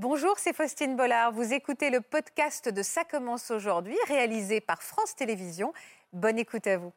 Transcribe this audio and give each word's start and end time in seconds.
Bonjour, 0.00 0.34
c'est 0.36 0.54
Faustine 0.54 0.94
Bollard. 0.94 1.32
Vous 1.32 1.52
écoutez 1.52 1.90
le 1.90 2.00
podcast 2.00 2.72
de 2.72 2.82
Ça 2.84 3.02
commence 3.02 3.50
aujourd'hui, 3.50 3.96
réalisé 4.06 4.60
par 4.60 4.80
France 4.80 5.16
Télévisions. 5.16 5.72
Bonne 6.12 6.38
écoute 6.38 6.68
à 6.68 6.76
vous. 6.78 6.92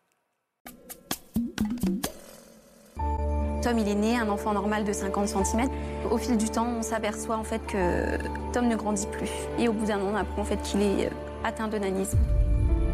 Tom, 3.64 3.80
il 3.80 3.88
est 3.88 3.96
né 3.96 4.20
un 4.20 4.30
enfant 4.30 4.54
normal 4.54 4.84
de 4.84 4.94
50 4.94 5.30
cm. 5.30 5.68
Au 6.12 6.18
fil 6.20 6.38
du 6.38 6.48
temps, 6.52 6.68
on 6.68 6.84
s'aperçoit 6.84 7.38
en 7.38 7.44
fait 7.44 7.66
que 7.66 8.20
Tom 8.54 8.68
ne 8.68 8.76
grandit 8.76 9.08
plus. 9.08 9.32
Et 9.58 9.68
au 9.68 9.74
bout 9.74 9.88
d'un 9.88 10.00
an, 10.00 10.12
on 10.14 10.16
apprend 10.16 10.44
en 10.44 10.46
fait 10.46 10.62
qu'il 10.62 10.84
est 10.84 11.08
euh, 11.08 11.10
atteint 11.44 11.70
de 11.70 11.80
nanisme. 11.80 12.20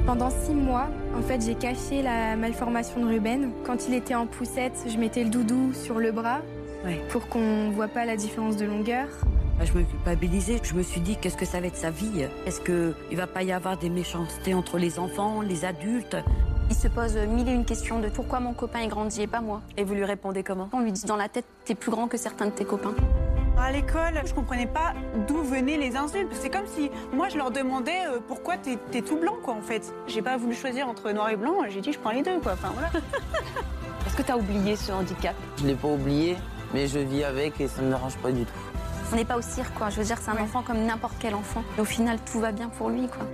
Pendant 0.06 0.30
six 0.30 0.54
mois, 0.54 0.88
en 1.18 1.22
fait, 1.22 1.42
j'ai 1.42 1.56
caché 1.56 2.02
la 2.02 2.38
malformation 2.38 3.02
de 3.02 3.08
Ruben. 3.08 3.52
Quand 3.66 3.90
il 3.90 3.94
était 3.94 4.16
en 4.16 4.26
poussette, 4.26 4.86
je 4.88 4.98
mettais 4.98 5.26
le 5.26 5.30
doudou 5.30 5.74
sur 5.74 6.00
le 6.00 6.14
bras 6.14 6.40
pour 7.10 7.28
qu'on 7.28 7.68
ne 7.68 7.72
voit 7.74 7.90
pas 7.90 8.06
la 8.06 8.16
différence 8.16 8.56
de 8.56 8.66
longueur. 8.66 9.10
Bah, 9.58 9.66
je 9.66 9.74
me 9.74 9.84
culpabilisais. 9.84 10.60
Je 10.62 10.76
me 10.76 10.84
suis 10.84 11.02
dit, 11.02 11.18
qu'est-ce 11.18 11.38
que 11.38 11.46
ça 11.46 11.60
va 11.60 11.68
être 11.68 11.76
sa 11.76 11.90
vie? 11.90 12.28
Est-ce 12.46 12.62
qu'il 12.62 12.94
ne 13.12 13.18
va 13.18 13.26
pas 13.26 13.44
y 13.44 13.52
avoir 13.52 13.78
des 13.78 13.90
méchancetés 13.90 14.54
entre 14.54 14.78
les 14.78 15.00
enfants, 15.00 15.42
les 15.42 15.66
adultes? 15.66 16.16
Il 16.70 16.76
se 16.76 16.88
pose 16.88 17.16
mille 17.16 17.48
et 17.48 17.54
une 17.54 17.66
questions 17.66 18.00
de 18.00 18.10
pourquoi 18.10 18.40
mon 18.40 18.54
copain 18.54 18.80
est 18.82 18.88
grandi 18.88 19.22
et 19.22 19.28
pas 19.28 19.42
moi. 19.42 19.62
Et 19.78 19.84
vous 19.84 19.94
lui 19.96 20.04
répondez 20.04 20.44
comment? 20.44 20.70
On 20.74 20.82
lui 20.82 20.92
dit 20.92 21.06
dans 21.06 21.16
la 21.16 21.30
tête, 21.30 21.46
t'es 21.66 21.76
plus 21.76 21.90
grand 21.90 22.08
que 22.08 22.18
certains 22.18 22.46
de 22.46 22.52
tes 22.52 22.66
copains. 22.66 22.94
À 23.58 23.72
l'école, 23.72 24.22
je 24.24 24.34
comprenais 24.34 24.68
pas 24.68 24.94
d'où 25.28 25.42
venaient 25.42 25.78
les 25.78 25.96
insultes. 25.96 26.32
C'est 26.34 26.52
comme 26.52 26.68
si 26.68 26.92
moi 27.12 27.30
je 27.30 27.38
leur 27.38 27.50
demandais 27.50 28.06
euh, 28.08 28.20
pourquoi 28.28 28.58
t'es 28.58 28.78
es 28.94 29.02
tout 29.02 29.18
blanc 29.18 29.36
quoi 29.42 29.56
en 29.56 29.62
fait. 29.62 29.92
J'ai 30.08 30.22
pas 30.22 30.38
voulu 30.38 30.54
choisir 30.54 30.88
entre 30.88 31.10
noir 31.12 31.30
et 31.30 31.38
blanc. 31.38 31.56
J'ai 31.68 31.82
dit 31.82 31.92
je 31.92 31.98
prends 31.98 32.12
les 32.12 32.22
deux 32.22 32.40
quoi. 32.40 32.52
Enfin 32.54 32.72
voilà. 32.74 32.90
Est-ce 34.06 34.16
que 34.16 34.22
t'as 34.22 34.38
oublié 34.38 34.76
ce 34.76 34.92
handicap? 34.92 35.36
Je 35.58 35.66
l'ai 35.66 35.74
pas 35.74 35.88
oublié, 35.88 36.36
mais 36.74 36.86
je 36.86 37.00
vis 37.00 37.24
avec 37.24 37.60
et 37.60 37.68
ça 37.68 37.82
me 37.82 37.90
dérange 37.90 38.16
pas 38.18 38.32
du 38.32 38.46
tout. 38.46 38.54
On 39.12 39.16
n'est 39.16 39.26
pas 39.26 39.38
au 39.38 39.42
cirque 39.42 39.74
quoi. 39.74 39.90
Je 39.90 39.98
veux 39.98 40.04
dire 40.06 40.18
c'est 40.22 40.32
un 40.32 40.42
enfant 40.42 40.64
comme 40.64 40.86
n'importe 40.86 41.16
quel 41.20 41.36
enfant. 41.36 41.64
au 41.78 41.86
final 41.86 42.20
tout 42.30 42.40
va 42.40 42.52
bien 42.52 42.70
pour 42.70 42.90
lui 42.90 43.08
quoi. 43.08 43.26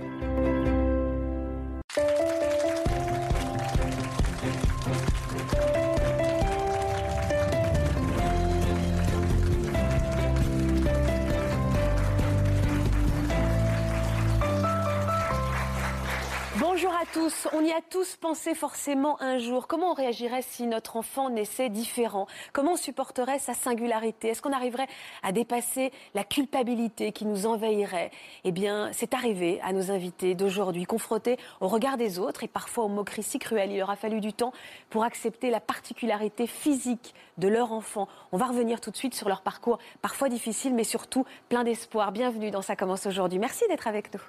On 17.52 17.60
y 17.60 17.70
a 17.70 17.80
tous 17.90 18.16
pensé 18.16 18.54
forcément 18.54 19.20
un 19.22 19.38
jour. 19.38 19.66
Comment 19.66 19.92
on 19.92 19.94
réagirait 19.94 20.42
si 20.42 20.66
notre 20.66 20.96
enfant 20.96 21.30
naissait 21.30 21.68
différent? 21.68 22.26
Comment 22.52 22.72
on 22.72 22.76
supporterait 22.76 23.38
sa 23.38 23.54
singularité? 23.54 24.28
Est-ce 24.28 24.42
qu'on 24.42 24.52
arriverait 24.52 24.88
à 25.22 25.32
dépasser 25.32 25.92
la 26.14 26.24
culpabilité 26.24 27.12
qui 27.12 27.24
nous 27.24 27.46
envahirait? 27.46 28.10
Eh 28.44 28.52
bien, 28.52 28.90
c'est 28.92 29.14
arrivé 29.14 29.60
à 29.62 29.72
nos 29.72 29.90
invités 29.90 30.34
d'aujourd'hui, 30.34 30.84
confrontés 30.84 31.38
au 31.60 31.68
regard 31.68 31.96
des 31.96 32.18
autres 32.18 32.42
et 32.42 32.48
parfois 32.48 32.84
aux 32.84 32.88
moqueries 32.88 33.22
si 33.22 33.38
cruelles. 33.38 33.70
Il 33.70 33.78
leur 33.78 33.90
a 33.90 33.96
fallu 33.96 34.20
du 34.20 34.32
temps 34.32 34.52
pour 34.90 35.04
accepter 35.04 35.50
la 35.50 35.60
particularité 35.60 36.46
physique 36.46 37.14
de 37.38 37.48
leur 37.48 37.72
enfant. 37.72 38.08
On 38.32 38.38
va 38.38 38.46
revenir 38.46 38.80
tout 38.80 38.90
de 38.90 38.96
suite 38.96 39.14
sur 39.14 39.28
leur 39.28 39.42
parcours, 39.42 39.78
parfois 40.02 40.28
difficile, 40.28 40.74
mais 40.74 40.84
surtout 40.84 41.24
plein 41.48 41.64
d'espoir. 41.64 42.12
Bienvenue 42.12 42.50
dans 42.50 42.62
Ça 42.62 42.76
commence 42.76 43.06
aujourd'hui. 43.06 43.38
Merci 43.38 43.64
d'être 43.68 43.86
avec 43.86 44.12
nous. 44.12 44.20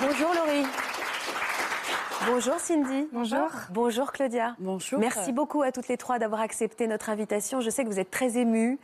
Bonjour 0.00 0.32
Laurie. 0.34 0.66
Bonjour 2.26 2.58
Cindy. 2.58 3.08
Bonjour. 3.12 3.50
Bonjour 3.70 4.12
Claudia. 4.12 4.56
Bonjour. 4.58 4.98
Merci 4.98 5.30
beaucoup 5.32 5.60
à 5.60 5.72
toutes 5.72 5.88
les 5.88 5.98
trois 5.98 6.18
d'avoir 6.18 6.40
accepté 6.40 6.86
notre 6.86 7.10
invitation. 7.10 7.60
Je 7.60 7.68
sais 7.68 7.84
que 7.84 7.88
vous 7.90 7.98
êtes 7.98 8.10
très 8.10 8.38
émues, 8.38 8.78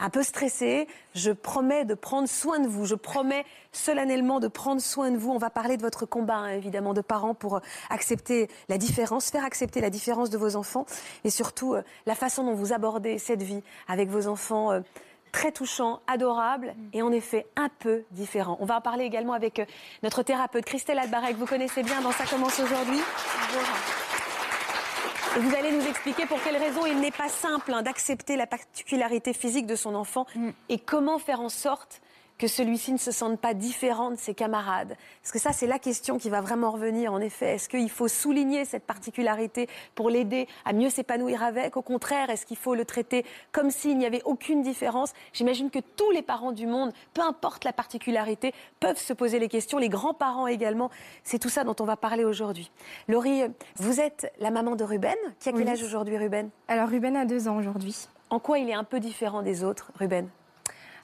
un 0.00 0.08
peu 0.08 0.22
stressées. 0.22 0.88
Je 1.14 1.30
promets 1.30 1.84
de 1.84 1.92
prendre 1.92 2.26
soin 2.26 2.58
de 2.58 2.68
vous. 2.68 2.86
Je 2.86 2.94
promets 2.94 3.44
solennellement 3.72 4.40
de 4.40 4.48
prendre 4.48 4.80
soin 4.80 5.10
de 5.10 5.18
vous. 5.18 5.30
On 5.30 5.38
va 5.38 5.50
parler 5.50 5.76
de 5.76 5.82
votre 5.82 6.06
combat, 6.06 6.36
hein, 6.36 6.52
évidemment, 6.52 6.94
de 6.94 7.02
parents 7.02 7.34
pour 7.34 7.60
accepter 7.90 8.48
la 8.70 8.78
différence, 8.78 9.30
faire 9.30 9.44
accepter 9.44 9.82
la 9.82 9.90
différence 9.90 10.30
de 10.30 10.38
vos 10.38 10.56
enfants 10.56 10.86
et 11.24 11.30
surtout 11.30 11.74
euh, 11.74 11.82
la 12.06 12.14
façon 12.14 12.44
dont 12.44 12.54
vous 12.54 12.72
abordez 12.72 13.18
cette 13.18 13.42
vie 13.42 13.62
avec 13.88 14.08
vos 14.08 14.26
enfants. 14.26 14.72
Euh, 14.72 14.80
très 15.32 15.50
touchant, 15.50 16.00
adorable 16.06 16.74
et 16.92 17.02
en 17.02 17.10
effet 17.10 17.46
un 17.56 17.70
peu 17.80 18.04
différent. 18.10 18.56
On 18.60 18.66
va 18.66 18.76
en 18.76 18.80
parler 18.80 19.04
également 19.04 19.32
avec 19.32 19.58
euh, 19.58 19.64
notre 20.02 20.22
thérapeute 20.22 20.64
Christelle 20.64 20.98
Albarek, 20.98 21.36
vous 21.36 21.46
connaissez 21.46 21.82
bien 21.82 22.00
dans 22.02 22.12
Ça 22.12 22.26
commence 22.26 22.60
aujourd'hui. 22.60 23.00
vous 25.36 25.54
allez 25.56 25.72
nous 25.72 25.86
expliquer 25.86 26.26
pour 26.26 26.40
quelles 26.42 26.58
raisons 26.58 26.84
il 26.86 27.00
n'est 27.00 27.10
pas 27.10 27.30
simple 27.30 27.72
hein, 27.72 27.82
d'accepter 27.82 28.36
la 28.36 28.46
particularité 28.46 29.32
physique 29.32 29.66
de 29.66 29.74
son 29.74 29.94
enfant 29.94 30.26
mm. 30.34 30.50
et 30.68 30.78
comment 30.78 31.18
faire 31.18 31.40
en 31.40 31.48
sorte 31.48 32.01
que 32.42 32.48
celui-ci 32.48 32.92
ne 32.92 32.98
se 32.98 33.12
sente 33.12 33.38
pas 33.38 33.54
différent 33.54 34.10
de 34.10 34.16
ses 34.16 34.34
camarades 34.34 34.96
Parce 35.22 35.30
que 35.30 35.38
ça, 35.38 35.52
c'est 35.52 35.68
la 35.68 35.78
question 35.78 36.18
qui 36.18 36.28
va 36.28 36.40
vraiment 36.40 36.72
revenir, 36.72 37.12
en 37.12 37.20
effet. 37.20 37.54
Est-ce 37.54 37.68
qu'il 37.68 37.88
faut 37.88 38.08
souligner 38.08 38.64
cette 38.64 38.82
particularité 38.82 39.68
pour 39.94 40.10
l'aider 40.10 40.48
à 40.64 40.72
mieux 40.72 40.90
s'épanouir 40.90 41.44
avec? 41.44 41.76
Au 41.76 41.82
contraire, 41.82 42.30
est-ce 42.30 42.44
qu'il 42.44 42.56
faut 42.56 42.74
le 42.74 42.84
traiter 42.84 43.24
comme 43.52 43.70
s'il 43.70 43.96
n'y 43.96 44.06
avait 44.06 44.22
aucune 44.24 44.60
différence? 44.60 45.12
J'imagine 45.32 45.70
que 45.70 45.78
tous 45.78 46.10
les 46.10 46.22
parents 46.22 46.50
du 46.50 46.66
monde, 46.66 46.92
peu 47.14 47.22
importe 47.22 47.62
la 47.62 47.72
particularité, 47.72 48.52
peuvent 48.80 48.98
se 48.98 49.12
poser 49.12 49.38
les 49.38 49.48
questions, 49.48 49.78
les 49.78 49.88
grands-parents 49.88 50.48
également. 50.48 50.90
C'est 51.22 51.38
tout 51.38 51.48
ça 51.48 51.62
dont 51.62 51.76
on 51.78 51.84
va 51.84 51.96
parler 51.96 52.24
aujourd'hui. 52.24 52.72
Laurie, 53.06 53.42
vous 53.76 54.00
êtes 54.00 54.32
la 54.40 54.50
maman 54.50 54.74
de 54.74 54.82
Ruben. 54.82 55.14
Qui 55.38 55.50
a 55.50 55.52
quel 55.52 55.68
âge 55.68 55.84
aujourd'hui, 55.84 56.18
Ruben? 56.18 56.50
Alors, 56.66 56.88
Ruben 56.88 57.14
a 57.14 57.24
deux 57.24 57.46
ans 57.46 57.56
aujourd'hui. 57.56 58.08
En 58.30 58.40
quoi 58.40 58.58
il 58.58 58.68
est 58.68 58.74
un 58.74 58.82
peu 58.82 58.98
différent 58.98 59.42
des 59.42 59.62
autres, 59.62 59.92
Ruben? 59.96 60.28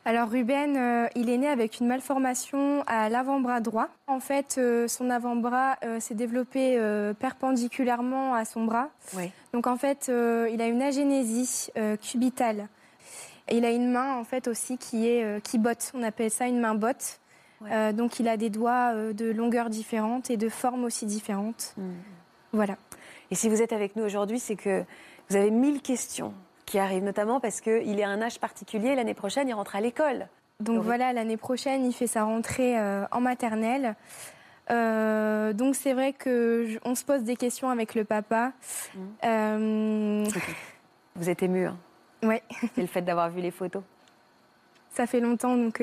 Alors 0.08 0.30
Ruben, 0.30 0.74
euh, 0.74 1.06
il 1.16 1.28
est 1.28 1.36
né 1.36 1.48
avec 1.48 1.80
une 1.80 1.86
malformation 1.86 2.82
à 2.86 3.10
l'avant-bras 3.10 3.60
droit. 3.60 3.88
En 4.06 4.20
fait, 4.20 4.56
euh, 4.56 4.88
son 4.88 5.10
avant-bras 5.10 5.76
euh, 5.84 6.00
s'est 6.00 6.14
développé 6.14 6.80
perpendiculairement 7.20 8.32
à 8.32 8.46
son 8.46 8.64
bras. 8.64 8.88
Donc 9.52 9.66
en 9.66 9.76
fait, 9.76 10.06
il 10.08 10.62
a 10.62 10.66
une 10.66 10.80
agénésie 10.80 11.68
cubitale. 12.00 12.68
Et 13.48 13.58
il 13.58 13.66
a 13.66 13.70
une 13.70 13.90
main 13.90 14.14
en 14.14 14.24
fait 14.24 14.48
aussi 14.48 14.78
qui 14.78 15.06
est 15.06 15.42
qui 15.44 15.58
botte. 15.58 15.92
On 15.92 16.02
appelle 16.02 16.30
ça 16.30 16.46
une 16.46 16.58
main 16.58 16.74
botte. 16.74 17.20
donc 17.92 18.18
il 18.18 18.28
a 18.28 18.38
des 18.38 18.48
doigts 18.48 18.94
de 19.12 19.30
longueur 19.30 19.68
différente 19.68 20.30
et 20.30 20.38
de 20.38 20.48
forme 20.48 20.84
aussi 20.84 21.04
différente. 21.04 21.74
Hmm. 21.76 21.92
Voilà. 22.54 22.76
Et 23.30 23.34
si 23.34 23.50
vous 23.50 23.60
êtes 23.60 23.74
avec 23.74 23.94
nous 23.94 24.04
aujourd'hui, 24.04 24.38
c'est 24.38 24.56
que 24.56 24.84
vous 25.28 25.36
avez 25.36 25.50
mille 25.50 25.82
questions 25.82 26.32
qui 26.68 26.78
arrive, 26.78 27.02
notamment 27.02 27.40
parce 27.40 27.60
qu'il 27.60 27.98
est 27.98 28.04
à 28.04 28.08
un 28.08 28.22
âge 28.22 28.38
particulier. 28.38 28.94
L'année 28.94 29.14
prochaine, 29.14 29.48
il 29.48 29.54
rentre 29.54 29.74
à 29.74 29.80
l'école. 29.80 30.28
Donc 30.60 30.82
voilà, 30.82 31.12
l'année 31.12 31.36
prochaine, 31.36 31.84
il 31.84 31.92
fait 31.92 32.06
sa 32.08 32.24
rentrée 32.24 32.78
euh, 32.78 33.04
en 33.12 33.20
maternelle. 33.20 33.94
Euh, 34.70 35.52
donc 35.52 35.76
c'est 35.76 35.94
vrai 35.94 36.12
que 36.12 36.78
on 36.84 36.94
se 36.94 37.04
pose 37.04 37.22
des 37.22 37.36
questions 37.36 37.70
avec 37.70 37.94
le 37.94 38.04
papa. 38.04 38.52
Mmh. 38.94 39.00
Euh, 39.24 40.24
Vous 41.16 41.30
êtes 41.30 41.42
ému, 41.42 41.66
hein 41.66 41.76
Ouais. 42.22 42.42
C'est 42.74 42.80
le 42.80 42.86
fait 42.86 43.02
d'avoir 43.02 43.30
vu 43.30 43.40
les 43.40 43.52
photos. 43.52 43.82
Ça 44.90 45.06
fait 45.06 45.20
longtemps, 45.20 45.56
donc 45.56 45.80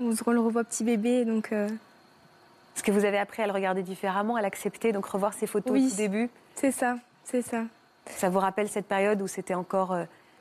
on 0.00 0.14
se 0.14 0.30
le 0.30 0.40
revoit 0.40 0.64
petit 0.64 0.84
bébé, 0.84 1.24
donc. 1.24 1.52
Est-ce 1.52 2.82
que 2.82 2.92
vous 2.92 3.06
avez 3.06 3.18
appris 3.18 3.42
à 3.42 3.46
le 3.46 3.52
regarder 3.52 3.82
différemment, 3.82 4.36
à 4.36 4.42
l'accepter, 4.42 4.92
donc 4.92 5.06
revoir 5.06 5.32
ses 5.32 5.46
photos 5.46 5.72
oui, 5.72 5.90
au 5.92 5.96
début 5.96 6.28
C'est 6.54 6.70
ça, 6.70 6.98
c'est 7.24 7.42
ça. 7.42 7.64
Ça 8.06 8.28
vous 8.28 8.38
rappelle 8.38 8.68
cette 8.68 8.86
période 8.86 9.22
où 9.22 9.26
c'était 9.26 9.54
encore 9.54 9.96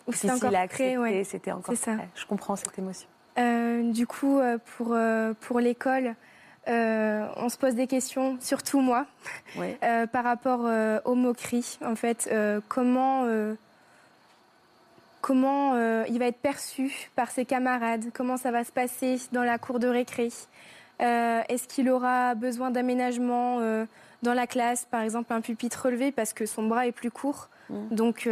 difficile 0.10 0.56
à 0.56 0.62
accepter. 0.62 1.24
C'était 1.24 1.52
encore. 1.52 1.76
Ça. 1.76 1.92
Je 2.16 2.26
comprends 2.26 2.56
cette 2.56 2.78
émotion. 2.78 3.08
Euh, 3.40 3.92
du 3.92 4.08
coup, 4.08 4.40
euh, 4.40 4.58
pour, 4.78 4.90
euh, 4.92 5.34
pour 5.40 5.60
l'école, 5.60 6.16
on 6.68 7.50
se 7.50 7.58
pose 7.58 7.74
des 7.74 7.88
questions, 7.88 8.38
surtout 8.42 8.80
moi, 8.80 9.08
par 10.12 10.24
rapport 10.24 10.70
aux 11.06 11.16
moqueries. 11.16 11.80
En 11.84 11.96
fait, 11.96 12.32
comment, 12.68 13.26
comment 15.20 16.04
il 16.06 16.20
va 16.20 16.28
être 16.28 16.38
perçu 16.38 17.10
par 17.16 17.32
ses 17.32 17.46
camarades? 17.46 18.12
Comment 18.14 18.38
ça 18.38 18.52
va 18.52 18.64
se 18.64 18.72
passer 18.72 19.20
dans 19.32 19.44
la 19.44 19.58
cour 19.58 19.80
de 19.80 19.88
récré? 19.88 20.30
Est-ce 21.00 21.68
qu'il 21.68 21.90
aura 21.90 22.36
besoin 22.36 22.70
d'aménagement 22.70 23.60
dans 24.22 24.34
la 24.36 24.46
classe, 24.46 24.86
par 24.86 25.02
exemple 25.02 25.34
un 25.34 25.42
pupitre 25.42 25.86
relevé 25.86 26.12
parce 26.12 26.34
que 26.34 26.46
son 26.46 26.68
bras 26.68 26.86
est 26.86 26.92
plus 26.92 27.10
court 27.10 27.50
mmh. 27.72 27.96
Donc 27.96 28.30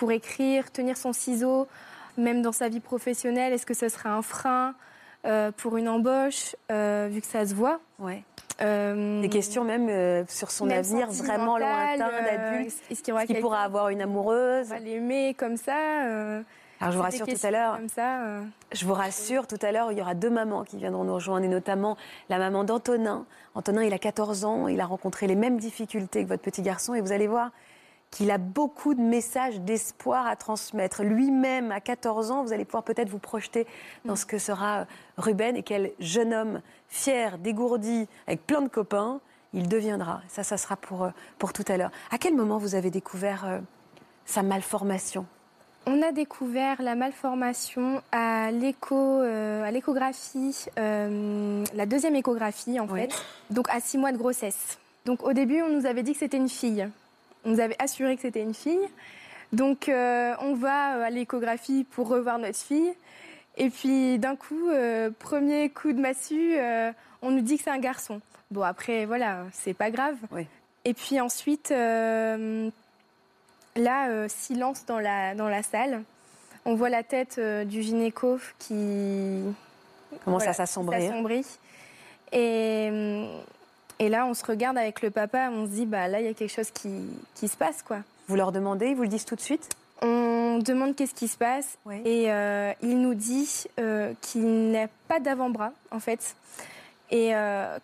pour 0.00 0.12
écrire, 0.12 0.72
tenir 0.72 0.96
son 0.96 1.12
ciseau, 1.12 1.68
même 2.16 2.40
dans 2.40 2.52
sa 2.52 2.70
vie 2.70 2.80
professionnelle, 2.80 3.52
est-ce 3.52 3.66
que 3.66 3.74
ce 3.74 3.90
serait 3.90 4.08
un 4.08 4.22
frein 4.22 4.74
euh, 5.26 5.52
pour 5.54 5.76
une 5.76 5.90
embauche, 5.90 6.56
euh, 6.72 7.10
vu 7.12 7.20
que 7.20 7.26
ça 7.26 7.44
se 7.44 7.54
voit? 7.54 7.80
Ouais. 7.98 8.22
Euh, 8.62 9.20
Des 9.20 9.28
questions 9.28 9.62
même 9.62 10.24
sur 10.26 10.50
son 10.50 10.70
avenir 10.70 11.10
vraiment 11.10 11.58
lointain 11.58 11.98
d'adulte. 11.98 12.72
Est-ce 12.90 13.02
qu'il 13.02 13.40
pourra 13.40 13.60
avoir 13.60 13.90
une 13.90 14.00
amoureuse? 14.00 14.68
Va 14.68 14.78
l'aimer 14.78 15.34
comme 15.34 15.58
ça 15.58 15.74
alors 16.82 16.92
je 16.92 16.96
vous 16.96 17.02
rassure 17.02 17.26
tout 17.26 17.46
à 17.46 17.50
l'heure. 17.50 17.78
Je 18.72 18.86
vous 18.86 18.94
rassure 18.94 19.46
tout 19.46 19.58
à 19.60 19.70
l'heure, 19.70 19.92
il 19.92 19.98
y 19.98 20.00
aura 20.00 20.14
deux 20.14 20.30
mamans 20.30 20.64
qui 20.64 20.78
viendront 20.78 21.04
nous 21.04 21.12
rejoindre 21.12 21.44
et 21.44 21.48
notamment 21.48 21.98
la 22.30 22.38
maman 22.38 22.64
d'Antonin. 22.64 23.26
Antonin, 23.54 23.82
il 23.82 23.92
a 23.92 23.98
14 23.98 24.46
ans, 24.46 24.66
il 24.66 24.80
a 24.80 24.86
rencontré 24.86 25.26
les 25.26 25.34
mêmes 25.34 25.58
difficultés 25.58 26.24
que 26.24 26.28
votre 26.28 26.40
petit 26.40 26.62
garçon 26.62 26.94
et 26.94 27.02
vous 27.02 27.12
allez 27.12 27.26
voir, 27.26 27.50
qu'il 28.10 28.30
a 28.30 28.38
beaucoup 28.38 28.94
de 28.94 29.00
messages 29.00 29.60
d'espoir 29.60 30.26
à 30.26 30.36
transmettre. 30.36 31.02
Lui-même, 31.02 31.70
à 31.70 31.80
14 31.80 32.30
ans, 32.30 32.42
vous 32.42 32.52
allez 32.52 32.64
pouvoir 32.64 32.82
peut-être 32.82 33.08
vous 33.08 33.18
projeter 33.18 33.66
dans 34.04 34.16
ce 34.16 34.26
que 34.26 34.38
sera 34.38 34.86
Ruben 35.16 35.56
et 35.56 35.62
quel 35.62 35.92
jeune 36.00 36.34
homme 36.34 36.60
fier, 36.88 37.38
dégourdi, 37.38 38.08
avec 38.26 38.46
plein 38.46 38.62
de 38.62 38.68
copains, 38.68 39.20
il 39.52 39.68
deviendra. 39.68 40.22
Ça, 40.28 40.42
ça 40.42 40.56
sera 40.56 40.76
pour, 40.76 41.08
pour 41.38 41.52
tout 41.52 41.64
à 41.68 41.76
l'heure. 41.76 41.90
À 42.10 42.18
quel 42.18 42.34
moment 42.34 42.58
vous 42.58 42.74
avez 42.74 42.90
découvert 42.90 43.46
euh, 43.46 43.58
sa 44.24 44.42
malformation? 44.42 45.26
On 45.86 46.02
a 46.02 46.12
découvert 46.12 46.82
la 46.82 46.94
malformation 46.94 48.02
à 48.12 48.50
l'écho, 48.50 48.96
euh, 48.96 49.64
à 49.64 49.70
l'échographie, 49.70 50.66
euh, 50.78 51.64
la 51.74 51.86
deuxième 51.86 52.14
échographie 52.14 52.78
en 52.78 52.86
fait, 52.86 53.10
donc 53.48 53.66
à 53.70 53.80
six 53.80 53.96
mois 53.96 54.12
de 54.12 54.18
grossesse. 54.18 54.78
Donc 55.06 55.22
au 55.22 55.32
début, 55.32 55.62
on 55.62 55.70
nous 55.70 55.86
avait 55.86 56.02
dit 56.02 56.12
que 56.12 56.18
c'était 56.18 56.36
une 56.36 56.50
fille. 56.50 56.86
On 57.44 57.50
nous 57.50 57.60
avait 57.60 57.76
assuré 57.78 58.16
que 58.16 58.22
c'était 58.22 58.42
une 58.42 58.54
fille. 58.54 58.88
Donc 59.52 59.88
euh, 59.88 60.34
on 60.40 60.54
va 60.54 61.04
à 61.04 61.10
l'échographie 61.10 61.84
pour 61.90 62.08
revoir 62.08 62.38
notre 62.38 62.58
fille. 62.58 62.92
Et 63.56 63.68
puis 63.68 64.18
d'un 64.18 64.36
coup, 64.36 64.70
premier 65.18 65.68
coup 65.70 65.92
de 65.92 66.00
massue, 66.00 66.56
on 67.20 67.30
nous 67.30 67.40
dit 67.40 67.58
que 67.58 67.64
c'est 67.64 67.70
un 67.70 67.78
garçon. 67.78 68.20
Bon 68.50 68.62
après, 68.62 69.04
voilà, 69.06 69.44
c'est 69.52 69.74
pas 69.74 69.90
grave. 69.90 70.16
Et 70.84 70.94
puis 70.94 71.20
ensuite, 71.20 71.72
Là, 73.76 74.08
euh, 74.08 74.26
silence 74.28 74.84
dans 74.86 74.98
la, 74.98 75.34
dans 75.34 75.48
la 75.48 75.62
salle. 75.62 76.02
On 76.64 76.74
voit 76.74 76.90
la 76.90 77.02
tête 77.02 77.36
euh, 77.38 77.64
du 77.64 77.82
gynéco 77.82 78.38
qui 78.58 79.42
commence 80.24 80.46
à 80.46 80.52
s'assombrir. 80.52 81.12
Et, 82.32 82.90
et 84.00 84.08
là, 84.08 84.26
on 84.26 84.34
se 84.34 84.44
regarde 84.44 84.76
avec 84.76 85.00
le 85.00 85.10
papa, 85.10 85.48
on 85.52 85.66
se 85.66 85.70
dit, 85.70 85.86
bah 85.86 86.08
là, 86.08 86.18
il 86.18 86.26
y 86.26 86.28
a 86.28 86.34
quelque 86.34 86.52
chose 86.52 86.72
qui, 86.72 86.90
qui 87.36 87.46
se 87.46 87.56
passe, 87.56 87.82
quoi. 87.82 87.98
Vous 88.26 88.34
leur 88.34 88.50
demandez, 88.50 88.88
ils 88.88 88.96
vous 88.96 89.02
le 89.02 89.08
disent 89.08 89.24
tout 89.24 89.36
de 89.36 89.40
suite? 89.40 89.68
On 90.02 90.58
demande 90.58 90.96
qu'est-ce 90.96 91.14
qui 91.14 91.28
se 91.28 91.36
passe 91.36 91.78
et 92.04 92.32
euh, 92.32 92.72
il 92.82 93.00
nous 93.00 93.14
dit 93.14 93.66
qu'il 94.20 94.70
n'a 94.72 94.88
pas 95.06 95.20
d'avant-bras, 95.20 95.72
en 95.92 96.00
fait, 96.00 96.34
et 97.12 97.30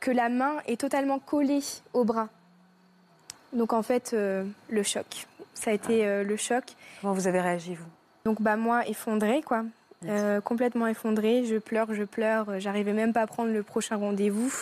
que 0.01 0.11
la 0.11 0.29
main 0.29 0.57
est 0.67 0.81
totalement 0.81 1.21
collée 1.21 1.63
au 1.93 2.05
bras. 2.05 2.29
Donc 3.53 3.73
en 3.73 3.83
fait, 3.83 4.13
le 4.15 4.83
choc. 4.83 5.27
Ça 5.57 5.71
a 5.71 5.75
été 5.75 6.07
euh, 6.07 6.23
le 6.23 6.37
choc. 6.37 6.65
Comment 7.01 7.15
vous 7.15 7.27
avez 7.27 7.41
réagi, 7.41 7.75
vous? 7.75 7.87
Donc, 8.25 8.43
bah, 8.43 8.57
moi, 8.57 8.87
effondrée, 8.87 9.43
quoi. 9.43 9.65
Euh, 10.07 10.41
complètement 10.41 10.87
effondrée. 10.87 11.45
Je 11.45 11.57
pleure, 11.57 11.93
je 11.95 12.05
pleure. 12.05 12.61
J'arrivais 12.61 12.93
même 12.93 13.13
pas 13.13 13.23
à 13.23 13.27
prendre 13.27 13.51
le 13.51 13.63
prochain 13.63 13.97
rendez-vous. 13.97 14.53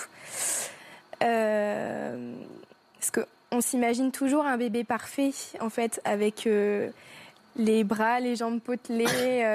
Euh, 1.25 2.35
parce 2.95 3.11
qu'on 3.11 3.61
s'imagine 3.61 4.13
toujours 4.13 4.47
un 4.47 4.57
bébé 4.57 4.85
parfait, 4.85 5.33
en 5.61 5.71
fait, 5.71 6.01
avec 6.05 6.49
les 7.57 7.85
bras, 7.85 8.21
les 8.21 8.37
jambes 8.37 8.61
potelées, 8.61 9.07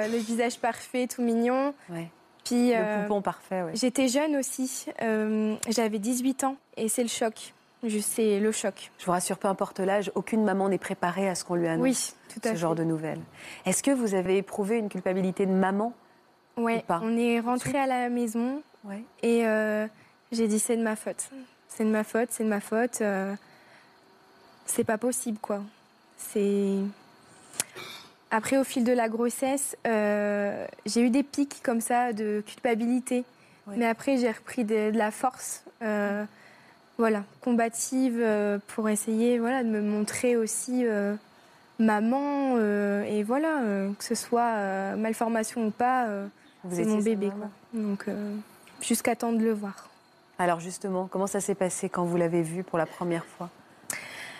le 0.10 0.18
visage 0.18 0.58
parfait, 0.58 1.06
tout 1.06 1.22
mignon. 1.22 1.74
Ouais. 1.88 2.08
Puis, 2.44 2.72
le 2.72 3.02
poupon 3.02 3.22
parfait, 3.22 3.62
oui. 3.62 3.72
J'étais 3.74 4.08
jeune 4.08 4.36
aussi. 4.36 4.86
J'avais 5.68 5.98
18 5.98 6.44
ans 6.44 6.56
et 6.76 6.88
c'est 6.88 7.02
le 7.02 7.08
choc. 7.08 7.54
C'est 8.00 8.40
le 8.40 8.52
choc. 8.52 8.90
Je 8.98 9.06
vous 9.06 9.12
rassure, 9.12 9.38
peu 9.38 9.48
importe 9.48 9.80
l'âge, 9.80 10.12
aucune 10.14 10.44
maman 10.44 10.68
n'est 10.68 10.78
préparée 10.78 11.28
à 11.28 11.34
ce 11.34 11.44
qu'on 11.44 11.54
lui 11.54 11.66
annonce. 11.66 11.82
Oui, 11.82 12.12
tout 12.34 12.48
à 12.48 12.52
ce 12.52 12.58
genre 12.58 12.74
de 12.74 12.84
nouvelles. 12.84 13.20
Est-ce 13.64 13.82
que 13.82 13.90
vous 13.90 14.14
avez 14.14 14.36
éprouvé 14.36 14.78
une 14.78 14.88
culpabilité 14.88 15.46
de 15.46 15.52
maman 15.52 15.94
Oui, 16.56 16.82
on 16.88 17.16
est 17.16 17.40
rentré 17.40 17.78
à 17.78 17.86
la 17.86 18.08
maison 18.10 18.62
et 19.22 19.46
euh, 19.46 19.86
j'ai 20.32 20.46
dit 20.46 20.58
c'est 20.58 20.76
de 20.76 20.82
ma 20.82 20.96
faute. 20.96 21.30
C'est 21.70 21.84
de 21.84 21.90
ma 21.90 22.04
faute, 22.04 22.28
c'est 22.30 22.44
de 22.44 22.48
ma 22.48 22.60
faute. 22.60 23.00
Euh, 23.00 23.34
c'est 24.66 24.84
pas 24.84 24.98
possible, 24.98 25.38
quoi. 25.40 25.62
C'est. 26.18 26.76
Après, 28.30 28.58
au 28.58 28.64
fil 28.64 28.84
de 28.84 28.92
la 28.92 29.08
grossesse, 29.08 29.76
euh, 29.86 30.66
j'ai 30.86 31.00
eu 31.00 31.10
des 31.10 31.22
pics 31.22 31.62
comme 31.62 31.80
ça 31.80 32.12
de 32.12 32.44
culpabilité. 32.46 33.24
Mais 33.76 33.86
après, 33.86 34.16
j'ai 34.16 34.30
repris 34.30 34.64
de, 34.64 34.90
la 34.92 35.12
force 35.12 35.62
voilà, 37.00 37.24
combative 37.40 38.18
euh, 38.20 38.58
pour 38.68 38.88
essayer 38.88 39.38
voilà, 39.38 39.64
de 39.64 39.68
me 39.68 39.80
montrer 39.80 40.36
aussi 40.36 40.84
euh, 40.84 41.14
maman. 41.78 42.56
Euh, 42.58 43.02
et 43.04 43.22
voilà, 43.22 43.62
que 43.98 44.04
ce 44.04 44.14
soit 44.14 44.94
malformation 44.96 45.66
ou 45.66 45.70
pas, 45.70 46.06
c'est 46.70 46.84
mon 46.84 46.98
bébé. 46.98 47.30
Donc, 47.74 48.06
jusqu'à 48.80 49.16
temps 49.16 49.32
de 49.32 49.42
le 49.42 49.52
voir. 49.52 49.89
Alors 50.40 50.58
justement, 50.58 51.06
comment 51.06 51.28
ça 51.28 51.40
s'est 51.40 51.54
passé 51.54 51.88
quand 51.88 52.04
vous 52.04 52.16
l'avez 52.16 52.42
vu 52.42 52.64
pour 52.64 52.78
la 52.78 52.86
première 52.86 53.24
fois? 53.24 53.48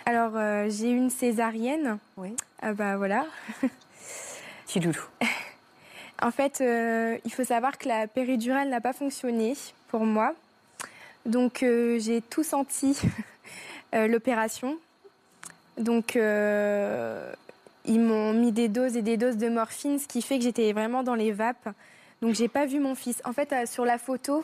Alors, 0.05 0.33
j'ai 0.67 0.89
eu 0.89 0.97
une 0.97 1.11
césarienne. 1.11 1.99
Oui. 2.17 2.35
Ah 2.61 2.73
bah 2.73 2.97
voilà. 2.97 3.25
Petit 4.65 4.81
loulou. 4.81 4.99
en 6.21 6.31
fait, 6.31 6.61
il 7.23 7.31
faut 7.31 7.45
savoir 7.45 7.77
que 7.77 7.87
la 7.87 8.07
péridurale 8.07 8.69
n'a 8.69 8.81
pas 8.81 8.93
fonctionné 8.93 9.55
pour 9.87 10.03
moi. 10.03 10.33
Donc 11.25 11.63
euh, 11.63 11.99
j'ai 11.99 12.21
tout 12.21 12.43
senti 12.43 12.99
euh, 13.95 14.07
l'opération. 14.07 14.77
Donc 15.77 16.15
euh, 16.15 17.31
ils 17.85 17.99
m'ont 17.99 18.33
mis 18.33 18.51
des 18.51 18.67
doses 18.67 18.97
et 18.97 19.01
des 19.01 19.17
doses 19.17 19.37
de 19.37 19.49
morphine, 19.49 19.99
ce 19.99 20.07
qui 20.07 20.21
fait 20.21 20.37
que 20.37 20.43
j'étais 20.43 20.71
vraiment 20.73 21.03
dans 21.03 21.15
les 21.15 21.31
vapes. 21.31 21.69
Donc 22.21 22.35
j'ai 22.35 22.47
pas 22.47 22.65
vu 22.65 22.79
mon 22.79 22.95
fils. 22.95 23.21
En 23.25 23.33
fait, 23.33 23.53
sur 23.67 23.85
la 23.85 23.97
photo, 23.97 24.43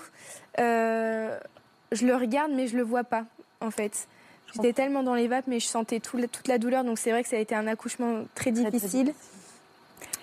je 0.57 2.05
le 2.05 2.15
regarde 2.15 2.51
mais 2.51 2.67
je 2.67 2.75
le 2.77 2.83
vois 2.83 3.03
pas. 3.03 3.25
En 3.61 3.71
fait, 3.71 4.07
j'étais 4.53 4.73
tellement 4.73 5.03
dans 5.03 5.15
les 5.15 5.27
vapes, 5.27 5.47
mais 5.47 5.59
je 5.59 5.67
sentais 5.67 5.99
toute 5.99 6.47
la 6.47 6.57
douleur. 6.57 6.83
Donc 6.83 6.97
c'est 6.97 7.11
vrai 7.11 7.23
que 7.23 7.29
ça 7.29 7.37
a 7.37 7.39
été 7.39 7.55
un 7.55 7.67
accouchement 7.67 8.23
très, 8.35 8.51
difficile. 8.51 9.13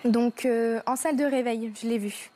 Donc 0.04 0.48
en 0.86 0.96
salle 0.96 1.16
de 1.16 1.24
réveil, 1.24 1.72
je 1.80 1.88
l'ai 1.88 1.98
vu. 1.98 2.30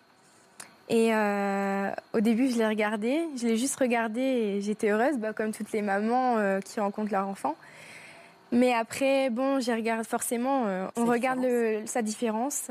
Et 0.90 1.10
euh, 1.12 1.90
au 2.14 2.20
début, 2.20 2.48
je 2.48 2.56
l'ai 2.56 2.66
regardé, 2.66 3.20
je 3.36 3.46
l'ai 3.46 3.58
juste 3.58 3.76
regardé 3.76 4.20
et 4.20 4.60
j'étais 4.62 4.90
heureuse, 4.90 5.18
bah, 5.18 5.32
comme 5.34 5.52
toutes 5.52 5.72
les 5.72 5.82
mamans 5.82 6.38
euh, 6.38 6.60
qui 6.60 6.80
rencontrent 6.80 7.12
leur 7.12 7.28
enfant. 7.28 7.56
Mais 8.52 8.72
après, 8.72 9.28
bon, 9.28 9.60
j'ai 9.60 9.74
regardé 9.74 10.04
forcément, 10.04 10.64
euh, 10.66 10.86
on 10.96 11.04
regarde 11.04 11.46
sa 11.84 12.00
différence. 12.00 12.70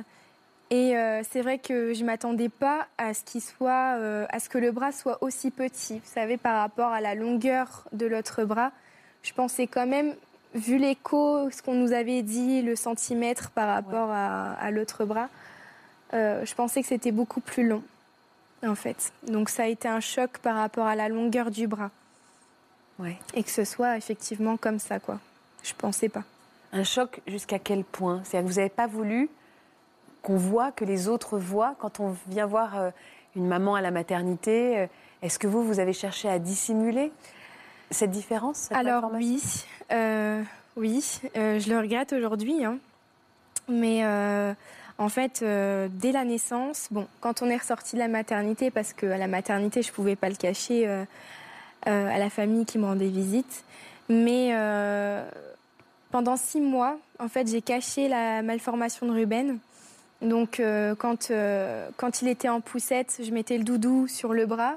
Et 0.69 0.95
c'est 1.29 1.41
vrai 1.41 1.59
que 1.59 1.93
je 1.93 2.03
m'attendais 2.03 2.49
pas 2.49 2.87
à 2.97 3.13
ce 3.13 3.23
qu'il 3.23 3.41
soit, 3.41 3.97
à 4.29 4.39
ce 4.39 4.49
que 4.49 4.57
le 4.57 4.71
bras 4.71 4.91
soit 4.91 5.17
aussi 5.21 5.49
petit. 5.49 5.99
Vous 5.99 6.11
savez, 6.13 6.37
par 6.37 6.59
rapport 6.59 6.91
à 6.91 6.99
la 6.99 7.15
longueur 7.15 7.85
de 7.93 8.05
l'autre 8.05 8.43
bras, 8.43 8.71
je 9.23 9.33
pensais 9.33 9.67
quand 9.67 9.87
même, 9.87 10.13
vu 10.53 10.77
l'écho, 10.77 11.49
ce 11.51 11.61
qu'on 11.61 11.73
nous 11.73 11.93
avait 11.93 12.21
dit, 12.21 12.61
le 12.61 12.75
centimètre 12.75 13.51
par 13.51 13.73
rapport 13.73 14.09
à, 14.11 14.53
à 14.53 14.71
l'autre 14.71 15.05
bras, 15.05 15.29
je 16.11 16.53
pensais 16.53 16.81
que 16.81 16.87
c'était 16.87 17.11
beaucoup 17.11 17.39
plus 17.41 17.67
long 17.67 17.83
en 18.65 18.75
fait. 18.75 19.11
Donc 19.27 19.49
ça 19.49 19.63
a 19.63 19.67
été 19.67 19.87
un 19.87 19.99
choc 19.99 20.39
par 20.39 20.55
rapport 20.55 20.85
à 20.85 20.95
la 20.95 21.09
longueur 21.09 21.51
du 21.51 21.67
bras. 21.67 21.91
Ouais. 22.99 23.17
Et 23.35 23.43
que 23.43 23.51
ce 23.51 23.63
soit 23.63 23.97
effectivement 23.97 24.57
comme 24.57 24.79
ça, 24.79 24.99
quoi. 24.99 25.19
Je 25.63 25.73
pensais 25.73 26.09
pas. 26.09 26.23
Un 26.73 26.83
choc 26.83 27.21
jusqu'à 27.27 27.59
quel 27.59 27.83
point? 27.83 28.21
C'est-à-dire 28.23 28.47
que 28.47 28.53
vous 28.53 28.59
n'avez 28.59 28.69
pas 28.69 28.87
voulu 28.87 29.29
qu'on 30.21 30.37
voit, 30.37 30.71
que 30.71 30.85
les 30.85 31.07
autres 31.07 31.37
voient 31.37 31.75
quand 31.79 31.99
on 31.99 32.15
vient 32.27 32.45
voir 32.45 32.77
euh, 32.77 32.89
une 33.35 33.47
maman 33.47 33.75
à 33.75 33.81
la 33.81 33.91
maternité 33.91 34.79
euh, 34.79 34.87
Est-ce 35.21 35.39
que 35.39 35.47
vous, 35.47 35.63
vous 35.63 35.79
avez 35.79 35.93
cherché 35.93 36.29
à 36.29 36.39
dissimuler 36.39 37.11
cette 37.91 38.11
différence 38.11 38.69
Alors 38.71 39.11
oui, 39.13 39.41
euh, 39.91 40.41
oui, 40.75 41.21
je 41.33 41.69
le 41.69 41.79
regrette 41.79 42.11
aujourd'hui, 42.13 42.65
hein. 42.65 42.77
mais 43.69 44.03
en 44.99 45.09
fait, 45.09 45.41
dès 45.41 46.11
la 46.11 46.25
naissance, 46.25 46.87
bon, 46.91 47.07
quand 47.21 47.41
on 47.41 47.49
est 47.49 47.55
ressorti 47.55 47.95
de 47.95 47.99
la 47.99 48.09
maternité, 48.09 48.71
parce 48.71 48.91
qu'à 48.91 49.17
la 49.17 49.27
maternité, 49.27 49.81
je 49.81 49.89
ne 49.89 49.93
pouvais 49.93 50.17
pas 50.17 50.27
le 50.27 50.35
cacher 50.35 50.85
à 51.85 52.19
la 52.19 52.29
famille 52.29 52.65
qui 52.65 52.77
me 52.77 52.85
rendait 52.85 53.07
visite, 53.07 53.63
mais 54.09 54.53
pendant 56.11 56.35
six 56.35 56.61
mois, 56.61 56.97
en 57.19 57.27
fait, 57.27 57.47
j'ai 57.47 57.61
caché 57.61 58.07
la 58.07 58.41
malformation 58.41 59.07
de 59.07 59.11
Ruben. 59.11 59.59
Donc, 60.21 60.61
quand, 60.97 61.31
quand 61.97 62.21
il 62.21 62.27
était 62.27 62.49
en 62.49 62.61
poussette, 62.61 63.21
je 63.23 63.31
mettais 63.31 63.57
le 63.57 63.63
doudou 63.63 64.07
sur 64.07 64.33
le 64.33 64.45
bras 64.45 64.75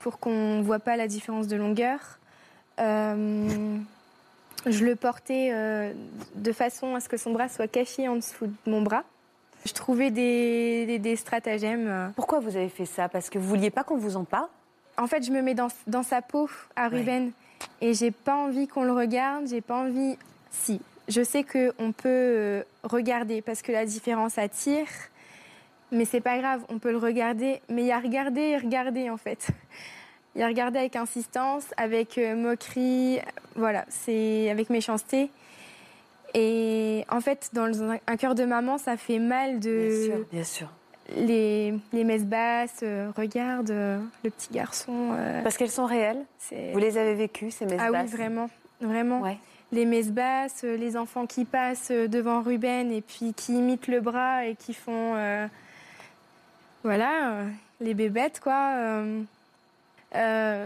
pour 0.00 0.18
qu'on 0.18 0.58
ne 0.58 0.62
voit 0.62 0.78
pas 0.78 0.96
la 0.96 1.06
différence 1.06 1.46
de 1.46 1.56
longueur. 1.56 2.18
je 2.78 3.78
le 4.66 4.96
portais 4.96 5.52
de 6.34 6.52
façon 6.52 6.94
à 6.96 7.00
ce 7.00 7.08
que 7.08 7.16
son 7.16 7.32
bras 7.32 7.48
soit 7.48 7.68
caché 7.68 8.08
en 8.08 8.16
dessous 8.16 8.46
de 8.46 8.70
mon 8.70 8.82
bras. 8.82 9.04
Je 9.64 9.72
trouvais 9.72 10.10
des, 10.10 10.98
des, 10.98 11.16
stratagèmes. 11.16 12.12
Pourquoi 12.16 12.40
vous 12.40 12.56
avez 12.56 12.68
fait 12.68 12.84
ça? 12.84 13.08
Parce 13.08 13.30
que 13.30 13.38
vous 13.38 13.48
vouliez 13.48 13.70
pas 13.70 13.84
qu'on 13.84 13.96
vous 13.96 14.16
en 14.16 14.24
parle? 14.24 14.48
En 14.96 15.06
fait, 15.06 15.24
je 15.24 15.30
me 15.32 15.40
mets 15.40 15.54
dans, 15.54 15.68
dans 15.86 16.02
sa 16.02 16.22
peau 16.22 16.48
à 16.76 16.88
Ruben 16.88 17.32
et 17.80 17.94
j'ai 17.94 18.10
pas 18.10 18.36
envie 18.36 18.68
qu'on 18.68 18.84
le 18.84 18.92
regarde. 18.92 19.46
J'ai 19.48 19.60
pas 19.60 19.76
envie. 19.76 20.16
Si, 20.50 20.80
je 21.08 21.22
sais 21.22 21.42
qu'on 21.44 21.92
peut 21.92 22.08
euh, 22.08 22.62
regarder 22.82 23.42
parce 23.42 23.62
que 23.62 23.72
la 23.72 23.84
différence 23.86 24.38
attire, 24.38 24.86
mais 25.92 26.04
c'est 26.04 26.20
pas 26.20 26.38
grave, 26.38 26.62
on 26.68 26.78
peut 26.78 26.90
le 26.90 26.98
regarder. 26.98 27.60
Mais 27.68 27.82
il 27.82 27.86
y 27.86 27.92
a 27.92 27.98
regarder 28.00 28.40
et 28.40 28.56
regarder 28.58 29.10
en 29.10 29.16
fait. 29.16 29.48
Il 30.34 30.40
y 30.40 30.42
a 30.42 30.48
regarder 30.48 30.80
avec 30.80 30.96
insistance, 30.96 31.64
avec 31.76 32.18
euh, 32.18 32.34
moquerie, 32.34 33.20
voilà, 33.54 33.84
c'est 33.88 34.50
avec 34.50 34.68
méchanceté. 34.70 35.30
Et 36.34 37.04
en 37.08 37.20
fait, 37.20 37.50
dans 37.52 37.70
un 37.82 38.16
cœur 38.16 38.34
de 38.34 38.44
maman, 38.44 38.76
ça 38.78 38.96
fait 38.96 39.20
mal 39.20 39.60
de. 39.60 39.88
Bien 39.88 40.16
sûr, 40.16 40.26
bien 40.32 40.44
sûr. 40.44 40.68
Les, 41.16 41.74
les 41.92 42.02
messes 42.02 42.24
basses, 42.24 42.80
euh, 42.82 43.10
regarde 43.16 43.70
euh, 43.70 43.98
le 44.24 44.30
petit 44.30 44.52
garçon. 44.52 45.10
euh, 45.12 45.42
Parce 45.42 45.56
qu'elles 45.58 45.70
sont 45.70 45.84
réelles. 45.86 46.24
Vous 46.72 46.78
les 46.78 46.96
avez 46.98 47.14
vécues, 47.14 47.50
ces 47.50 47.66
messes 47.66 47.78
Ah 47.78 47.86
oui, 47.86 47.92
basses? 47.92 48.10
vraiment, 48.10 48.48
vraiment. 48.80 49.20
Ouais. 49.20 49.36
Les 49.72 49.86
messes 49.86 50.10
basses, 50.12 50.62
euh, 50.64 50.76
les 50.76 50.96
enfants 50.96 51.26
qui 51.26 51.44
passent 51.44 51.90
euh, 51.90 52.06
devant 52.06 52.42
Ruben 52.42 52.92
et 52.92 53.00
puis 53.00 53.34
qui 53.34 53.54
imitent 53.54 53.88
le 53.88 54.00
bras 54.00 54.44
et 54.46 54.54
qui 54.54 54.72
font. 54.74 55.14
euh, 55.16 55.46
voilà, 56.84 57.30
euh, 57.32 57.48
les 57.80 57.94
bébêtes, 57.94 58.40
quoi. 58.40 58.74
euh. 58.76 59.22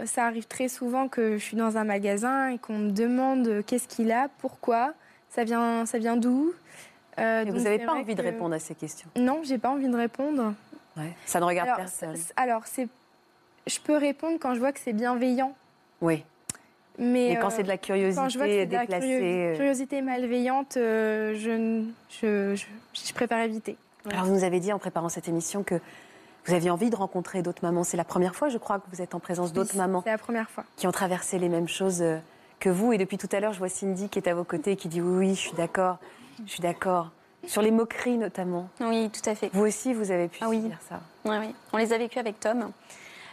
Ça 0.05 0.25
arrive 0.25 0.45
très 0.45 0.67
souvent 0.67 1.07
que 1.07 1.37
je 1.37 1.43
suis 1.43 1.57
dans 1.57 1.77
un 1.77 1.83
magasin 1.83 2.49
et 2.49 2.57
qu'on 2.59 2.77
me 2.77 2.91
demande 2.91 3.63
qu'est-ce 3.65 3.87
qu'il 3.87 4.11
a, 4.11 4.27
pourquoi, 4.39 4.93
ça 5.31 5.43
vient, 5.43 5.85
ça 5.87 5.97
vient 5.97 6.17
d'où. 6.17 6.53
Et 7.17 7.45
vous 7.49 7.59
n'avez 7.61 7.79
pas 7.79 7.93
envie 7.93 8.13
de 8.15 8.21
répondre 8.21 8.53
à 8.53 8.59
ces 8.59 8.75
questions? 8.75 9.09
Non, 9.15 9.41
j'ai 9.43 9.57
pas 9.57 9.69
envie 9.69 9.87
de 9.89 9.95
répondre. 9.95 10.53
Ça 11.25 11.39
ne 11.39 11.45
regarde 11.45 11.67
Alors, 11.69 11.79
personne. 11.79 12.15
alors, 12.35 12.63
je 13.67 13.79
peux 13.79 13.97
répondre 13.97 14.37
quand 14.39 14.53
je 14.53 14.59
vois 14.59 14.71
que 14.71 14.79
c'est 14.79 14.93
bienveillant, 14.93 15.55
Oui. 16.01 16.23
Mais, 16.99 17.29
Mais 17.29 17.39
quand 17.39 17.47
euh, 17.47 17.49
c'est 17.55 17.63
de 17.63 17.67
la 17.67 17.77
quand 17.77 17.93
je 17.95 18.37
vois 18.37 18.47
que 18.47 18.51
curiosité 18.51 18.65
de 18.67 18.73
la 18.73 18.79
déplacée. 18.81 19.19
euh, 19.23 19.55
curiosité 19.55 20.01
malveillante, 20.01 20.77
euh, 20.77 21.33
je, 21.35 21.83
je, 22.09 22.55
je, 22.55 22.65
je 23.07 23.13
préfère 23.13 23.39
éviter. 23.39 23.75
Alors, 24.11 24.25
vous 24.25 24.33
nous 24.33 24.43
avez 24.43 24.59
dit 24.59 24.71
en 24.73 24.79
préparant 24.79 25.09
cette 25.09 25.27
émission 25.27 25.63
que 25.63 25.75
vous 26.45 26.53
aviez 26.53 26.69
envie 26.69 26.89
de 26.89 26.95
rencontrer 26.95 27.41
d'autres 27.41 27.63
mamans. 27.63 27.83
C'est 27.83 27.97
la 27.97 28.03
première 28.05 28.35
fois, 28.35 28.49
je 28.49 28.57
crois, 28.57 28.79
que 28.79 28.85
vous 28.93 29.01
êtes 29.01 29.13
en 29.15 29.19
présence 29.19 29.53
d'autres 29.53 29.71
Oui, 29.73 29.77
mamans 29.77 30.01
C'est 30.03 30.11
la 30.11 30.17
première 30.17 30.49
fois. 30.49 30.63
qui 30.77 30.87
ont 30.87 30.91
traversé 30.91 31.37
les 31.39 31.49
mêmes 31.49 31.67
choses 31.67 32.01
euh, 32.01 32.17
que 32.59 32.69
vous. 32.69 32.93
Et 32.93 32.97
depuis 32.97 33.17
tout 33.17 33.29
à 33.31 33.39
l'heure, 33.39 33.53
je 33.53 33.59
vois 33.59 33.69
Cindy 33.69 34.09
qui 34.09 34.19
est 34.19 34.27
à 34.27 34.33
vos 34.33 34.43
côtés 34.45 34.71
et 34.71 34.75
qui 34.75 34.87
dit 34.87 35.01
oui, 35.01 35.27
oui, 35.27 35.35
je 35.35 35.39
suis 35.39 35.53
d'accord, 35.57 35.97
je 36.45 36.51
suis 36.51 36.61
d'accord. 36.61 37.11
Sur 37.45 37.61
les 37.61 37.71
moqueries 37.71 38.17
notamment. 38.17 38.67
Oui, 38.81 39.09
tout 39.09 39.29
à 39.29 39.33
fait. 39.35 39.49
Vous 39.53 39.65
aussi, 39.65 39.93
vous 39.93 40.11
avez 40.11 40.27
pu 40.27 40.39
Ah 40.41 40.49
oui. 40.49 40.61
subir 40.61 40.77
ça. 40.89 40.99
Oui, 41.25 41.35
oui. 41.39 41.55
On 41.71 41.77
les 41.77 41.93
a 41.93 41.97
vécus 41.97 42.17
avec 42.17 42.39
Tom. 42.39 42.71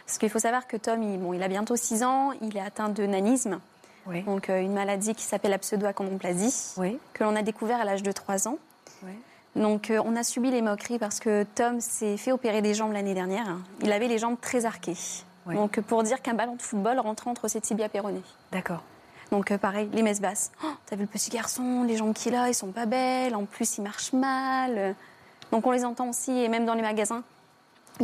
Parce 0.07 0.17
qu'il 0.17 0.29
faut 0.29 0.39
savoir 0.39 0.65
que 0.67 0.77
Tom, 0.77 1.03
il, 1.03 1.19
bon, 1.19 1.33
il 1.33 1.43
a 1.43 1.47
bientôt 1.49 1.75
6 1.75 2.03
ans, 2.03 2.31
il 2.41 2.55
est 2.57 2.61
atteint 2.61 2.89
de 2.89 3.05
nanisme, 3.05 3.59
Oui. 4.07 4.23
donc 4.23 4.49
euh, 4.49 4.61
une 4.61 4.73
maladie 4.73 5.13
qui 5.13 5.23
s'appelle 5.23 5.51
la 5.51 5.57
pseudo-achondroplasie, 5.59 6.73
Oui. 6.77 6.97
que 7.13 7.23
l'on 7.25 7.35
a 7.35 7.41
découvert 7.41 7.79
à 7.81 7.83
l'âge 7.85 8.03
de 8.03 8.11
3 8.11 8.47
ans. 8.47 8.57
Oui. 9.03 9.11
Donc 9.57 9.89
euh, 9.91 10.01
on 10.05 10.15
a 10.15 10.23
subi 10.23 10.49
les 10.49 10.61
moqueries 10.61 10.97
parce 10.97 11.19
que 11.19 11.43
Tom 11.55 11.81
s'est 11.81 12.15
fait 12.17 12.31
opérer 12.31 12.61
des 12.61 12.73
jambes 12.73 12.93
l'année 12.93 13.13
dernière. 13.13 13.57
Il 13.81 13.91
avait 13.91 14.07
les 14.07 14.17
jambes 14.17 14.37
très 14.39 14.65
arquées. 14.65 14.95
Donc 15.45 15.79
pour 15.81 16.03
dire 16.03 16.21
qu'un 16.21 16.33
ballon 16.33 16.55
de 16.55 16.61
football 16.61 16.99
rentrait 16.99 17.29
entre 17.29 17.47
ses 17.47 17.61
tibias 17.61 17.87
péronés. 17.89 18.21
D'accord. 18.51 18.83
Donc 19.31 19.51
euh, 19.51 19.57
pareil, 19.57 19.89
les 19.93 20.03
messes 20.03 20.21
basses. 20.21 20.51
Oh, 20.63 20.67
T'as 20.85 20.95
vu 20.95 21.01
le 21.03 21.07
petit 21.07 21.29
garçon, 21.29 21.83
les 21.83 21.97
jambes 21.97 22.13
qu'il 22.13 22.33
a, 22.35 22.47
ils 22.49 22.53
sont 22.53 22.71
pas 22.71 22.85
belles. 22.85 23.35
En 23.35 23.45
plus, 23.45 23.77
il 23.77 23.81
marche 23.81 24.13
mal. 24.13 24.95
Donc 25.51 25.65
on 25.67 25.71
les 25.71 25.83
entend 25.85 26.09
aussi, 26.09 26.31
et 26.31 26.47
même 26.49 26.65
dans 26.65 26.73
les 26.75 26.81
magasins. 26.81 27.23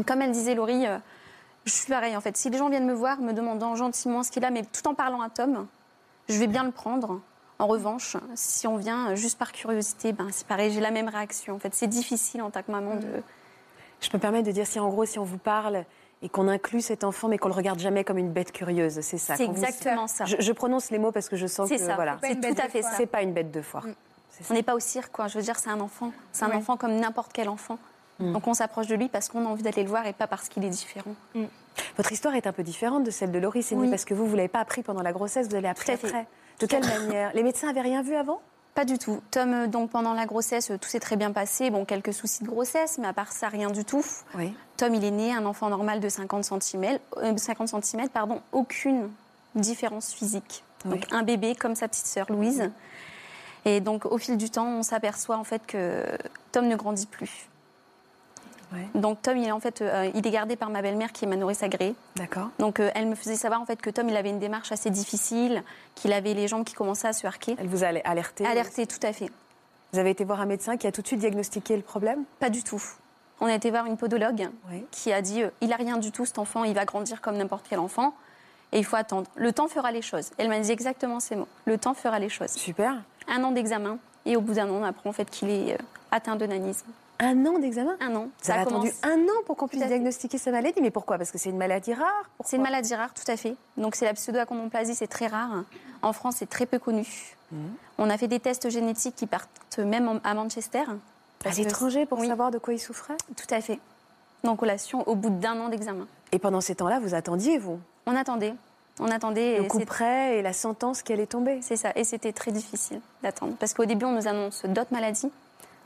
Comme 0.05 0.21
elle 0.21 0.31
disait 0.31 0.55
Laurie, 0.55 0.85
je 1.65 1.71
suis 1.71 1.87
pareil 1.91 2.15
en 2.17 2.21
fait. 2.21 2.35
Si 2.37 2.49
les 2.49 2.57
gens 2.57 2.69
viennent 2.69 2.85
me 2.87 2.93
voir, 2.93 3.19
me 3.19 3.33
demandant 3.33 3.75
gentiment 3.75 4.23
ce 4.23 4.31
qu'il 4.31 4.43
a, 4.45 4.49
mais 4.51 4.63
tout 4.63 4.87
en 4.87 4.93
parlant 4.93 5.21
à 5.21 5.29
Tom, 5.29 5.67
je 6.29 6.37
vais 6.37 6.47
bien 6.47 6.63
le 6.63 6.71
prendre. 6.71 7.21
En 7.59 7.67
revanche, 7.67 8.17
si 8.35 8.67
on 8.67 8.77
vient 8.77 9.15
juste 9.15 9.37
par 9.37 9.51
curiosité, 9.51 10.11
ben 10.11 10.27
c'est 10.31 10.47
pareil, 10.47 10.71
j'ai 10.73 10.81
la 10.81 10.91
même 10.91 11.07
réaction. 11.07 11.55
En 11.55 11.59
fait, 11.59 11.73
c'est 11.75 11.87
difficile 11.87 12.41
en 12.41 12.49
tant 12.49 12.61
que 12.63 12.71
maman 12.71 12.95
de. 12.95 13.07
Je 14.01 14.09
peux 14.09 14.17
me 14.17 14.21
permettre 14.21 14.47
de 14.47 14.51
dire 14.51 14.67
si 14.67 14.79
en 14.79 14.89
gros, 14.89 15.05
si 15.05 15.19
on 15.19 15.23
vous 15.23 15.37
parle 15.37 15.85
et 16.21 16.29
qu'on 16.29 16.47
inclut 16.47 16.81
cet 16.81 17.03
enfant, 17.03 17.27
mais 17.29 17.37
qu'on 17.37 17.47
le 17.49 17.53
regarde 17.53 17.79
jamais 17.79 18.03
comme 18.03 18.17
une 18.17 18.31
bête 18.31 18.51
curieuse, 18.51 18.99
c'est 19.01 19.17
ça. 19.17 19.35
C'est 19.37 19.45
vous- 19.45 19.51
exactement 19.51 20.07
ça. 20.07 20.25
Je, 20.25 20.35
je 20.39 20.51
prononce 20.51 20.89
les 20.89 20.97
mots 20.99 21.11
parce 21.11 21.29
que 21.29 21.35
je 21.37 21.47
sens 21.47 21.69
que 21.69 21.77
ça. 21.77 21.95
voilà, 21.95 22.17
C'est 22.23 22.39
tout 22.39 22.61
à 22.61 22.67
fait 22.69 22.81
ça. 22.81 22.91
c'est 22.97 23.05
pas 23.05 23.21
une 23.21 23.33
bête 23.33 23.51
de 23.51 23.61
foire. 23.61 23.85
Mm. 23.85 23.93
On 24.41 24.43
ça. 24.45 24.53
n'est 24.55 24.63
pas 24.63 24.73
au 24.75 24.79
cirque, 24.79 25.11
quoi. 25.11 25.27
Je 25.27 25.37
veux 25.37 25.43
dire, 25.43 25.57
c'est 25.59 25.69
un 25.69 25.79
enfant. 25.79 26.11
C'est 26.31 26.43
un 26.43 26.49
Ouais. 26.49 26.55
enfant 26.55 26.75
comme 26.75 26.95
n'importe 26.95 27.31
quel 27.33 27.47
enfant. 27.49 27.77
Mm. 28.19 28.33
Donc 28.33 28.47
on 28.47 28.53
s'approche 28.53 28.87
de 28.87 28.95
lui 28.95 29.09
parce 29.09 29.29
qu'on 29.29 29.45
a 29.45 29.49
envie 29.49 29.63
d'aller 29.63 29.83
le 29.83 29.89
voir 29.89 30.05
et 30.05 30.13
pas 30.13 30.27
parce 30.27 30.49
qu'il 30.49 30.63
est 30.63 30.69
différent. 30.69 31.15
Votre 31.97 32.11
histoire 32.11 32.35
est 32.35 32.47
un 32.47 32.51
peu 32.51 32.63
différente 32.63 33.03
de 33.03 33.11
celle 33.11 33.31
de 33.31 33.39
Laurie 33.39 33.63
Séné 33.63 33.83
Oui. 33.83 33.89
parce 33.89 34.05
que 34.05 34.13
vous, 34.13 34.27
vous 34.27 34.35
l'avez 34.35 34.47
pas 34.47 34.59
appris 34.59 34.83
pendant 34.83 35.01
la 35.01 35.11
grossesse, 35.11 35.47
vous 35.47 35.55
l'avez 35.55 35.69
appris 35.69 35.91
après. 35.91 36.27
De 36.59 36.65
quelle 36.67 36.85
manière? 36.85 37.31
Les 37.33 37.43
médecins 37.43 37.69
avaient 37.69 37.81
rien 37.81 38.03
vu 38.03 38.15
avant? 38.15 38.41
Pas 38.75 38.85
du 38.85 38.97
tout. 38.97 39.21
Tom, 39.29 39.53
euh, 39.53 39.67
donc 39.67 39.91
pendant 39.91 40.13
la 40.13 40.25
grossesse, 40.25 40.71
euh, 40.71 40.77
tout 40.77 40.89
s'est 40.89 40.99
très 40.99 41.15
bien 41.15 41.31
passé. 41.31 41.69
Bon, 41.69 41.85
quelques 41.85 42.13
soucis 42.13 42.43
de 42.43 42.47
grossesse, 42.49 42.97
mais 42.97 43.07
à 43.07 43.13
part 43.13 43.31
ça, 43.31 43.47
rien 43.47 43.69
du 43.69 43.85
tout. 43.85 44.03
Oui. 44.35 44.53
Tom, 44.77 44.95
il 44.95 45.03
est 45.03 45.11
né, 45.11 45.31
un 45.31 45.45
enfant 45.45 45.69
normal 45.69 45.99
de 45.99 46.09
50 46.09 46.43
cm, 46.43 46.97
50 47.37 47.83
cm 47.83 48.09
pardon, 48.09 48.41
aucune 48.51 49.11
différence 49.55 50.11
physique. 50.13 50.63
Donc 50.85 51.05
un 51.11 51.23
bébé 51.23 51.55
comme 51.55 51.75
sa 51.75 51.87
petite 51.87 52.07
sœur 52.07 52.25
Louise. 52.29 52.69
Et 53.65 53.79
donc 53.79 54.05
au 54.05 54.17
fil 54.17 54.37
du 54.37 54.49
temps, 54.49 54.67
on 54.67 54.83
s'aperçoit 54.83 55.37
en 55.37 55.43
fait 55.43 55.65
que 55.65 56.05
Tom 56.51 56.67
ne 56.67 56.75
grandit 56.75 57.05
plus. 57.05 57.47
Ouais. 58.73 58.87
Donc 58.95 59.21
Tom, 59.21 59.37
il 59.37 59.47
est 59.47 59.51
en 59.51 59.59
fait, 59.59 59.81
euh, 59.81 60.09
il 60.13 60.25
est 60.25 60.31
gardé 60.31 60.55
par 60.55 60.69
ma 60.69 60.81
belle-mère 60.81 61.11
qui 61.11 61.25
est 61.25 61.27
ma 61.27 61.35
nourrice 61.35 61.63
agréée. 61.63 61.95
D'accord. 62.15 62.49
Donc 62.59 62.79
euh, 62.79 62.89
elle 62.95 63.07
me 63.07 63.15
faisait 63.15 63.35
savoir 63.35 63.61
en 63.61 63.65
fait 63.65 63.81
que 63.81 63.89
Tom, 63.89 64.09
il 64.09 64.17
avait 64.17 64.29
une 64.29 64.39
démarche 64.39 64.71
assez 64.71 64.89
difficile, 64.89 65.63
qu'il 65.95 66.11
avait 66.11 66.33
les 66.33 66.47
jambes 66.47 66.63
qui 66.63 66.73
commençaient 66.73 67.07
à 67.07 67.13
se 67.13 67.27
harquer. 67.27 67.55
Elle 67.59 67.67
vous 67.67 67.83
a 67.83 67.87
alerté. 67.87 68.45
Alerté, 68.45 68.87
tout 68.87 69.05
à 69.05 69.13
fait. 69.13 69.29
Vous 69.91 69.99
avez 69.99 70.09
été 70.09 70.23
voir 70.23 70.41
un 70.41 70.45
médecin 70.45 70.75
qui 70.75 70.87
a 70.87 70.91
tout 70.91 71.01
de 71.01 71.07
suite 71.07 71.19
diagnostiqué 71.19 71.75
le 71.75 71.83
problème? 71.83 72.23
Pas 72.39 72.49
du 72.49 72.63
tout. 72.63 72.81
On 73.39 73.45
a 73.45 73.53
été 73.53 73.69
voir 73.69 73.85
une 73.85 73.97
podologue 73.97 74.49
qui 74.89 75.13
a 75.13 75.21
dit 75.21 75.43
euh, 75.43 75.49
il 75.61 75.71
a 75.71 75.75
rien 75.75 75.97
du 75.97 76.11
tout 76.11 76.25
cet 76.25 76.39
enfant, 76.39 76.63
il 76.63 76.73
va 76.73 76.85
grandir 76.85 77.21
comme 77.21 77.37
n'importe 77.37 77.65
quel 77.69 77.79
enfant 77.79 78.15
et 78.71 78.79
il 78.79 78.85
faut 78.85 78.95
attendre. 78.95 79.29
Le 79.35 79.53
temps 79.53 79.67
fera 79.67 79.91
les 79.91 80.01
choses. 80.01 80.31
Elle 80.37 80.49
m'a 80.49 80.59
dit 80.59 80.71
exactement 80.71 81.19
ces 81.19 81.35
mots. 81.35 81.47
Le 81.65 81.77
temps 81.77 81.93
fera 81.93 82.17
les 82.19 82.29
choses. 82.29 82.51
Super. 82.51 82.95
Un 83.27 83.43
an 83.43 83.51
d'examen 83.51 83.99
et 84.25 84.35
au 84.35 84.41
bout 84.41 84.53
d'un 84.53 84.69
an, 84.69 84.75
on 84.81 84.83
apprend 84.83 85.09
en 85.11 85.13
fait 85.13 85.29
qu'il 85.29 85.49
est 85.49 85.77
atteint 86.11 86.35
de 86.35 86.45
nanisme. 86.45 86.87
Un 87.19 87.45
an 87.45 87.59
d'examen 87.59 87.95
Un 88.01 88.15
an. 88.15 88.27
Vous 88.43 88.51
avez 88.51 88.61
attendu 88.61 88.89
commence- 88.91 89.03
un 89.03 89.23
an 89.23 89.43
pour 89.45 89.55
qu'on 89.55 89.67
puisse 89.67 89.85
diagnostiquer 89.85 90.37
sa 90.37 90.51
maladie. 90.51 90.81
Mais 90.81 90.91
pourquoi? 90.91 91.17
Parce 91.17 91.31
que 91.31 91.37
c'est 91.37 91.49
une 91.49 91.57
maladie 91.57 91.93
rare 91.93 92.29
C'est 92.43 92.57
une 92.57 92.63
maladie 92.63 92.95
rare, 92.95 93.13
tout 93.13 93.29
à 93.31 93.37
fait. 93.37 93.55
Donc 93.77 93.95
c'est 93.95 94.05
la 94.05 94.13
pseudo-achondroplasie, 94.13 94.95
c'est 94.95 95.07
très 95.07 95.27
rare. 95.27 95.63
En 96.01 96.11
France, 96.13 96.35
c'est 96.39 96.49
très 96.49 96.65
peu 96.65 96.79
connu. 96.79 97.35
Mhm. 97.51 97.59
On 97.99 98.09
a 98.09 98.17
fait 98.17 98.27
des 98.27 98.39
tests 98.39 98.69
génétiques 98.69 99.15
qui 99.15 99.27
partent 99.27 99.77
même 99.79 100.19
à 100.23 100.33
Manchester. 100.33 100.83
À 101.45 101.49
l'étranger 101.51 102.05
pour 102.05 102.19
Oui. 102.19 102.27
savoir 102.27 102.51
de 102.51 102.57
quoi 102.57 102.73
il 102.73 102.79
souffrait 102.79 103.17
Tout 103.35 103.53
à 103.53 103.61
fait. 103.61 103.79
Donc 104.43 104.59
collation 104.59 105.07
au 105.07 105.15
bout 105.15 105.29
d'un 105.29 105.59
an 105.59 105.69
d'examen. 105.69 106.07
Et 106.31 106.39
pendant 106.39 106.61
ces 106.61 106.75
temps-là, 106.75 106.99
vous 106.99 107.13
attendiez, 107.13 107.57
vous? 107.57 107.79
On 108.05 108.15
attendait. 108.15 108.53
On 108.99 109.07
attendait. 109.09 109.57
Le 109.59 109.63
et 109.65 109.67
coup 109.67 109.79
près 109.79 110.37
et 110.37 110.41
la 110.41 110.53
sentence 110.53 111.01
qui 111.01 111.13
allait 111.13 111.25
tomber 111.27 111.59
C'est 111.61 111.77
ça. 111.77 111.91
Et 111.95 112.03
c'était 112.03 112.33
très 112.33 112.51
difficile 112.51 112.99
d'attendre. 113.21 113.55
Parce 113.59 113.73
qu'au 113.73 113.85
début, 113.85 114.05
on 114.05 114.11
nous 114.11 114.27
annonce 114.27 114.63
d'autres 114.65 114.91
maladies, 114.91 115.31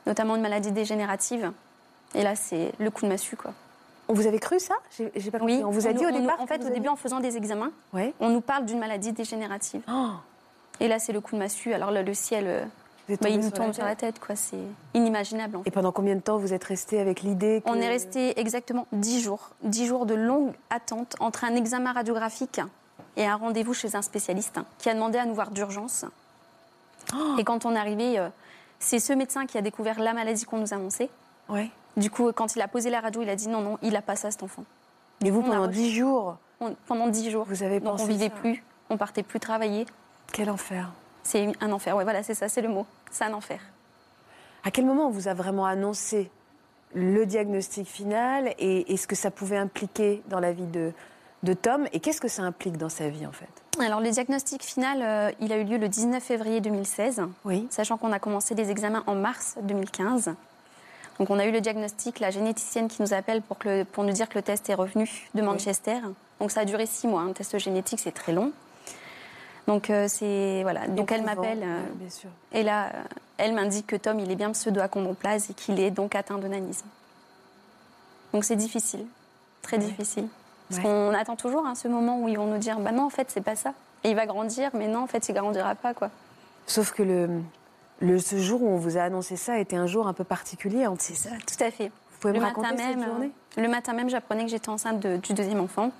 notamment 0.07 0.35
une 0.35 0.41
maladie 0.41 0.71
dégénérative. 0.71 1.51
Et 2.15 2.23
là, 2.23 2.35
c'est 2.35 2.71
le 2.79 2.89
coup 2.89 3.03
de 3.03 3.09
massue, 3.09 3.35
quoi. 3.35 3.53
On 4.07 4.13
vous 4.13 4.25
avez 4.25 4.39
cru 4.39 4.57
ça? 4.59 4.75
J'ai 5.15 5.31
pas 5.31 5.37
compris. 5.39 5.61
on 5.65 5.69
vous 5.69 5.85
a 5.85 5.91
dit 5.93 6.01
nous- 6.03 6.09
au 6.09 6.11
nous- 6.13 6.21
départ 6.21 6.39
En 6.41 6.47
fait, 6.47 6.63
au 6.65 6.69
début, 6.69 6.87
en 6.87 6.95
faisant 6.95 7.19
des 7.19 7.35
examens, 7.35 7.71
Ouais. 7.93 8.13
on 8.21 8.29
nous 8.29 8.39
parle 8.41 8.65
d'une 8.65 8.79
maladie 8.79 9.11
dégénérative. 9.11 9.81
Oh, 9.91 10.11
Et 10.79 10.87
là, 10.87 10.97
c'est 10.99 11.11
le 11.11 11.19
coup 11.21 11.33
de 11.35 11.39
massue. 11.39 11.73
Alors 11.73 11.91
là, 11.91 12.03
le 12.03 12.13
ciel, 12.13 12.45
euh, 12.47 12.63
bah, 13.21 13.27
il 13.29 13.39
nous 13.41 13.49
tombe 13.51 13.73
sur 13.73 13.83
la 13.83 13.95
tête. 13.95 14.19
quoi. 14.19 14.35
C'est 14.37 14.55
inimaginable, 14.93 15.57
en 15.57 15.63
fait. 15.63 15.67
Et 15.67 15.71
pendant 15.71 15.91
combien 15.91 16.15
de 16.15 16.21
temps 16.21 16.37
vous 16.37 16.53
êtes 16.53 16.63
resté 16.63 16.99
avec 17.01 17.21
l'idée 17.21 17.61
que... 17.65 17.69
On 17.69 17.75
est 17.81 17.87
resté 17.89 18.39
exactement 18.39 18.87
10 18.93 19.19
jours. 19.21 19.49
10 19.63 19.87
jours 19.87 20.05
de 20.05 20.13
longue 20.13 20.53
attente 20.69 21.15
entre 21.19 21.43
un 21.43 21.55
examen 21.55 21.91
radiographique 21.91 22.61
et 23.17 23.25
un 23.25 23.35
rendez-vous 23.35 23.73
chez 23.73 23.95
un 23.95 24.01
spécialiste 24.01 24.59
qui 24.77 24.89
a 24.89 24.93
demandé 24.93 25.17
à 25.17 25.25
nous 25.25 25.33
voir 25.33 25.49
d'urgence. 25.51 26.05
Et 27.39 27.43
quand 27.43 27.65
on 27.65 27.73
est 27.75 27.79
arrivé, 27.79 28.19
euh, 28.19 28.29
c'est 28.79 28.99
ce 28.99 29.13
médecin 29.13 29.45
qui 29.45 29.57
a 29.57 29.61
découvert 29.61 29.99
la 29.99 30.13
maladie 30.13 30.45
qu'on 30.45 30.57
nous 30.59 30.73
annonçait. 30.73 31.09
Ouais. 31.49 31.69
Du 31.95 32.09
coup, 32.11 32.31
quand 32.33 32.55
il 32.55 32.61
a 32.61 32.67
posé 32.67 32.89
la 32.89 32.99
radio, 32.99 33.21
il 33.21 33.29
a 33.29 33.35
dit 33.35 33.47
non, 33.47 33.61
non, 33.61 33.77
il 33.81 33.95
a 33.95 34.01
pas 34.01 34.15
ça, 34.15 34.29
cet 34.31 34.43
enfant. 34.43 34.63
Mais 35.23 35.29
vous, 35.31 35.39
On 35.41 35.45
a 35.51 35.55
pendant 35.55 35.67
dix 35.67 35.91
jours, 35.95 36.37
On- 36.59 36.75
pendant 36.85 37.07
10 37.07 37.31
jours. 37.31 37.45
vous 37.47 37.63
avez 37.63 37.79
Donc 37.79 37.93
pensé 37.93 38.03
on 38.03 38.07
vivait 38.07 38.29
ça. 38.29 38.35
plus, 38.35 38.63
on 38.89 38.97
partait 38.97 39.23
plus 39.23 39.39
travailler. 39.39 39.85
Quel 40.31 40.49
enfer. 40.49 40.91
C'est 41.23 41.51
un 41.59 41.71
enfer. 41.71 41.95
Ouais, 41.95 42.03
voilà, 42.03 42.21
c'est 42.23 42.35
ça, 42.35 42.49
c'est 42.49 42.61
le 42.61 42.69
mot. 42.69 42.85
C'est 43.11 43.23
un 43.25 43.33
enfer. 43.33 43.59
À 44.63 44.71
quel 44.71 44.85
moment 44.85 45.07
on 45.07 45.09
vous 45.11 45.27
a 45.27 45.33
vraiment 45.33 45.65
annoncé 45.65 46.29
le 46.93 47.25
diagnostic 47.25 47.87
final 47.87 48.53
et, 48.59 48.93
et 48.93 48.97
ce 48.97 49.07
que 49.07 49.15
ça 49.15 49.31
pouvait 49.31 49.57
impliquer 49.57 50.21
dans 50.27 50.39
la 50.39 50.51
vie 50.51 50.65
de, 50.67 50.91
de 51.43 51.53
Tom? 51.53 51.87
Et 51.93 51.99
qu'est-ce 51.99 52.21
que 52.21 52.27
ça 52.27 52.43
implique 52.43 52.77
dans 52.77 52.89
sa 52.89 53.09
vie, 53.09 53.25
en 53.25 53.31
fait? 53.31 53.49
Alors, 53.79 53.99
le 54.01 54.09
diagnostic 54.09 54.63
final, 54.63 54.99
euh, 55.01 55.31
il 55.39 55.51
a 55.53 55.57
eu 55.57 55.63
lieu 55.63 55.77
le 55.77 55.87
19 55.87 56.21
février 56.23 56.61
2016. 56.61 57.21
Oui. 57.45 57.67
sachant 57.69 57.97
qu'on 57.97 58.11
a 58.11 58.19
commencé 58.19 58.55
les 58.55 58.69
examens 58.71 59.03
en 59.07 59.15
mars 59.15 59.55
2015. 59.61 60.33
Donc 61.19 61.29
on 61.31 61.39
a 61.39 61.45
eu 61.45 61.51
le 61.51 61.61
diagnostic, 61.61 62.19
la 62.19 62.29
généticienne 62.29 62.87
qui 62.87 63.01
nous 63.01 63.13
appelle 63.13 63.41
pour, 63.41 63.57
que 63.57 63.69
le- 63.79 63.85
pour 63.85 64.03
nous 64.03 64.11
dire 64.13 64.29
que 64.29 64.35
le 64.37 64.43
test 64.43 64.69
est 64.69 64.75
revenu 64.75 65.09
de 65.33 65.41
Manchester. 65.41 65.97
Donc 66.39 66.51
ça 66.51 66.61
a 66.61 66.65
duré 66.65 66.85
six 66.85 67.07
mois. 67.07 67.21
Un 67.21 67.33
test 67.33 67.57
génétique, 67.57 67.99
c'est 67.99 68.11
très 68.11 68.33
long. 68.33 68.51
Donc 69.67 69.89
euh, 69.89 70.07
c'est 70.07 70.61
voilà. 70.63 70.87
Donc 70.87 71.11
elle 71.11 71.23
m'appelle 71.23 71.63
euh, 71.63 71.81
et 72.53 72.63
là 72.63 72.91
elle 73.37 73.53
m'indique 73.53 73.87
que 73.87 73.95
Tom 73.95 74.19
il 74.19 74.31
est 74.31 74.35
bien 74.35 74.51
pseudo-achondroplase 74.51 75.49
et 75.49 75.53
qu'il 75.53 75.79
est 75.79 75.91
donc 75.91 76.13
atteint 76.15 76.37
de 76.37 76.47
nanisme. 76.47 76.85
Donc 78.31 78.43
c'est 78.45 78.55
difficile, 78.55 79.05
très 79.63 79.77
difficile. 79.79 80.27
Parce 80.69 80.79
Ouais. 80.81 80.83
qu'on 80.83 81.13
attend 81.13 81.35
toujours 81.35 81.65
hein, 81.65 81.75
ce 81.75 81.87
moment 81.87 82.19
où 82.21 82.27
ils 82.27 82.37
vont 82.37 82.47
nous 82.47 82.57
dire 82.57 82.79
bah 82.79 82.91
non 82.91 83.03
en 83.05 83.09
fait 83.09 83.29
c'est 83.31 83.41
pas 83.41 83.55
ça. 83.55 83.73
Et 84.03 84.09
il 84.11 84.15
va 84.15 84.25
grandir, 84.25 84.69
mais 84.73 84.87
non 84.87 84.99
en 85.03 85.07
fait 85.07 85.27
il 85.29 85.33
grandira 85.33 85.75
pas 85.75 85.93
quoi. 85.93 86.09
Sauf 86.65 86.91
que 86.91 87.03
le, 87.03 87.29
Le, 87.99 88.19
ce 88.19 88.37
jour 88.37 88.61
où 88.61 88.67
on 88.67 88.77
vous 88.77 88.97
a 88.97 89.01
annoncé 89.01 89.37
ça 89.37 89.57
était 89.57 89.75
un 89.77 89.87
jour 89.87 90.07
un 90.07 90.13
peu 90.13 90.23
particulier. 90.23 90.85
C'est 90.99 91.15
ça, 91.15 91.29
tout 91.47 91.63
à 91.63 91.71
fait. 91.71 91.87
Vous 91.87 92.19
pouvez 92.19 92.33
le 92.33 92.39
me 92.39 92.45
raconter 92.45 92.67
matin 92.71 92.83
cette 92.89 92.97
même, 92.97 93.07
journée? 93.09 93.31
euh, 93.57 93.61
Le 93.63 93.67
matin 93.69 93.93
même, 93.93 94.09
j'apprenais 94.09 94.43
que 94.45 94.51
j'étais 94.51 94.69
enceinte 94.69 94.99
de- 94.99 95.17
du 95.17 95.33
deuxième 95.33 95.59
enfant. 95.61 95.91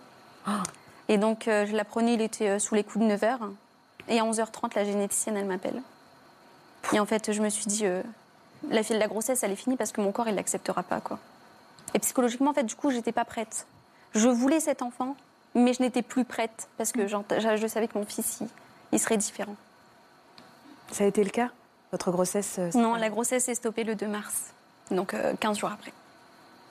Et 1.09 1.17
donc, 1.17 1.47
euh, 1.47 1.65
je 1.65 1.75
l'apprenais, 1.75 2.13
il 2.13 2.21
était 2.21 2.49
euh, 2.49 2.59
sous 2.59 2.75
les 2.75 2.83
coups 2.83 3.03
de 3.05 3.09
9h. 3.09 3.37
Et 4.09 4.19
à 4.19 4.23
11h30, 4.25 4.75
la 4.75 4.83
généticienne, 4.83 5.37
elle 5.37 5.45
m'appelle. 5.45 5.81
Et 6.93 6.99
en 6.99 7.05
fait, 7.05 7.31
je 7.31 7.41
me 7.41 7.49
suis 7.49 7.65
dit, 7.65 7.85
euh, 7.85 8.01
la, 8.69 8.81
la 8.89 9.07
grossesse, 9.07 9.41
elle 9.43 9.51
est 9.51 9.55
finie 9.55 9.75
parce 9.77 9.91
que 9.91 10.01
mon 10.01 10.11
corps, 10.11 10.27
il 10.27 10.35
l'acceptera 10.35 10.83
pas, 10.83 10.99
quoi. 11.01 11.17
Et 11.93 11.99
psychologiquement, 11.99 12.51
en 12.51 12.53
fait, 12.53 12.63
du 12.63 12.75
coup, 12.75 12.91
j'étais 12.91 13.11
pas 13.11 13.25
prête. 13.25 13.65
Je 14.17 14.27
voulais 14.27 14.59
cet 14.59 14.81
enfant, 14.81 15.15
mais 15.53 15.73
je 15.73 15.81
n'étais 15.81 16.01
plus 16.01 16.25
prête 16.25 16.67
parce 16.77 16.91
que 16.91 17.07
je 17.07 17.67
savais 17.67 17.87
que 17.87 17.97
mon 17.97 18.05
fils, 18.05 18.39
il, 18.41 18.47
il 18.91 18.99
serait 18.99 19.17
différent. 19.17 19.55
Ça 20.91 21.03
a 21.03 21.07
été 21.07 21.23
le 21.23 21.29
cas 21.29 21.49
Votre 21.91 22.11
grossesse 22.11 22.55
euh, 22.59 22.69
Non, 22.75 22.95
la 22.95 23.09
grossesse 23.09 23.47
est 23.49 23.55
stoppée 23.55 23.83
le 23.83 23.95
2 23.95 24.07
mars. 24.07 24.53
Donc, 24.91 25.13
euh, 25.13 25.33
15 25.39 25.57
jours 25.59 25.71
après. 25.71 25.91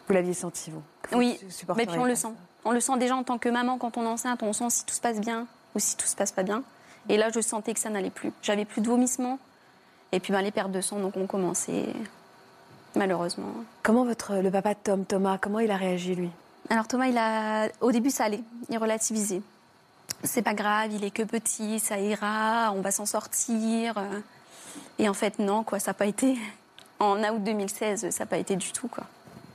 Vous 0.08 0.14
l'aviez 0.14 0.34
senti, 0.34 0.70
vous 0.70 0.82
Oui, 1.12 1.38
mais 1.76 1.86
puis 1.86 1.98
on 1.98 2.04
le 2.04 2.14
sent. 2.14 2.32
On 2.64 2.72
le 2.72 2.80
sent 2.80 2.96
déjà 2.98 3.16
en 3.16 3.22
tant 3.22 3.38
que 3.38 3.48
maman 3.48 3.78
quand 3.78 3.96
on 3.96 4.04
est 4.04 4.08
enceinte, 4.08 4.42
on 4.42 4.52
sent 4.52 4.70
si 4.70 4.84
tout 4.84 4.94
se 4.94 5.00
passe 5.00 5.20
bien 5.20 5.46
ou 5.74 5.78
si 5.78 5.96
tout 5.96 6.06
se 6.06 6.16
passe 6.16 6.32
pas 6.32 6.42
bien. 6.42 6.62
Et 7.08 7.16
là, 7.16 7.28
je 7.30 7.40
sentais 7.40 7.74
que 7.74 7.80
ça 7.80 7.90
n'allait 7.90 8.10
plus. 8.10 8.32
J'avais 8.42 8.64
plus 8.64 8.80
de 8.80 8.88
vomissements. 8.88 9.38
Et 10.12 10.20
puis 10.20 10.32
ben, 10.32 10.42
les 10.42 10.50
pertes 10.50 10.72
de 10.72 10.80
sang 10.80 10.98
donc 10.98 11.16
ont 11.16 11.26
commencé, 11.26 11.86
malheureusement. 12.94 13.52
Comment 13.82 14.04
votre, 14.04 14.36
le 14.36 14.50
papa 14.50 14.74
de 14.74 14.78
Tom, 14.82 15.04
Thomas, 15.04 15.38
comment 15.38 15.58
il 15.58 15.70
a 15.70 15.76
réagi, 15.76 16.14
lui? 16.14 16.30
Alors 16.70 16.88
Thomas, 16.88 17.06
il 17.06 17.18
a, 17.18 17.68
au 17.80 17.92
début, 17.92 18.10
ça 18.10 18.24
allait. 18.24 18.42
Il 18.68 18.78
relativisait. 18.78 19.42
C'est 20.24 20.42
pas 20.42 20.54
grave, 20.54 20.92
il 20.92 21.04
est 21.04 21.10
que 21.10 21.22
petit, 21.22 21.78
ça 21.78 21.98
ira, 21.98 22.72
on 22.74 22.80
va 22.80 22.90
s'en 22.90 23.06
sortir. 23.06 24.02
Et 24.98 25.08
en 25.08 25.14
fait, 25.14 25.38
non, 25.38 25.62
quoi, 25.62 25.78
ça 25.78 25.90
n'a 25.90 25.94
pas 25.94 26.06
été. 26.06 26.38
En 26.98 27.22
août 27.22 27.42
2016, 27.42 28.10
ça 28.10 28.24
n'a 28.24 28.26
pas 28.26 28.38
été 28.38 28.56
du 28.56 28.72
tout, 28.72 28.88
quoi. 28.88 29.04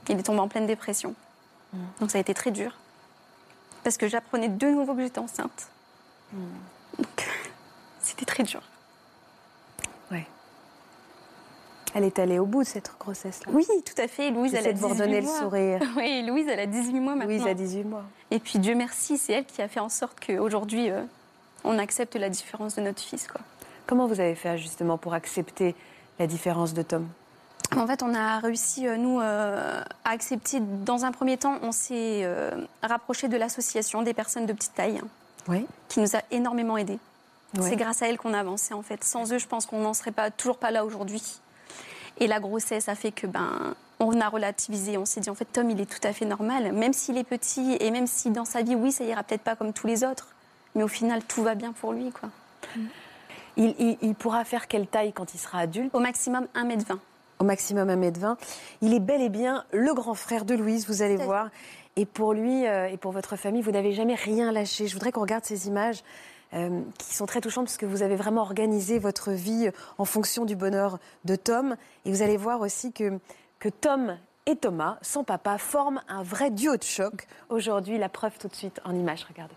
Il 0.08 0.18
est 0.18 0.22
tombé 0.22 0.40
en 0.40 0.48
pleine 0.48 0.66
dépression. 0.66 1.14
Donc 2.00 2.10
ça 2.10 2.18
a 2.18 2.20
été 2.20 2.34
très 2.34 2.50
dur. 2.50 2.76
Parce 3.82 3.96
que 3.96 4.06
j'apprenais 4.08 4.48
de 4.48 4.66
nouveau 4.68 4.94
que 4.94 5.02
j'étais 5.02 5.18
enceinte. 5.18 5.68
Donc, 6.32 7.28
c'était 8.00 8.24
très 8.24 8.42
dur. 8.42 8.62
Ouais. 10.10 10.26
Elle 11.94 12.04
est 12.04 12.18
allée 12.18 12.38
au 12.38 12.46
bout 12.46 12.62
de 12.62 12.68
cette 12.68 12.90
grossesse-là. 12.98 13.52
Oui, 13.54 13.66
tout 13.84 14.00
à 14.00 14.08
fait. 14.08 14.30
Louise, 14.30 14.54
elle 14.54 14.60
a 14.60 14.62
J'essaie 14.70 14.74
de 14.74 14.78
vous 14.78 14.88
18 14.88 15.00
redonner 15.02 15.20
le 15.20 15.26
mois. 15.26 15.38
sourire. 15.40 15.80
Oui, 15.96 16.22
Louise, 16.26 16.46
elle 16.48 16.60
a 16.60 16.66
18 16.66 17.00
mois 17.00 17.14
maintenant. 17.14 17.26
Louise 17.34 17.46
a 17.46 17.54
18 17.54 17.84
mois. 17.84 18.04
Et 18.30 18.38
puis 18.38 18.58
Dieu 18.58 18.74
merci, 18.74 19.18
c'est 19.18 19.32
elle 19.34 19.44
qui 19.44 19.60
a 19.60 19.68
fait 19.68 19.80
en 19.80 19.88
sorte 19.90 20.18
qu'aujourd'hui, 20.24 20.90
euh, 20.90 21.02
on 21.64 21.78
accepte 21.78 22.16
la 22.16 22.28
différence 22.30 22.76
de 22.76 22.80
notre 22.82 23.00
fils. 23.02 23.28
Quoi. 23.28 23.40
Comment 23.86 24.06
vous 24.06 24.20
avez 24.20 24.34
fait 24.34 24.56
justement 24.58 24.96
pour 24.96 25.12
accepter 25.14 25.74
la 26.18 26.26
différence 26.26 26.72
de 26.72 26.82
Tom? 26.82 27.06
En 27.76 27.86
fait, 27.86 28.02
on 28.02 28.14
a 28.14 28.38
réussi, 28.38 28.86
euh, 28.86 28.96
nous, 28.96 29.20
euh, 29.20 29.82
à 30.04 30.10
accepter. 30.10 30.60
Dans 30.60 31.04
un 31.04 31.12
premier 31.12 31.36
temps, 31.38 31.58
on 31.62 31.72
s'est 31.72 32.20
euh, 32.24 32.50
rapproché 32.82 33.28
de 33.28 33.36
l'association 33.36 34.02
des 34.02 34.12
personnes 34.14 34.44
de 34.46 34.52
petite 34.52 34.74
taille, 34.74 34.98
hein, 35.02 35.08
Oui. 35.48 35.66
qui 35.88 36.00
nous 36.00 36.14
a 36.16 36.20
énormément 36.30 36.76
aidés. 36.76 36.98
C'est 37.60 37.76
grâce 37.76 38.00
à 38.00 38.08
elle 38.08 38.16
qu'on 38.16 38.32
a 38.32 38.38
avancé, 38.40 38.72
en 38.72 38.80
fait. 38.82 39.04
Sans 39.04 39.30
eux, 39.30 39.36
je 39.38 39.46
pense 39.46 39.66
qu'on 39.66 39.80
n'en 39.80 39.92
serait 39.92 40.10
pas, 40.10 40.30
toujours 40.30 40.56
pas 40.56 40.70
là 40.70 40.86
aujourd'hui. 40.86 41.22
Et 42.18 42.26
la 42.26 42.40
grossesse 42.40 42.88
a 42.88 42.94
fait 42.94 43.12
que, 43.12 43.26
ben, 43.26 43.74
on 44.00 44.20
a 44.20 44.28
relativisé. 44.28 44.98
On 44.98 45.04
s'est 45.04 45.20
dit, 45.20 45.30
en 45.30 45.34
fait, 45.34 45.46
Tom, 45.46 45.70
il 45.70 45.80
est 45.80 45.86
tout 45.86 46.06
à 46.06 46.12
fait 46.12 46.24
normal. 46.24 46.72
Même 46.72 46.92
s'il 46.92 47.16
est 47.18 47.24
petit 47.24 47.76
et 47.80 47.90
même 47.90 48.06
si 48.06 48.30
dans 48.30 48.44
sa 48.44 48.62
vie, 48.62 48.74
oui, 48.74 48.92
ça 48.92 49.04
ira 49.04 49.22
peut-être 49.22 49.42
pas 49.42 49.56
comme 49.56 49.72
tous 49.72 49.86
les 49.86 50.04
autres. 50.04 50.28
Mais 50.74 50.82
au 50.82 50.88
final, 50.88 51.22
tout 51.24 51.42
va 51.42 51.54
bien 51.54 51.72
pour 51.72 51.92
lui, 51.92 52.10
quoi. 52.12 52.28
Il, 53.56 53.74
il- 53.78 53.98
il 54.00 54.14
pourra 54.14 54.44
faire 54.44 54.66
quelle 54.68 54.86
taille 54.86 55.12
quand 55.12 55.34
il 55.34 55.38
sera 55.38 55.58
adulte? 55.60 55.94
Au 55.94 56.00
maximum 56.00 56.46
1m20. 56.54 56.96
Au 57.38 57.44
maximum 57.44 57.88
1m20. 57.90 58.36
Il 58.80 58.94
est 58.94 59.00
bel 59.00 59.20
et 59.20 59.28
bien 59.28 59.64
le 59.72 59.92
grand 59.94 60.14
frère 60.14 60.44
de 60.44 60.54
Louise, 60.54 60.86
vous 60.88 61.02
allez 61.02 61.16
voir. 61.16 61.48
Et 61.96 62.06
pour 62.06 62.32
lui 62.32 62.66
euh, 62.66 62.88
et 62.88 62.96
pour 62.96 63.12
votre 63.12 63.36
famille, 63.36 63.60
vous 63.60 63.72
n'avez 63.72 63.92
jamais 63.92 64.14
rien 64.14 64.50
lâché. 64.52 64.86
Je 64.86 64.94
voudrais 64.94 65.12
qu'on 65.12 65.20
regarde 65.20 65.44
ces 65.44 65.66
images 65.68 66.02
euh, 66.54 66.82
qui 66.98 67.14
sont 67.14 67.26
très 67.26 67.40
touchantes 67.40 67.66
parce 67.66 67.76
que 67.76 67.86
vous 67.86 68.02
avez 68.02 68.16
vraiment 68.16 68.42
organisé 68.42 68.98
votre 68.98 69.30
vie 69.30 69.70
en 69.98 70.04
fonction 70.04 70.44
du 70.44 70.56
bonheur 70.56 70.98
de 71.24 71.36
Tom. 71.36 71.76
Et 72.04 72.10
vous 72.10 72.22
allez 72.22 72.36
voir 72.36 72.60
aussi 72.60 72.92
que, 72.92 73.18
que 73.58 73.68
Tom 73.68 74.16
et 74.46 74.56
Thomas, 74.56 74.98
son 75.02 75.24
papa, 75.24 75.58
forment 75.58 76.02
un 76.08 76.22
vrai 76.22 76.50
duo 76.50 76.76
de 76.76 76.82
choc. 76.82 77.26
Aujourd'hui, 77.48 77.98
la 77.98 78.08
preuve 78.08 78.38
tout 78.38 78.48
de 78.48 78.54
suite 78.54 78.80
en 78.84 78.94
images. 78.94 79.24
Regardez. 79.28 79.54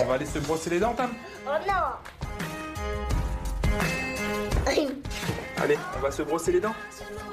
On 0.00 0.04
va 0.06 0.14
aller 0.14 0.26
se 0.26 0.38
brosser 0.38 0.70
les 0.70 0.80
dents, 0.80 0.94
Tam 0.94 1.10
Oh 1.46 1.50
non 1.66 1.74
Allez, 5.56 5.78
on 5.96 6.00
va 6.00 6.10
se 6.10 6.22
brosser 6.22 6.52
les 6.52 6.60
dents 6.60 6.74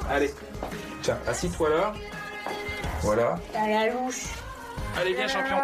Allez. 0.10 0.32
Tiens, 1.01 1.17
assis-toi 1.27 1.69
là. 1.69 1.93
Voilà. 3.01 3.39
T'as 3.51 3.67
la 3.67 3.93
louche. 3.93 4.27
Allez, 4.97 5.13
viens, 5.13 5.27
champion. 5.27 5.57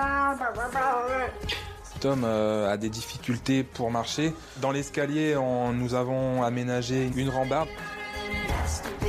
Tom 2.00 2.24
euh, 2.24 2.72
a 2.72 2.78
des 2.78 2.90
difficultés 2.90 3.64
pour 3.64 3.92
marcher. 3.92 4.34
Dans 4.58 4.72
l'escalier, 4.72 5.36
nous 5.74 5.94
avons 5.94 6.44
aménagé 6.44 7.10
une 7.16 7.30
rambarde. 7.30 7.70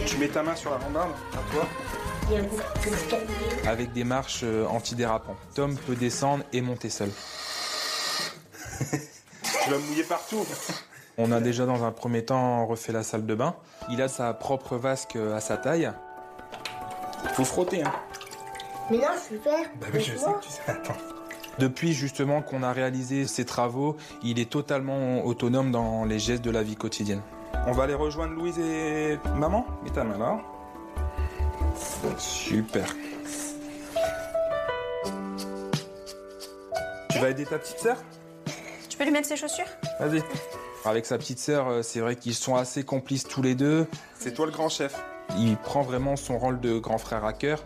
Tu 0.07 0.17
mets 0.17 0.29
ta 0.29 0.43
main 0.43 0.57
sur 0.57 0.71
la 0.71 0.79
rambarde, 0.79 1.11
à 1.33 1.53
toi, 1.53 1.67
avec 3.67 3.93
des 3.93 4.05
marches 4.05 4.41
euh, 4.43 4.67
antidérapantes. 4.67 5.39
Tom 5.55 5.77
peut 5.77 5.97
descendre 5.97 6.45
et 6.53 6.61
monter 6.61 6.91
seul. 6.91 7.11
tu 9.65 9.71
vas 9.71 9.79
mouiller 9.79 10.05
partout. 10.05 10.47
On 11.17 11.33
a 11.33 11.41
déjà 11.41 11.67
dans 11.67 11.85
un 11.85 11.91
premier 11.91 12.25
temps 12.25 12.67
refait 12.67 12.93
la 12.93 13.03
salle 13.03 13.27
de 13.27 13.35
bain. 13.35 13.57
Il 13.91 14.01
a 14.03 14.09
sa 14.09 14.35
propre 14.35 14.77
vasque 14.77 15.17
euh, 15.17 15.37
à 15.37 15.41
sa 15.41 15.57
taille. 15.57 15.91
Faut 17.35 17.45
frotter, 17.45 17.83
hein. 17.83 17.93
Mais 18.91 18.99
non, 18.99 19.05
je 19.31 19.37
faire. 19.37 19.71
Bah 19.81 19.87
oui, 19.93 20.01
je 20.01 20.17
sais 20.17 20.25
que 20.25 20.43
tu 20.43 20.51
sais. 20.51 20.63
Attends. 20.67 20.97
Depuis 21.59 21.93
justement 21.93 22.41
qu'on 22.41 22.63
a 22.63 22.73
réalisé 22.73 23.27
ces 23.27 23.45
travaux, 23.45 23.97
il 24.23 24.39
est 24.39 24.49
totalement 24.49 25.25
autonome 25.27 25.73
dans 25.73 26.05
les 26.05 26.19
gestes 26.19 26.45
de 26.45 26.51
la 26.51 26.63
vie 26.63 26.77
quotidienne. 26.77 27.21
On 27.67 27.73
va 27.73 27.85
aller 27.85 27.95
rejoindre 27.95 28.35
Louise 28.35 28.59
et 28.59 29.19
maman. 29.35 29.67
Mets 29.83 29.91
ta 29.91 30.05
main 30.05 30.19
là. 30.19 30.41
Super. 32.17 32.87
Tu 37.11 37.19
vas 37.19 37.31
aider 37.31 37.45
ta 37.45 37.59
petite 37.59 37.79
sœur? 37.81 37.97
Tu 38.89 38.97
peux 38.97 39.05
lui 39.05 39.11
mettre 39.11 39.29
ses 39.29 39.37
chaussures? 39.37 39.67
Vas-y. 39.99 40.23
Avec 40.85 41.05
sa 41.05 41.19
petite 41.19 41.41
sœur, 41.41 41.69
euh, 41.69 41.83
c'est 41.83 42.01
vrai 42.01 42.15
qu'ils 42.17 42.35
sont 42.35 42.55
assez 42.55 42.85
complices 42.85 43.25
tous 43.25 43.43
les 43.43 43.57
deux. 43.57 43.87
C'est 44.19 44.33
toi 44.33 44.47
le 44.47 44.53
grand 44.53 44.69
chef. 44.69 44.95
Il 45.37 45.57
prend 45.57 45.83
vraiment 45.83 46.17
son 46.17 46.39
rôle 46.39 46.61
de 46.61 46.79
grand 46.79 46.99
frère 46.99 47.25
à 47.25 47.33
cœur. 47.33 47.63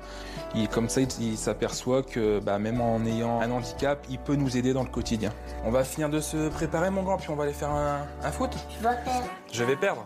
Il, 0.55 0.68
comme 0.68 0.88
ça, 0.88 1.01
il, 1.01 1.37
s'aperçoit 1.38 2.03
que 2.03 2.40
bah, 2.40 2.59
même 2.59 2.81
en 2.81 3.05
ayant 3.07 3.40
un 3.40 3.51
handicap, 3.51 4.05
il 4.11 4.18
peut 4.18 4.35
nous 4.35 4.57
aider 4.57 4.72
dans 4.72 4.83
le 4.83 4.90
quotidien. 4.90 5.33
On 5.64 5.70
va 5.70 5.85
finir 5.85 6.11
de 6.11 6.20
se 6.20 6.48
préparer, 6.48 6.90
mon 6.90 7.03
grand, 7.03 7.16
puis 7.16 7.31
on 7.31 7.37
va 7.37 7.44
aller 7.44 7.53
faire 7.53 7.70
un, 7.70 8.07
un 8.22 8.33
foot. 8.33 8.51
Tu 8.68 8.83
vas 8.83 8.96
faire. 8.96 9.22
Je 9.53 9.64
vais 9.64 9.77
perdre. 9.77 10.05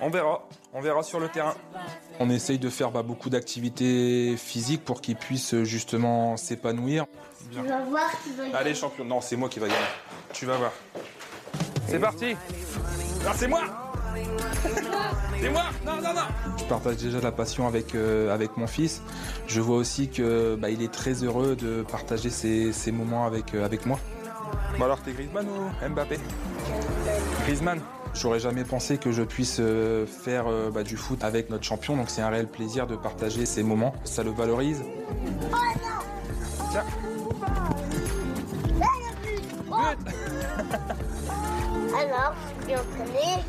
On 0.00 0.10
verra. 0.10 0.46
On 0.72 0.80
verra 0.80 1.02
sur 1.02 1.20
le 1.20 1.28
terrain. 1.28 1.54
On 2.20 2.28
essaye 2.30 2.58
de 2.58 2.68
faire 2.68 2.90
bah, 2.90 3.02
beaucoup 3.02 3.30
d'activités 3.30 4.36
physiques 4.36 4.84
pour 4.84 5.00
qu'il 5.00 5.16
puisse 5.16 5.62
justement 5.62 6.36
s'épanouir. 6.36 7.06
Tu 7.50 7.60
vas 7.60 7.80
voir, 7.84 8.10
tu 8.22 8.32
vas 8.32 8.44
gagner. 8.44 8.54
Allez, 8.56 8.74
champion. 8.74 9.04
Non, 9.04 9.20
c'est 9.20 9.36
moi 9.36 9.48
qui 9.48 9.60
va 9.60 9.68
gagner. 9.68 9.80
Tu 10.32 10.46
vas 10.46 10.56
voir. 10.56 10.72
C'est 11.86 11.98
parti. 11.98 12.34
Non, 13.24 13.30
c'est 13.36 13.48
moi. 13.48 13.83
C'est 15.40 15.50
moi. 15.50 15.64
Non, 15.84 15.96
non, 15.96 16.14
non. 16.14 16.56
Je 16.58 16.64
partage 16.64 16.96
déjà 16.96 17.20
la 17.20 17.32
passion 17.32 17.66
avec, 17.66 17.94
euh, 17.94 18.32
avec 18.32 18.56
mon 18.56 18.66
fils. 18.66 19.02
Je 19.46 19.60
vois 19.60 19.76
aussi 19.76 20.08
que 20.08 20.56
bah, 20.56 20.70
il 20.70 20.82
est 20.82 20.92
très 20.92 21.24
heureux 21.24 21.56
de 21.56 21.82
partager 21.82 22.30
ces, 22.30 22.72
ces 22.72 22.92
moments 22.92 23.26
avec, 23.26 23.54
euh, 23.54 23.64
avec 23.64 23.86
moi. 23.86 23.98
Bon 24.78 24.84
alors, 24.84 25.00
t'es 25.00 25.12
Griezmann 25.12 25.46
ou 25.48 25.88
Mbappé? 25.88 26.18
Griezmann. 27.44 27.80
J'aurais 28.14 28.38
jamais 28.38 28.62
pensé 28.62 28.96
que 28.96 29.10
je 29.10 29.22
puisse 29.22 29.56
euh, 29.58 30.06
faire 30.06 30.44
bah, 30.72 30.84
du 30.84 30.96
foot 30.96 31.24
avec 31.24 31.50
notre 31.50 31.64
champion, 31.64 31.96
donc 31.96 32.10
c'est 32.10 32.22
un 32.22 32.28
réel 32.28 32.46
plaisir 32.46 32.86
de 32.86 32.94
partager 32.94 33.44
ces 33.44 33.64
moments. 33.64 33.92
Ça 34.04 34.22
le 34.22 34.30
valorise. 34.30 34.82
Tiens. 36.70 36.84
Alors, 41.94 42.34
je 42.60 42.64
suis 42.64 42.76
entraîné. 42.76 43.42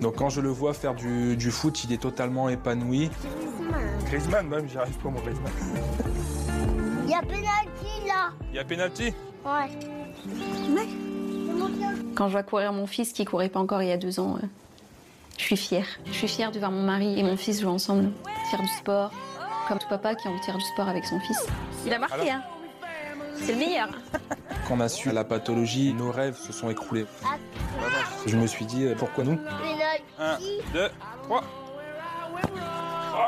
Donc 0.00 0.16
quand 0.16 0.28
je 0.30 0.40
le 0.40 0.48
vois 0.48 0.74
faire 0.74 0.94
du, 0.94 1.36
du 1.36 1.50
foot, 1.50 1.84
il 1.84 1.92
est 1.92 2.00
totalement 2.02 2.48
épanoui. 2.48 3.10
Griezmann, 4.06 4.46
même, 4.48 4.68
j'y 4.68 4.78
arrive 4.78 4.96
pas 4.98 5.08
mon 5.10 5.20
Griezmann. 5.20 5.52
Il 7.04 7.10
y 7.10 7.14
a 7.14 7.20
pénalty 7.20 8.06
là. 8.06 8.30
Il 8.50 8.56
y 8.56 8.58
a 8.58 8.64
penalty? 8.64 9.12
Ouais. 9.44 9.68
Quand 12.14 12.28
je 12.28 12.32
vois 12.32 12.42
courir 12.42 12.72
mon 12.72 12.86
fils 12.86 13.12
qui 13.12 13.24
courait 13.24 13.48
pas 13.48 13.60
encore 13.60 13.82
il 13.82 13.88
y 13.88 13.92
a 13.92 13.96
deux 13.96 14.20
ans, 14.20 14.36
euh, 14.42 14.46
je 15.36 15.44
suis 15.44 15.56
fière. 15.56 15.86
Je 16.06 16.12
suis 16.12 16.28
fière 16.28 16.50
de 16.52 16.58
voir 16.58 16.70
mon 16.70 16.82
mari 16.82 17.18
et 17.18 17.22
mon 17.22 17.36
fils 17.36 17.60
jouer 17.60 17.70
ensemble, 17.70 18.10
faire 18.50 18.60
du 18.60 18.68
sport, 18.68 19.10
comme 19.68 19.78
tout 19.78 19.88
papa 19.88 20.14
qui 20.14 20.26
a 20.26 20.30
envie 20.30 20.40
de 20.40 20.44
faire 20.44 20.56
du 20.56 20.64
sport 20.64 20.88
avec 20.88 21.04
son 21.04 21.18
fils. 21.20 21.46
Il 21.86 21.92
a 21.92 21.98
marqué, 21.98 22.30
hein 22.30 22.42
C'est 23.36 23.52
le 23.52 23.58
meilleur. 23.58 23.88
qu'on 24.66 24.80
a 24.80 24.88
su 24.88 25.10
la 25.12 25.24
pathologie, 25.24 25.94
nos 25.94 26.10
rêves 26.10 26.36
se 26.36 26.52
sont 26.52 26.70
écroulés. 26.70 27.06
Je 28.26 28.36
me 28.36 28.46
suis 28.46 28.66
dit, 28.66 28.86
pourquoi 28.98 29.24
nous? 29.24 29.38
1, 30.18 30.38
2, 30.72 30.88
3. 31.24 31.40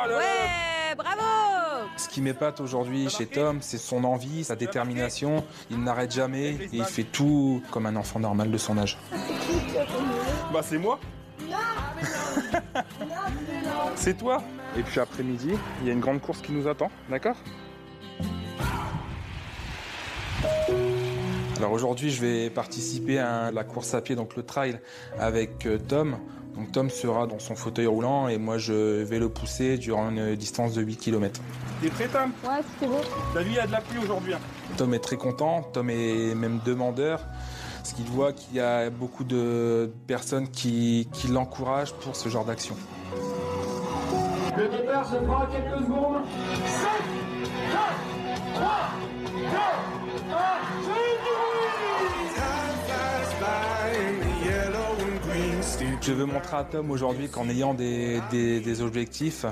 ouais, 0.09 0.95
bravo. 0.97 1.21
Ce 1.97 2.09
qui 2.09 2.21
m'épate 2.21 2.61
aujourd'hui 2.61 3.09
chez 3.11 3.27
Tom, 3.27 3.59
c'est 3.61 3.79
son 3.79 4.05
envie, 4.05 4.45
sa 4.45 4.57
détermination. 4.57 5.45
Il 5.71 5.83
n'arrête 5.83 6.13
jamais. 6.13 6.51
Et 6.51 6.69
il 6.73 6.85
fait 6.85 7.05
tout 7.05 7.63
comme 7.71 7.87
un 7.87 7.97
enfant 7.97 8.21
normal 8.21 8.51
de 8.51 8.59
son 8.59 8.79
âge. 8.79 8.99
Bah 10.53 10.61
c'est 10.63 10.79
moi. 10.79 10.99
C'est 13.97 14.17
toi. 14.17 14.43
Et 14.77 14.83
puis 14.83 15.01
après-midi, 15.01 15.51
il 15.81 15.87
y 15.87 15.91
a 15.91 15.93
une 15.93 16.01
grande 16.01 16.21
course 16.21 16.41
qui 16.41 16.53
nous 16.53 16.69
attend, 16.69 16.91
d'accord? 17.11 17.37
Alors 21.59 21.73
aujourd'hui, 21.73 22.11
je 22.11 22.23
vais 22.23 22.49
participer 22.51 23.19
à 23.19 23.51
la 23.51 23.65
course 23.65 23.93
à 23.93 24.01
pied, 24.01 24.17
donc 24.17 24.37
le 24.37 24.43
trail, 24.43 24.81
avec 25.19 25.67
euh, 25.67 25.79
Tom. 25.79 26.17
Donc 26.61 26.73
Tom 26.73 26.91
sera 26.91 27.27
dans 27.27 27.39
son 27.39 27.55
fauteuil 27.55 27.87
roulant 27.87 28.29
et 28.29 28.37
moi 28.37 28.59
je 28.59 29.03
vais 29.03 29.19
le 29.19 29.31
pousser 29.31 29.79
durant 29.79 30.11
une 30.11 30.37
distance 30.37 30.75
de 30.75 30.83
8 30.83 30.97
km. 30.99 31.41
T'es 31.81 31.89
prêt 31.89 32.07
Tom? 32.07 32.33
Ouais, 32.45 32.61
c'est 32.79 32.87
bon. 32.87 33.01
T'as 33.33 33.41
vu, 33.41 33.49
il 33.53 33.57
y 33.57 33.59
a 33.59 33.67
de 33.67 33.73
la 33.73 33.81
pluie 33.81 33.99
aujourd'hui. 34.03 34.35
Hein. 34.35 34.41
Tom 34.77 34.93
est 34.93 34.99
très 34.99 35.17
content, 35.17 35.63
Tom 35.73 35.89
est 35.89 36.35
même 36.35 36.61
demandeur, 36.63 37.25
parce 37.79 37.95
qu'il 37.95 38.05
voit 38.05 38.35
qu'il 38.35 38.57
y 38.57 38.61
a 38.61 38.91
beaucoup 38.91 39.25
de 39.25 39.91
personnes 40.07 40.51
qui, 40.51 41.09
qui 41.15 41.29
l'encouragent 41.29 41.95
pour 41.95 42.15
ce 42.15 42.29
genre 42.29 42.45
d'action. 42.45 42.77
Le 44.59 44.69
départ 44.69 45.07
se 45.07 45.17
fera 45.17 45.49
quelques 45.51 45.83
secondes. 45.83 46.19
5, 46.67 46.89
4, 47.73 48.53
3, 48.53 48.71
2, 49.25 49.47
1, 50.29 50.90
Je 56.03 56.13
veux 56.13 56.25
montrer 56.25 56.57
à 56.57 56.65
Tom 56.65 56.91
aujourd'hui 56.91 57.29
qu'en 57.29 57.49
ayant 57.51 57.75
des, 57.75 58.81
objectifs, 58.81 59.45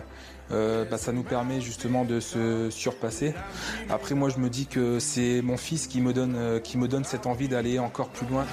euh, 0.50 0.86
bah, 0.86 0.96
ça 0.96 1.12
nous 1.12 1.22
permet 1.22 1.60
justement 1.60 2.06
de 2.06 2.20
se 2.20 2.70
surpasser. 2.70 3.34
Après, 3.90 4.14
moi, 4.14 4.30
je 4.30 4.38
me 4.38 4.48
dis 4.48 4.66
que 4.66 4.98
c'est 4.98 5.42
mon 5.42 5.58
fils 5.58 5.86
qui 5.86 6.00
me 6.00 6.14
donne, 6.14 6.36
euh, 6.36 6.60
cette 7.04 7.26
envie 7.26 7.48
d'aller 7.48 7.78
encore 7.78 8.08
plus 8.08 8.26
loin. 8.26 8.46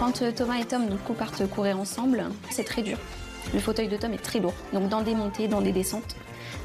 Quand 0.00 0.22
euh, 0.22 0.32
Thomas 0.32 0.58
et 0.58 0.64
Tom 0.64 0.88
partent 1.16 1.48
courir 1.48 1.78
ensemble, 1.78 2.24
c'est 2.50 2.64
très 2.64 2.82
dur. 2.82 2.98
Le 3.54 3.60
fauteuil 3.60 3.86
de 3.86 3.96
Tom 3.96 4.12
est 4.12 4.22
très 4.22 4.40
lourd, 4.40 4.54
donc 4.72 4.88
dans 4.88 5.02
des 5.02 5.14
montées, 5.14 5.46
dans 5.46 5.62
des 5.62 5.72
descentes. 5.72 6.16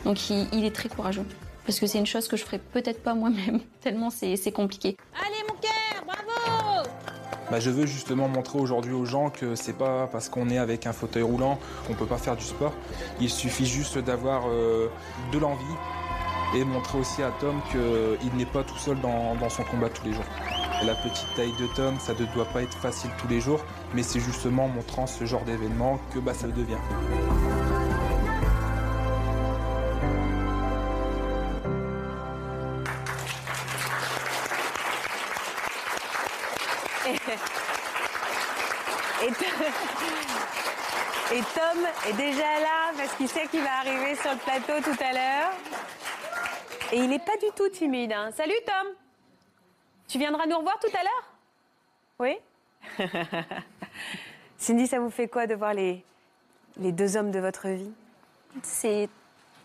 Donc 0.05 0.29
il 0.31 0.65
est 0.65 0.75
très 0.75 0.89
courageux 0.89 1.25
parce 1.67 1.81
que 1.81 1.85
c'est 1.85 1.99
une 1.99 2.07
chose 2.07 2.29
que 2.29 2.37
je 2.37 2.45
ferais 2.45 2.59
peut-être 2.59 3.03
pas 3.03 3.13
moi-même, 3.13 3.59
tellement 3.81 4.09
c'est 4.09 4.51
compliqué. 4.51 4.97
Allez 5.13 5.43
mon 5.47 5.55
cœur, 5.55 6.03
bravo 6.05 6.89
bah, 7.49 7.61
je 7.61 7.69
veux 7.69 7.85
justement 7.85 8.27
montrer 8.27 8.59
aujourd'hui 8.59 8.91
aux 8.91 9.05
gens 9.05 9.29
que 9.29 9.55
c'est 9.55 9.77
pas 9.77 10.07
parce 10.07 10.27
qu'on 10.27 10.49
est 10.49 10.57
avec 10.57 10.85
un 10.85 10.91
fauteuil 10.91 11.23
roulant 11.23 11.57
qu'on 11.85 11.93
peut 11.93 12.05
pas 12.05 12.17
faire 12.17 12.35
du 12.35 12.43
sport. 12.43 12.73
Il 13.21 13.29
suffit 13.29 13.65
juste 13.65 13.97
d'avoir 13.97 14.49
euh, 14.49 14.89
de 15.31 15.37
l'envie 15.37 15.63
et 16.55 16.65
montrer 16.65 16.97
aussi 16.97 17.23
à 17.23 17.31
Tom 17.39 17.55
qu'il 17.71 18.35
n'est 18.37 18.45
pas 18.45 18.65
tout 18.65 18.77
seul 18.77 18.99
dans, 18.99 19.35
dans 19.35 19.49
son 19.49 19.63
combat 19.63 19.87
tous 19.89 20.05
les 20.05 20.13
jours. 20.13 20.25
La 20.83 20.95
petite 20.95 21.27
taille 21.37 21.53
de 21.57 21.67
Tom, 21.73 21.95
ça 21.99 22.13
ne 22.13 22.25
doit 22.33 22.45
pas 22.45 22.63
être 22.63 22.77
facile 22.77 23.11
tous 23.17 23.29
les 23.29 23.39
jours, 23.39 23.63
mais 23.93 24.03
c'est 24.03 24.19
justement 24.19 24.65
en 24.65 24.69
montrant 24.69 25.07
ce 25.07 25.23
genre 25.23 25.43
d'événement 25.45 25.99
que 26.13 26.19
bah, 26.19 26.33
ça 26.33 26.47
le 26.47 26.53
devient. 26.53 26.75
Est 42.09 42.13
déjà 42.13 42.59
là 42.59 42.91
parce 42.95 43.13
qu'il 43.15 43.27
sait 43.27 43.47
qu'il 43.47 43.61
va 43.61 43.79
arriver 43.79 44.15
sur 44.15 44.31
le 44.31 44.37
plateau 44.37 44.81
tout 44.81 45.03
à 45.03 45.13
l'heure. 45.13 45.51
Et 46.91 46.97
il 46.97 47.09
n'est 47.09 47.19
pas 47.19 47.35
du 47.37 47.47
tout 47.55 47.67
timide. 47.69 48.13
Hein. 48.13 48.31
Salut 48.35 48.53
Tom 48.65 48.93
Tu 50.07 50.17
viendras 50.17 50.45
nous 50.45 50.57
revoir 50.57 50.79
tout 50.79 50.87
à 50.97 51.03
l'heure? 51.03 51.33
Oui? 52.19 52.37
Cindy, 54.57 54.87
ça 54.87 54.99
vous 54.99 55.09
fait 55.09 55.27
quoi 55.27 55.47
de 55.47 55.55
voir 55.55 55.73
les, 55.73 56.03
les 56.77 56.91
deux 56.91 57.17
hommes 57.17 57.31
de 57.31 57.39
votre 57.39 57.67
vie? 57.67 57.91
C'est 58.63 59.09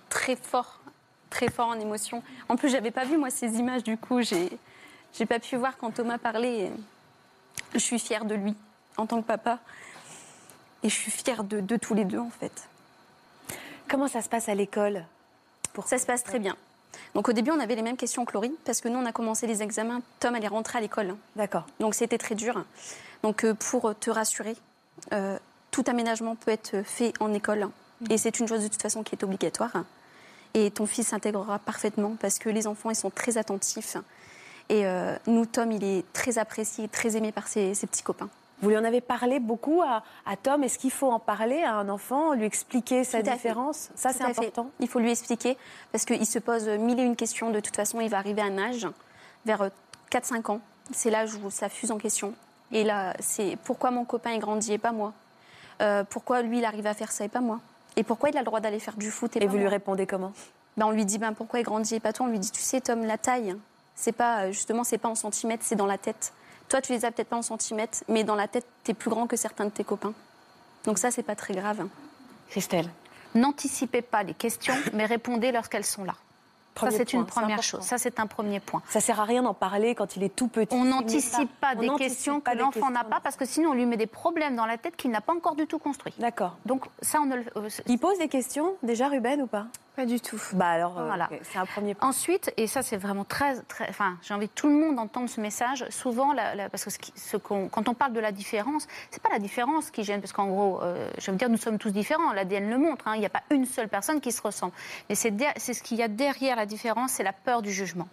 très 0.09 0.37
fort, 0.37 0.81
très 1.31 1.49
fort 1.49 1.69
en 1.69 1.79
émotion. 1.79 2.23
En 2.49 2.57
plus, 2.57 2.71
j'avais 2.71 2.91
pas 2.91 3.05
vu 3.05 3.17
moi 3.17 3.31
ces 3.31 3.55
images, 3.55 3.85
du 3.85 3.97
coup, 3.97 4.21
j'ai, 4.21 4.51
j'ai 5.15 5.27
pas 5.27 5.39
pu 5.39 5.57
voir 5.57 5.79
quand 5.79 5.93
Thomas 5.93 6.19
parlait. 6.19 6.73
Je 7.73 7.79
suis 7.79 7.99
fière 7.99 8.25
de 8.25 8.35
lui 8.35 8.57
en 8.97 9.07
tant 9.07 9.23
que 9.23 9.27
papa. 9.27 9.61
Et 10.83 10.89
je 10.89 10.95
suis 10.95 11.11
fière 11.11 11.45
de, 11.45 11.77
tous 11.77 11.95
les 11.95 12.05
deux, 12.05 12.19
en 12.19 12.31
fait. 12.31 12.69
Comment 13.89 14.09
ça 14.09 14.23
se 14.23 14.29
passe 14.29 14.49
à 14.49 14.55
l'école 14.55 15.05
Pour... 15.73 15.87
Ça 15.87 15.99
se 15.99 16.07
passe 16.07 16.25
très 16.25 16.39
bien. 16.39 16.57
Donc 17.15 17.29
au 17.29 17.33
début, 17.33 17.51
on 17.51 17.61
avait 17.61 17.75
les 17.75 17.83
mêmes 17.83 17.97
questions 17.97 18.25
que 18.25 18.33
Laurie, 18.33 18.55
parce 18.65 18.81
que 18.81 18.89
nous, 18.89 18.99
on 18.99 19.07
a 19.07 19.13
commencé 19.13 19.47
les 19.47 19.63
examens. 19.63 20.03
Tom, 20.21 20.35
elle 20.35 20.45
est 20.45 20.49
rentrée 20.49 20.79
à 20.79 20.81
l'école. 20.81 21.15
D'accord. 21.37 21.67
Donc 21.79 21.95
c'était 21.95 22.19
très 22.19 22.35
dur. 22.35 22.65
Donc 23.23 23.45
euh, 23.45 23.55
pour 23.55 23.95
te 23.99 24.11
rassurer, 24.11 24.57
euh, 25.13 25.39
tout 25.71 25.85
aménagement 25.87 26.37
peut 26.37 26.51
être 26.51 26.83
fait 26.85 27.13
en 27.21 27.33
école. 27.33 27.69
Et 28.11 28.19
c'est 28.19 28.41
une 28.41 28.49
chose 28.49 28.63
de 28.63 28.69
toute 28.69 28.83
façon 28.83 29.03
qui 29.03 29.15
est 29.15 29.23
obligatoire. 29.23 29.85
Et 30.55 30.71
ton 30.71 30.87
fils 30.87 31.09
s'intégrera 31.09 31.59
parfaitement, 31.59 32.17
parce 32.21 32.39
que 32.39 32.49
les 32.49 32.67
enfants, 32.67 32.91
ils 32.91 32.97
sont 32.97 33.11
très 33.11 33.39
attentifs. 33.39 33.97
Et 34.69 34.87
euh, 34.87 35.17
nous, 35.27 35.47
Tom, 35.47 35.71
il 35.73 35.85
est 35.85 36.05
très 36.13 36.39
apprécié, 36.39 36.89
très 36.89 37.17
aimé 37.17 37.33
par 37.33 37.49
ses 37.49 37.73
petits 37.73 38.03
copains. 38.03 38.29
Vous 38.63 38.69
lui 38.69 38.79
en 38.79 38.85
avez 38.85 39.01
parlé 39.01 39.41
beaucoup 39.41 39.83
à, 39.83 40.03
Tom. 40.43 40.63
Est-ce 40.63 40.79
qu'il 40.79 40.93
faut 40.93 41.11
en 41.11 41.19
parler 41.19 41.63
à 41.63 41.75
un 41.75 41.89
enfant, 41.89 42.33
lui 42.33 42.45
expliquer 42.45 43.03
sa 43.03 43.21
différence? 43.21 43.91
Ça, 43.97 44.13
c'est 44.13 44.23
important. 44.23 44.71
Il 44.79 44.89
faut 44.89 45.01
lui 45.01 45.11
expliquer 45.11 45.59
parce 45.91 46.05
qu'il 46.05 46.25
se 46.25 46.39
pose 46.39 46.69
mille 46.69 47.01
et 47.01 47.03
une 47.03 47.17
questions. 47.17 47.51
De 47.51 47.61
toute 47.61 47.75
façon, 47.75 48.01
il 48.01 48.09
va 48.09 48.19
arriver 48.19 48.41
à 48.41 48.47
un 48.47 48.59
âge, 48.59 48.87
vers 49.45 49.69
4-5 50.11 50.53
ans. 50.53 50.61
C'est 50.93 51.11
l'âge 51.11 51.35
où 51.35 51.51
ça 51.51 51.69
fuse 51.69 51.91
en 51.91 51.99
question. 51.99 52.35
Et 52.71 52.85
là, 52.85 53.15
c'est 53.19 53.59
pourquoi 53.65 53.91
mon 53.91 54.05
copain 54.05 54.31
est 54.31 54.39
grandi 54.39 54.73
et 54.73 54.79
pas 54.79 54.93
moi? 54.93 55.13
Euh, 55.81 56.05
Pourquoi 56.09 56.43
lui, 56.43 56.59
il 56.59 56.65
arrive 56.65 56.87
à 56.87 56.95
faire 56.95 57.11
ça 57.11 57.25
et 57.25 57.29
pas 57.29 57.41
moi? 57.41 57.61
Et 57.97 58.05
pourquoi 58.05 58.31
il 58.31 58.37
a 58.37 58.41
le 58.41 58.47
droit 58.47 58.61
d'aller 58.61 58.79
faire 58.79 58.97
du 58.97 59.11
foot 59.11 59.37
et, 59.37 59.43
et 59.43 59.47
vous 59.47 59.59
lui 59.59 59.69
répondez 59.69 60.07
comment? 60.07 60.33
Ben, 60.77 60.87
On 60.87 60.91
lui 60.91 61.05
dit 61.05 61.19
ben, 61.19 61.33
pourquoi 61.33 61.61
il 61.61 61.65
grandit 61.65 61.97
et 61.97 62.01
pas 62.01 62.13
toi? 62.13 62.27
On 62.27 62.29
lui 62.29 62.39
dit 62.39 62.51
tu 62.51 62.61
sais, 62.61 62.81
Tom, 62.81 63.05
la 63.05 63.19
taille, 63.19 63.57
c'est 63.95 64.13
pas 64.13 64.51
justement, 64.51 64.85
c'est 64.85 64.99
pas 64.99 65.09
en 65.09 65.15
centimètres, 65.15 65.65
c'est 65.67 65.77
dans 65.77 65.87
la 65.87 65.99
tête. 65.99 66.33
Toi, 66.73 66.81
tu 66.81 66.95
les 66.95 67.05
as 67.05 67.11
peut-être 67.11 67.29
pas 67.29 67.37
en 67.37 67.43
centimètres, 67.43 68.03
mais 68.09 68.25
dans 68.25 68.35
la 68.35 68.49
tête, 68.49 68.65
tu 68.83 68.93
es 68.93 68.95
plus 68.95 69.11
grand 69.11 69.27
que 69.27 69.37
certains 69.37 69.67
de 69.67 69.71
tes 69.71 69.85
copains. 69.85 70.15
Donc 70.85 70.97
ça, 70.97 71.11
c'est 71.11 71.23
pas 71.23 71.37
très 71.37 71.53
grave. 71.53 71.87
Christelle 72.49 72.89
N'anticipez 73.35 74.01
pas 74.01 74.23
les 74.23 74.33
questions, 74.33 74.73
mais 74.95 75.05
répondez 75.05 75.53
lorsqu'elles 75.53 75.85
sont 75.85 76.03
là. 76.03 76.15
ça, 76.75 76.91
c'est 76.91 77.13
une 77.13 77.27
première 77.27 77.63
chose. 77.63 77.83
Ça, 77.83 77.99
c'est 77.99 78.19
un 78.21 78.27
premier 78.27 78.59
point. 78.59 78.81
Ça 78.89 79.01
sert 79.01 79.21
à 79.21 79.25
rien 79.25 79.43
d'en 79.43 79.53
parler 79.53 79.95
quand 79.95 80.17
il 80.17 80.23
est 80.23 80.35
tout 80.35 80.49
petit. 80.49 80.75
On 80.75 80.85
n'anticipe 80.85 81.51
pas, 81.61 81.75
des 81.75 81.91
questions 81.97 82.41
que 82.41 82.57
l'enfant 82.57 82.89
n'a 82.89 83.05
pas, 83.05 83.21
parce 83.21 83.37
que 83.37 83.45
sinon, 83.45 83.73
on 83.73 83.75
lui 83.75 83.85
met 83.85 83.99
des 83.99 84.07
problèmes 84.07 84.57
dans 84.57 84.65
la 84.65 84.79
tête 84.79 84.97
qu'il 84.97 85.11
n'a 85.11 85.21
pas 85.21 85.35
encore 85.35 85.57
du 85.57 85.67
tout 85.67 85.79
construit. 85.79 86.15
D'accord. 86.17 86.57
Donc, 86.65 86.87
ça, 87.03 87.21
on 87.21 87.27
ne 87.27 87.37
le... 87.37 87.45
Euh, 87.55 87.69
il 87.87 87.99
pose 87.99 88.17
des 88.17 88.29
questions, 88.29 88.77
déjà, 88.83 89.09
Ruben, 89.09 89.43
ou 89.43 89.47
pas? 89.47 89.67
Pas 89.95 90.07
du 90.07 90.21
tout. 90.21 90.41
Bah 90.55 90.69
alors, 90.69 90.99
euh, 90.99 91.07
voilà. 91.07 91.29
c'est 91.43 91.59
un 91.59 91.67
premier 91.67 91.95
point. 91.95 92.09
Ensuite, 92.09 92.53
et 92.57 92.67
ça 92.67 92.83
c'est 92.83 92.97
vraiment 92.97 93.25
très, 93.25 93.61
très, 93.63 93.89
enfin, 93.91 94.17
j'ai 94.23 94.33
envie 94.33 94.49
que 94.49 94.55
tout 94.55 94.69
le 94.69 94.75
monde 94.75 94.99
entende 94.99 95.29
ce 95.29 95.41
message. 95.41 95.85
Souvent, 95.91 96.35
parce 96.71 96.85
que 96.85 96.91
ce, 97.15 97.37
quand 97.37 97.89
on 97.89 97.95
parle 97.95 98.15
de 98.15 98.21
la 98.21 98.33
différence, 98.33 98.87
c'est 99.11 99.23
pas 99.23 99.29
la 99.29 99.39
différence 99.39 99.91
qui 99.91 100.03
gêne, 100.03 100.21
parce 100.21 100.33
qu'en 100.33 100.47
gros, 100.47 100.81
euh, 100.83 101.11
je 101.19 101.31
veux 101.31 101.37
dire, 101.37 101.51
nous 101.51 101.59
sommes 101.59 101.79
tous 101.79 101.91
différents. 101.91 102.33
L'ADN 102.33 102.71
le 102.71 102.79
montre. 102.79 103.07
Hein. 103.07 103.17
il 103.17 103.21
n'y 103.21 103.27
a 103.27 103.31
pas 103.31 103.43
une 103.51 103.67
seule 103.67 103.89
personne 103.89 104.21
qui 104.21 104.33
se 104.33 104.41
ressemble. 104.41 104.73
Mais 105.11 105.15
c'est, 105.15 105.35
c'est 105.59 105.75
ce 105.75 105.83
qu'il 105.83 105.99
y 105.99 106.03
a 106.03 106.09
derrière 106.09 106.57
la 106.57 106.67
différence, 106.67 107.13
c'est 107.13 107.23
la 107.23 107.35
peur 107.35 107.61
du 107.61 107.71
jugement. 107.71 108.09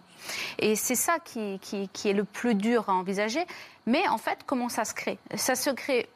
Et 0.58 0.76
c'est 0.76 0.94
ça 0.94 1.18
qui, 1.24 1.58
qui, 1.60 1.88
qui 1.88 2.10
est 2.10 2.14
le 2.14 2.24
plus 2.24 2.54
dur 2.54 2.90
à 2.90 2.92
envisager. 2.92 3.44
Mais 3.86 4.06
en 4.08 4.18
fait, 4.18 4.40
comment 4.44 4.68
ça 4.68 4.84
se 4.84 4.92
crée? 4.92 5.18
Ça 5.34 5.54
se 5.54 5.70
crée 5.70 6.08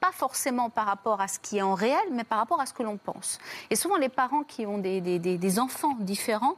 pas 0.00 0.12
forcément 0.12 0.70
par 0.70 0.86
rapport 0.86 1.20
à 1.20 1.28
ce 1.28 1.38
qui 1.38 1.58
est 1.58 1.62
en 1.62 1.74
réel, 1.74 1.98
mais 2.12 2.24
par 2.24 2.38
rapport 2.38 2.60
à 2.60 2.66
ce 2.66 2.72
que 2.72 2.82
l'on 2.82 2.96
pense. 2.96 3.38
Et 3.70 3.76
souvent, 3.76 3.96
les 3.96 4.08
parents 4.08 4.42
qui 4.42 4.66
ont 4.66 4.78
des, 4.78 5.00
des, 5.00 5.58
enfants 5.58 5.96
différents, 6.00 6.56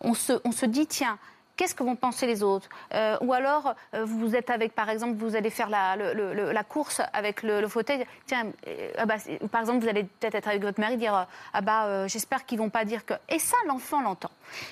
on 0.00 0.14
se, 0.14 0.32
on 0.44 0.52
se 0.52 0.66
dit, 0.66 0.86
tiens, 0.86 1.18
qu'est-ce 1.56 1.74
que 1.74 1.82
vont 1.82 1.96
penser 1.96 2.26
les 2.26 2.42
autres 2.42 2.68
euh, 2.94 3.16
Ou 3.20 3.32
alors, 3.32 3.74
euh, 3.94 4.04
vous 4.04 4.34
êtes 4.34 4.50
avec, 4.50 4.74
par 4.74 4.90
exemple, 4.90 5.16
vous 5.16 5.36
allez 5.36 5.50
faire 5.50 5.68
la, 5.68 5.96
la 5.96 6.64
course 6.64 7.00
avec 7.12 7.42
le, 7.42 7.66
fauteuil. 7.68 8.04
Tiens, 8.26 8.46
euh, 8.66 8.90
ah 8.98 9.06
bah, 9.06 9.16
par 9.50 9.60
exemple, 9.60 9.80
vous 9.80 9.88
allez 9.88 10.04
peut-être 10.04 10.34
être 10.34 10.48
avec 10.48 10.62
votre 10.62 10.80
mari, 10.80 10.96
dire 10.96 11.26
Ah 11.52 11.60
bah, 11.60 12.06
j'espère 12.08 12.44
qu'ils 12.44 12.58
vont 12.58 12.70
pas 12.70 12.84
dire 12.84 13.04
que. 13.04 13.14
Et 13.28 13.38
ça, 13.38 13.56
l'enfant 13.66 14.00
l'entend. 14.00 14.30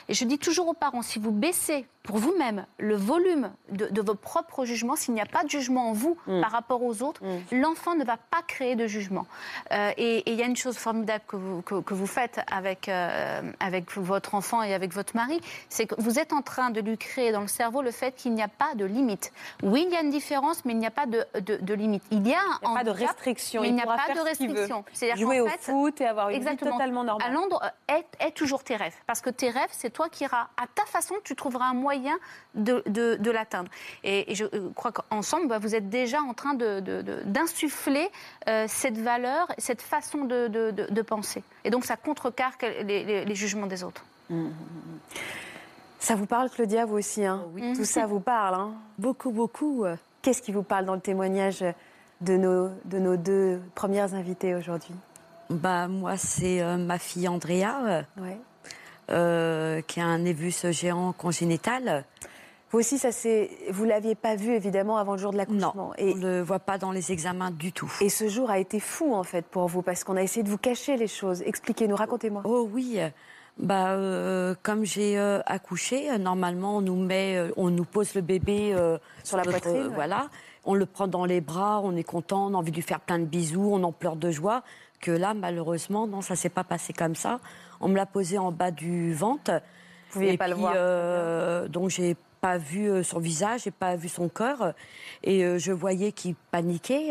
Et 0.08 0.14
je 0.14 0.24
dis 0.24 0.38
toujours 0.38 0.68
aux 0.68 0.74
parents 0.74 1.02
si 1.02 1.18
vous 1.18 1.32
baissez 1.32 1.86
pour 2.02 2.18
vous-même 2.18 2.66
le 2.78 2.96
volume 2.96 3.52
de, 3.70 4.00
vos 4.00 4.14
propres 4.14 4.64
jugements, 4.64 4.96
s'il 4.96 5.14
n'y 5.14 5.20
a 5.20 5.26
pas 5.26 5.44
de 5.44 5.50
jugement 5.50 5.90
en 5.90 5.92
vous 5.92 6.16
mm. 6.26 6.40
par 6.40 6.50
rapport 6.50 6.82
aux 6.82 7.02
autres, 7.02 7.22
mm. 7.24 7.60
l'enfant 7.60 7.94
ne 7.94 8.04
va 8.04 8.16
pas 8.16 8.42
créer 8.46 8.74
de 8.74 8.86
jugement. 8.86 9.26
Euh, 9.70 9.92
et 9.96 10.28
il 10.30 10.36
y 10.36 10.42
a 10.42 10.46
une 10.46 10.56
chose 10.56 10.76
formidable 10.76 11.22
que 11.26 11.36
vous, 11.36 11.62
que, 11.62 11.94
vous 11.94 12.06
faites 12.06 12.40
avec, 12.50 12.88
euh, 12.88 13.42
avec 13.60 13.96
votre 13.96 14.34
enfant 14.34 14.62
et 14.62 14.74
avec 14.74 14.92
votre 14.92 15.14
mari, 15.14 15.40
c'est 15.68 15.86
que 15.86 15.94
vous 15.98 16.18
êtes 16.18 16.32
en 16.32 16.42
train 16.42 16.70
de 16.70 16.80
lui 16.80 16.98
créer 16.98 17.30
dans 17.30 17.40
le 17.40 17.46
cerveau 17.46 17.82
le 17.82 17.92
fait 17.92 18.12
qu'il 18.16 18.34
n'y 18.34 18.42
a 18.42 18.48
pas 18.48 18.74
de 18.74 18.84
limite. 18.84 19.32
Oui, 19.62 19.84
il 19.86 19.92
y 19.92 19.96
a 19.96 20.02
une 20.02 20.10
différence, 20.10 20.64
mais 20.64 20.72
il 20.72 20.78
n'y 20.78 20.86
a 20.86 20.90
pas 20.90 21.06
de, 21.06 21.24
de, 21.38 21.74
limite. 21.74 22.02
Il 22.10 22.26
y 22.26 22.34
a, 22.34 22.40
il 22.62 22.68
n'y 22.68 22.74
a 22.74 22.78
pas 22.78 22.84
de 22.84 22.90
restriction. 22.90 23.62
il 23.62 23.74
n'y 23.74 23.82
a 23.82 23.86
pas 23.86 24.12
de 24.12 24.20
restriction. 24.20 24.84
C'est-à-dire 24.92 25.16
Jouer 25.24 25.40
au 25.40 25.48
foot 25.60 26.00
et 26.00 26.06
avoir 26.06 26.30
une 26.30 26.42
vie 26.42 26.56
totalement 26.56 27.04
normale. 27.04 27.28
À 27.28 27.32
Londres, 27.32 27.62
est, 27.88 28.06
est 28.18 28.32
toujours 28.32 28.64
tes 28.64 28.74
rêves. 28.74 28.94
Parce 29.06 29.20
que 29.20 29.30
tes 29.30 29.50
rêves, 29.50 29.70
c'est 29.70 29.90
toi 29.90 30.08
qui 30.08 30.24
iras 30.24 30.48
à 30.56 30.66
ta 30.66 30.84
façon, 30.84 31.14
tu 31.22 31.36
trouveras 31.36 31.66
un 31.66 31.74
moyen 31.74 31.91
de, 32.54 32.82
de, 32.86 33.30
l'atteindre. 33.30 33.70
Et, 34.04 34.34
je 34.34 34.44
euh, 34.44 34.70
crois 34.74 34.92
qu'ensemble, 34.92 35.48
bah, 35.48 35.58
vous 35.58 35.74
êtes 35.74 35.88
déjà 35.88 36.20
en 36.20 36.34
train 36.34 36.54
d'insuffler 36.54 38.08
euh, 38.48 38.66
cette 38.68 38.98
valeur, 38.98 39.48
cette 39.58 39.82
façon 39.82 40.24
de, 40.24 41.02
penser. 41.02 41.42
Et 41.64 41.70
donc, 41.70 41.84
ça 41.84 41.96
contrecarre 41.96 42.52
les, 42.84 43.24
les, 43.24 43.34
jugements 43.34 43.66
des 43.66 43.82
autres. 43.84 44.04
Mmh. 44.30 44.48
Ça 45.98 46.14
vous 46.14 46.26
parle, 46.26 46.50
Claudia, 46.50 46.84
vous 46.84 46.96
aussi 46.96 47.24
hein? 47.24 47.44
Oui. 47.54 47.72
Tout 47.74 47.84
ça 47.84 48.06
vous 48.06 48.20
parle 48.20 48.54
hein? 48.54 48.74
Beaucoup, 48.98 49.30
beaucoup. 49.30 49.84
Qu'est-ce 50.22 50.42
qui 50.42 50.52
vous 50.52 50.62
parle 50.62 50.84
dans 50.84 50.94
le 50.94 51.00
témoignage 51.00 51.64
de 52.20 52.36
nos, 52.36 52.68
de 52.84 52.98
nos 52.98 53.16
deux 53.16 53.60
premières 53.74 54.14
invitées 54.14 54.54
aujourd'hui? 54.54 54.94
Bah, 55.50 55.88
Moi, 55.88 56.16
c'est 56.16 56.62
euh, 56.62 56.76
ma 56.76 56.98
fille 56.98 57.28
Andrea. 57.28 58.04
Ouais. 58.16 58.38
Euh, 59.12 59.82
qui 59.82 60.00
a 60.00 60.06
un 60.06 60.20
névus 60.20 60.64
géant 60.70 61.12
congénital. 61.12 62.04
Vous 62.70 62.78
aussi, 62.78 62.96
ça 62.96 63.12
c'est, 63.12 63.50
vous 63.70 63.84
l'aviez 63.84 64.14
pas 64.14 64.36
vu 64.36 64.54
évidemment 64.54 64.96
avant 64.96 65.12
le 65.12 65.18
jour 65.18 65.32
de 65.32 65.36
l'accouchement. 65.36 65.74
Non, 65.76 65.90
et 65.98 66.14
on 66.14 66.16
ne 66.16 66.22
le 66.22 66.42
voit 66.42 66.60
pas 66.60 66.78
dans 66.78 66.92
les 66.92 67.12
examens 67.12 67.50
du 67.50 67.72
tout. 67.72 67.92
Et 68.00 68.08
ce 68.08 68.28
jour 68.28 68.50
a 68.50 68.58
été 68.58 68.80
fou 68.80 69.14
en 69.14 69.22
fait 69.22 69.44
pour 69.44 69.68
vous 69.68 69.82
parce 69.82 70.02
qu'on 70.02 70.16
a 70.16 70.22
essayé 70.22 70.42
de 70.42 70.48
vous 70.48 70.56
cacher 70.56 70.96
les 70.96 71.08
choses. 71.08 71.42
Expliquez-nous, 71.42 71.94
racontez-moi. 71.94 72.40
Oh 72.46 72.66
oui. 72.72 73.00
Bah, 73.58 73.90
euh, 73.90 74.54
comme 74.62 74.86
j'ai 74.86 75.18
euh, 75.18 75.40
accouché, 75.44 76.16
normalement 76.18 76.78
on 76.78 76.80
nous 76.80 76.96
met, 76.96 77.38
on 77.58 77.68
nous 77.68 77.84
pose 77.84 78.14
le 78.14 78.22
bébé 78.22 78.74
sur 79.24 79.36
la 79.36 79.42
poitrine. 79.42 79.90
Voilà, 79.94 80.30
on 80.64 80.72
le 80.72 80.86
prend 80.86 81.06
dans 81.06 81.26
les 81.26 81.42
bras, 81.42 81.82
on 81.84 81.94
est 81.96 82.02
content, 82.02 82.46
on 82.46 82.54
a 82.54 82.56
envie 82.56 82.70
de 82.70 82.76
lui 82.76 82.82
faire 82.82 83.00
plein 83.00 83.18
de 83.18 83.26
bisous, 83.26 83.68
on 83.74 83.82
en 83.82 83.92
pleure 83.92 84.16
de 84.16 84.30
joie. 84.30 84.62
Que 85.02 85.10
là, 85.10 85.34
malheureusement, 85.34 86.06
non, 86.06 86.22
ça 86.22 86.36
s'est 86.36 86.48
pas 86.48 86.64
passé 86.64 86.92
comme 86.92 87.16
ça. 87.16 87.40
On 87.82 87.88
me 87.88 87.96
l'a 87.96 88.06
posé 88.06 88.38
en 88.38 88.52
bas 88.52 88.70
du 88.70 89.12
ventre. 89.12 89.60
Vous 90.12 90.20
ne 90.20 90.24
pouviez 90.24 90.38
pas 90.38 90.48
le 90.48 90.54
voir. 90.54 90.74
Euh, 90.76 91.68
donc 91.68 91.90
j'ai 91.90 92.16
pas 92.40 92.56
vu 92.56 92.88
euh, 92.88 93.02
son 93.02 93.18
visage, 93.18 93.62
j'ai 93.64 93.70
pas 93.70 93.96
vu 93.96 94.08
son 94.08 94.28
cœur, 94.28 94.72
et 95.22 95.44
euh, 95.44 95.58
je 95.58 95.72
voyais 95.72 96.12
qu'il 96.12 96.34
paniquait. 96.50 97.10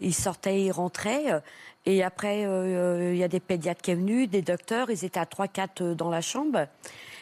Il 0.00 0.14
sortait, 0.14 0.62
il 0.62 0.70
rentrait. 0.70 1.42
Et 1.86 2.02
après, 2.02 2.42
il 2.42 3.16
y 3.16 3.22
a 3.22 3.28
des 3.28 3.40
pédiatres 3.40 3.80
qui 3.80 3.92
sont 3.92 3.98
venus, 3.98 4.28
des 4.28 4.42
docteurs. 4.42 4.90
Ils 4.90 5.04
étaient 5.04 5.20
à 5.20 5.24
3-4 5.24 5.94
dans 5.94 6.10
la 6.10 6.20
chambre. 6.20 6.66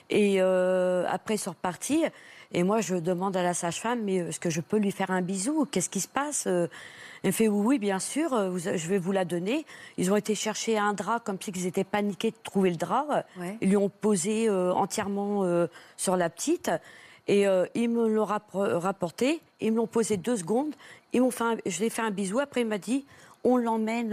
Et 0.08 0.40
après, 0.40 1.34
ils 1.34 1.38
sont 1.38 1.50
repartis. 1.50 2.04
Et 2.52 2.62
moi, 2.62 2.80
je 2.80 2.94
demande 2.94 3.36
à 3.36 3.42
la 3.42 3.52
sage-femme, 3.52 4.02
mais 4.04 4.16
est-ce 4.16 4.40
que 4.40 4.48
je 4.48 4.62
peux 4.62 4.78
lui 4.78 4.92
faire 4.92 5.10
un 5.10 5.20
bisou? 5.20 5.66
Qu'est-ce 5.70 5.90
qui 5.90 6.00
se 6.00 6.08
passe? 6.08 6.48
Elle 7.22 7.32
fait 7.32 7.48
oui, 7.48 7.66
oui, 7.66 7.78
bien 7.78 7.98
sûr, 7.98 8.32
euh, 8.32 8.56
je 8.56 8.88
vais 8.88 8.98
vous 8.98 9.12
la 9.12 9.24
donner. 9.24 9.66
Ils 9.98 10.10
ont 10.12 10.16
été 10.16 10.34
chercher 10.34 10.78
un 10.78 10.94
drap 10.94 11.20
comme 11.20 11.36
si 11.40 11.50
ils 11.50 11.66
étaient 11.66 11.84
paniqués 11.84 12.30
de 12.30 12.36
trouver 12.42 12.70
le 12.70 12.76
drap. 12.76 13.24
Ils 13.60 13.68
lui 13.68 13.76
ont 13.76 13.90
posé 13.90 14.48
euh, 14.48 14.72
entièrement 14.72 15.44
euh, 15.44 15.66
sur 15.96 16.16
la 16.16 16.30
petite. 16.30 16.70
Et 17.28 17.44
ils 17.76 17.88
me 17.88 18.08
l'ont 18.08 18.24
rapporté. 18.24 19.40
Ils 19.60 19.70
me 19.70 19.76
l'ont 19.76 19.86
posé 19.86 20.16
deux 20.16 20.36
secondes. 20.36 20.74
Ils 21.12 21.20
m'ont 21.20 21.30
fait 21.30 21.44
je 21.64 21.78
lui 21.78 21.86
ai 21.86 21.90
fait 21.90 22.02
un 22.02 22.10
bisou. 22.10 22.40
Après, 22.40 22.62
il 22.62 22.66
m'a 22.66 22.78
dit 22.78 23.04
on 23.44 23.56
l'emmène 23.56 24.12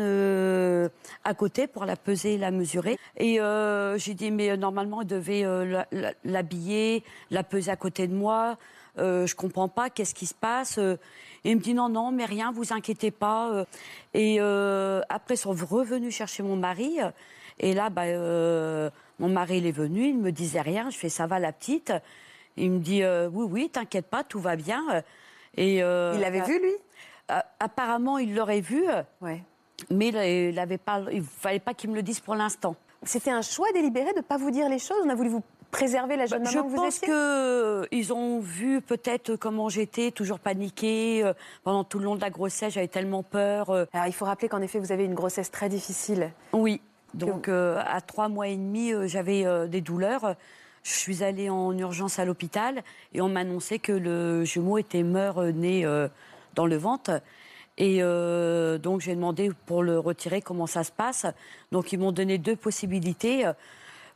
à 1.24 1.34
côté 1.34 1.66
pour 1.66 1.86
la 1.86 1.96
peser, 1.96 2.38
la 2.38 2.52
mesurer. 2.52 3.00
Et 3.18 3.40
j'ai 3.96 4.14
dit, 4.14 4.30
mais 4.30 4.56
normalement, 4.56 5.02
il 5.02 5.08
devait 5.08 5.44
l'habiller, 6.24 7.04
la 7.32 7.42
peser 7.42 7.72
à 7.72 7.76
côté 7.76 8.06
de 8.06 8.14
moi. 8.14 8.56
Je 8.98 9.36
comprends 9.36 9.68
pas, 9.68 9.90
qu'est-ce 9.90 10.16
qui 10.16 10.26
se 10.26 10.34
passe 10.34 10.80
et 11.48 11.52
il 11.52 11.56
me 11.56 11.62
dit 11.62 11.74
non, 11.74 11.90
non, 11.90 12.12
mais 12.12 12.26
rien, 12.26 12.52
vous 12.52 12.74
inquiétez 12.74 13.10
pas. 13.10 13.50
Euh. 13.52 13.66
Et 14.14 14.38
euh, 14.40 15.02
après, 15.08 15.36
ils 15.36 15.38
sont 15.38 15.52
revenus 15.52 16.14
chercher 16.14 16.44
mon 16.44 16.58
mari. 16.58 16.98
Et 17.60 17.74
là, 17.74 17.90
bah, 17.90 18.04
euh, 18.04 18.90
mon 19.20 19.30
mari, 19.30 19.60
il 19.60 19.66
est 19.66 19.72
venu, 19.72 20.08
il 20.08 20.18
ne 20.18 20.24
me 20.24 20.32
disait 20.32 20.60
rien. 20.60 20.90
Je 20.90 20.98
fais 20.98 21.08
ça 21.08 21.26
va 21.26 21.40
la 21.40 21.54
petite. 21.54 21.94
Il 22.58 22.72
me 22.72 22.80
dit 22.80 23.02
oui, 23.32 23.48
oui, 23.50 23.70
t'inquiète 23.70 24.08
pas, 24.08 24.26
tout 24.26 24.40
va 24.40 24.58
bien. 24.58 25.04
Et, 25.56 25.76
il 25.76 26.20
l'avait 26.20 26.42
vu, 26.42 26.60
lui? 26.60 26.74
Apparemment, 27.60 28.18
il 28.18 28.36
l'aurait 28.36 28.62
vu. 28.62 28.84
Ouais. 29.22 29.42
Mais 29.90 30.10
il 30.10 30.56
ne 30.56 31.22
fallait 31.22 31.60
pas 31.60 31.74
qu'il 31.74 31.92
me 31.92 31.96
le 31.96 32.02
dise 32.02 32.20
pour 32.20 32.36
l'instant. 32.36 32.76
C'était 33.04 33.32
un 33.32 33.44
choix 33.44 33.72
délibéré 33.74 34.12
de 34.12 34.18
ne 34.18 34.22
pas 34.22 34.38
vous 34.38 34.52
dire 34.52 34.68
les 34.68 34.80
choses? 34.80 34.98
On 35.06 35.10
a 35.10 35.16
voulu 35.16 35.30
vous 35.30 35.44
préserver 35.78 36.18
la 36.18 36.26
jeune 36.26 36.44
bah, 36.44 36.52
maman 36.52 36.70
Je 36.70 36.76
pense 36.76 37.00
qu'ils 37.00 38.14
ont 38.14 38.40
vu 38.40 38.82
peut-être 38.82 39.36
comment 39.36 39.70
j'étais, 39.70 40.12
toujours 40.12 40.40
paniquée. 40.40 41.24
Euh, 41.24 41.34
pendant 41.64 41.84
tout 41.84 42.00
le 42.00 42.06
long 42.06 42.16
de 42.16 42.22
la 42.22 42.32
grossesse, 42.32 42.74
j'avais 42.74 42.88
tellement 42.88 43.24
peur. 43.24 43.70
Euh. 43.70 43.86
Alors 43.94 44.08
il 44.08 44.14
faut 44.14 44.26
rappeler 44.26 44.50
qu'en 44.50 44.62
effet, 44.62 44.80
vous 44.80 44.92
avez 44.92 45.06
une 45.06 45.14
grossesse 45.14 45.52
très 45.52 45.70
difficile. 45.70 46.32
Oui. 46.52 46.82
Donc 47.14 47.48
euh, 47.48 47.82
à 47.86 48.02
trois 48.02 48.28
mois 48.28 48.48
et 48.48 48.56
demi, 48.56 48.92
j'avais 49.06 49.46
des 49.68 49.82
douleurs. 49.82 50.36
Je 50.84 50.94
suis 50.94 51.24
allée 51.24 51.50
en 51.50 51.78
urgence 51.78 52.18
à 52.18 52.26
l'hôpital 52.26 52.82
et 53.14 53.22
on 53.22 53.30
m'a 53.30 53.42
annoncé 53.42 53.78
que 53.78 53.92
le 53.92 54.46
jumeau 54.46 54.78
était 54.78 55.04
mort-né 55.04 55.86
dans 56.56 56.66
le 56.66 56.78
ventre. 56.78 57.22
Et 57.78 58.00
donc 58.00 59.02
j'ai 59.02 59.16
demandé 59.16 59.52
pour 59.66 59.84
le 59.84 60.00
retirer 60.00 60.42
comment 60.42 60.68
ça 60.68 60.84
se 60.84 60.92
passe. 60.92 61.26
Donc 61.72 61.92
ils 61.92 62.00
m'ont 62.00 62.12
donné 62.12 62.38
deux 62.38 62.56
possibilités. 62.56 63.46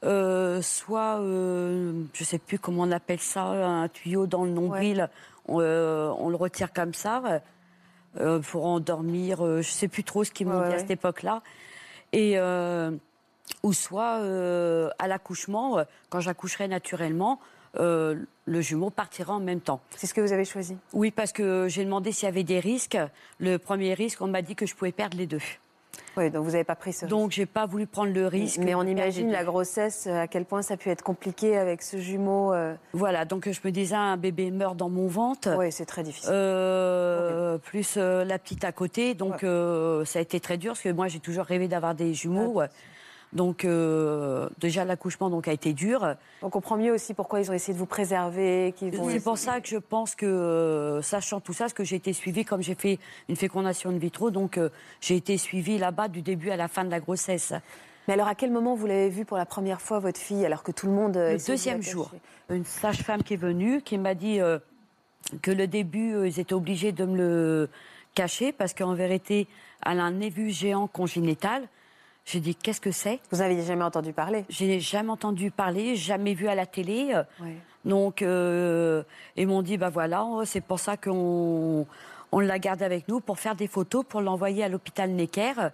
Euh, 0.04 0.62
soit, 0.62 1.20
euh, 1.20 2.04
je 2.14 2.24
ne 2.24 2.26
sais 2.26 2.40
plus 2.40 2.58
comment 2.58 2.84
on 2.84 2.92
appelle 2.92 3.20
ça, 3.20 3.44
un 3.44 3.88
tuyau 3.88 4.26
dans 4.26 4.46
le 4.46 4.52
nombril, 4.52 5.10
euh, 5.50 6.12
on, 6.18 6.30
le 6.30 6.36
retire 6.36 6.74
comme 6.74 6.94
ça 6.94 7.42
pour 8.50 8.66
endormir, 8.66 9.38
je 9.38 9.58
ne 9.58 9.62
sais 9.62 9.88
plus 9.88 10.04
trop 10.04 10.24
ce 10.24 10.32
qu'ils 10.32 10.48
m'ont 10.48 10.68
dit 10.68 10.74
à 10.74 10.80
cette 10.80 10.92
époque-là. 10.92 11.42
Et 12.14 12.38
ou 13.64 13.74
soit 13.74 14.20
à 15.00 15.08
l'accouchement, 15.08 15.78
quand 16.10 16.20
j'accoucherai 16.20 16.68
naturellement, 16.68 17.40
le 17.76 18.26
jumeau 18.62 18.90
partira 18.90 19.36
en 19.36 19.40
même 19.40 19.62
temps. 19.62 19.82
C'est 19.96 20.08
ce 20.08 20.14
que 20.14 20.22
vous 20.22 20.34
avez 20.34 20.46
choisi? 20.46 20.78
Oui, 20.94 21.12
parce 21.12 21.32
que 21.32 21.68
j'ai 21.70 21.86
demandé 21.86 22.12
s'il 22.12 22.26
y 22.26 22.30
avait 22.30 22.44
des 22.44 22.60
risques. 22.60 22.98
Le 23.40 23.58
premier 23.58 23.94
risque, 23.94 24.22
on 24.22 24.28
m'a 24.28 24.42
dit 24.42 24.56
que 24.56 24.66
je 24.66 24.76
pouvais 24.76 24.92
perdre 24.92 25.18
les 25.18 25.28
deux. 25.28 25.42
Oui, 26.18 26.30
donc 26.30 26.44
vous 26.44 26.52
n'avez 26.52 26.64
pas 26.64 26.76
pris 26.76 26.94
ce 26.94 27.06
risque. 27.06 27.10
Donc 27.10 27.32
j'ai 27.32 27.46
pas 27.46 27.66
voulu 27.66 27.88
prendre 27.88 28.14
le 28.14 28.28
risque. 28.28 28.60
Mais 28.60 28.76
on 28.76 28.84
imagine 28.84 29.32
la 29.32 29.44
grossesse, 29.44 30.08
à 30.08 30.28
quel 30.28 30.46
point 30.46 30.62
ça 30.62 30.74
a 30.76 30.78
pu 30.78 30.90
être 30.90 31.04
compliqué 31.04 31.58
avec 31.58 31.82
ce 31.82 31.98
jumeau. 31.98 32.54
Euh. 32.54 32.76
Voilà, 32.94 33.26
donc 33.26 33.50
je 33.50 33.60
me 33.64 33.72
disais, 33.72 33.96
un 33.96 34.18
bébé 34.18 34.52
meurt 34.52 34.76
dans 34.76 34.90
mon 34.90 35.08
ventre. 35.08 35.50
Oui, 35.58 35.72
c'est 35.72 35.86
très 35.86 36.04
difficile. 36.04 36.32
Euh, 36.34 37.58
plus 37.58 37.96
euh, 37.98 38.24
la 38.26 38.40
petite 38.40 38.64
à 38.64 38.72
côté, 38.72 39.14
donc 39.14 39.42
ça 40.06 40.20
a 40.20 40.22
été 40.22 40.40
très 40.40 40.58
dur, 40.58 40.72
parce 40.72 40.82
que 40.82 40.90
moi 40.90 41.08
j'ai 41.08 41.20
toujours 41.20 41.46
rêvé 41.46 41.68
d'avoir 41.68 41.96
des 41.96 42.14
jumeaux. 42.14 42.62
Donc 43.34 43.64
euh, 43.64 44.50
déjà 44.60 44.84
l'accouchement 44.84 45.30
donc 45.30 45.48
a 45.48 45.54
été 45.54 45.74
dur. 45.74 46.16
On 46.42 46.50
comprend 46.50 46.78
mieux 46.78 46.92
aussi 46.92 47.14
pourquoi 47.14 47.40
ils 47.40 47.50
ont 47.50 47.54
essayé 47.54 47.74
de 47.74 47.80
vous 47.80 47.86
préserver. 47.86 48.74
C'est 48.78 49.24
pour 49.24 49.38
ça 49.38 49.62
que 49.62 49.70
je 49.70 49.78
pense 49.78 50.16
que 50.16 50.26
euh, 50.26 51.02
sachant 51.02 51.40
tout 51.40 51.54
ça, 51.54 51.70
ce 51.70 51.74
que 51.74 51.84
j'ai 51.84 51.96
été 51.96 52.12
suivie 52.12 52.44
comme 52.44 52.62
j'ai 52.62 52.76
fait 52.76 53.00
une 53.30 53.38
fécondation 53.38 53.90
in 53.90 53.98
vitro, 53.98 54.32
donc 54.32 54.58
euh, 54.58 54.70
j'ai 55.00 55.16
été 55.16 55.38
suivie 55.38 55.78
là-bas 55.78 56.10
du 56.10 56.22
début 56.22 56.50
à 56.50 56.58
la 56.58 56.68
fin 56.68 56.84
de 56.84 56.92
la 56.92 57.00
grossesse. 57.00 57.54
Mais 58.08 58.16
alors 58.16 58.28
à 58.28 58.36
quel 58.36 58.52
moment 58.52 58.76
vous 58.76 58.88
l'avez 58.88 59.10
vue 59.10 59.26
pour 59.26 59.38
la 59.38 59.46
première 59.46 59.80
fois 59.80 60.00
votre 60.00 60.20
fille 60.20 60.46
alors 60.46 60.64
que 60.64 60.72
tout 60.72 60.88
le 60.88 60.94
monde 60.94 61.16
le 61.16 61.38
deuxième 61.38 61.82
jour, 61.82 62.12
une 62.50 62.66
sage-femme 62.66 63.24
qui 63.24 63.36
est 63.36 63.38
venue 63.38 63.82
qui 63.82 63.98
m'a 63.98 64.16
dit 64.16 64.40
que 65.42 65.52
le 65.52 65.68
début 65.68 66.28
ils 66.28 66.40
étaient 66.40 66.56
obligés 66.56 66.92
de 66.92 67.06
me 67.06 67.16
le 67.16 67.70
cacher 68.16 68.52
parce 68.52 68.74
qu'en 68.74 68.96
vérité 68.96 69.48
elle 69.86 70.00
a 70.00 70.04
un 70.04 70.12
névus 70.12 70.50
géant 70.50 70.88
congénital 70.88 71.70
j'ai 72.32 72.40
dit, 72.40 72.56
qu'est-ce 72.56 72.80
que 72.80 72.92
c'est? 72.92 73.20
Vous 73.30 73.40
n'aviez 73.40 73.62
jamais 73.62 73.84
entendu 73.84 74.14
parler? 74.14 74.46
Je 74.50 74.64
n'ai 74.64 74.80
jamais 74.80 75.10
entendu 75.10 75.52
parler, 75.52 75.96
jamais 75.98 76.34
vu 76.34 76.48
à 76.48 76.56
la 76.56 76.66
télé. 76.66 77.14
Donc, 77.84 78.22
euh, 78.22 79.04
ils 79.36 79.48
m'ont 79.48 79.62
dit, 79.62 79.78
bah 79.78 79.90
voilà, 79.90 80.26
c'est 80.46 80.62
pour 80.62 80.80
ça 80.80 80.96
qu'on 80.96 81.86
on 82.32 82.40
la 82.40 82.58
garde 82.58 82.82
avec 82.82 83.10
nous, 83.10 83.20
pour 83.20 83.38
faire 83.38 83.56
des 83.56 83.68
photos, 83.68 84.06
pour 84.08 84.22
l'envoyer 84.22 84.64
à 84.64 84.70
l'hôpital 84.70 85.10
Necker, 85.12 85.72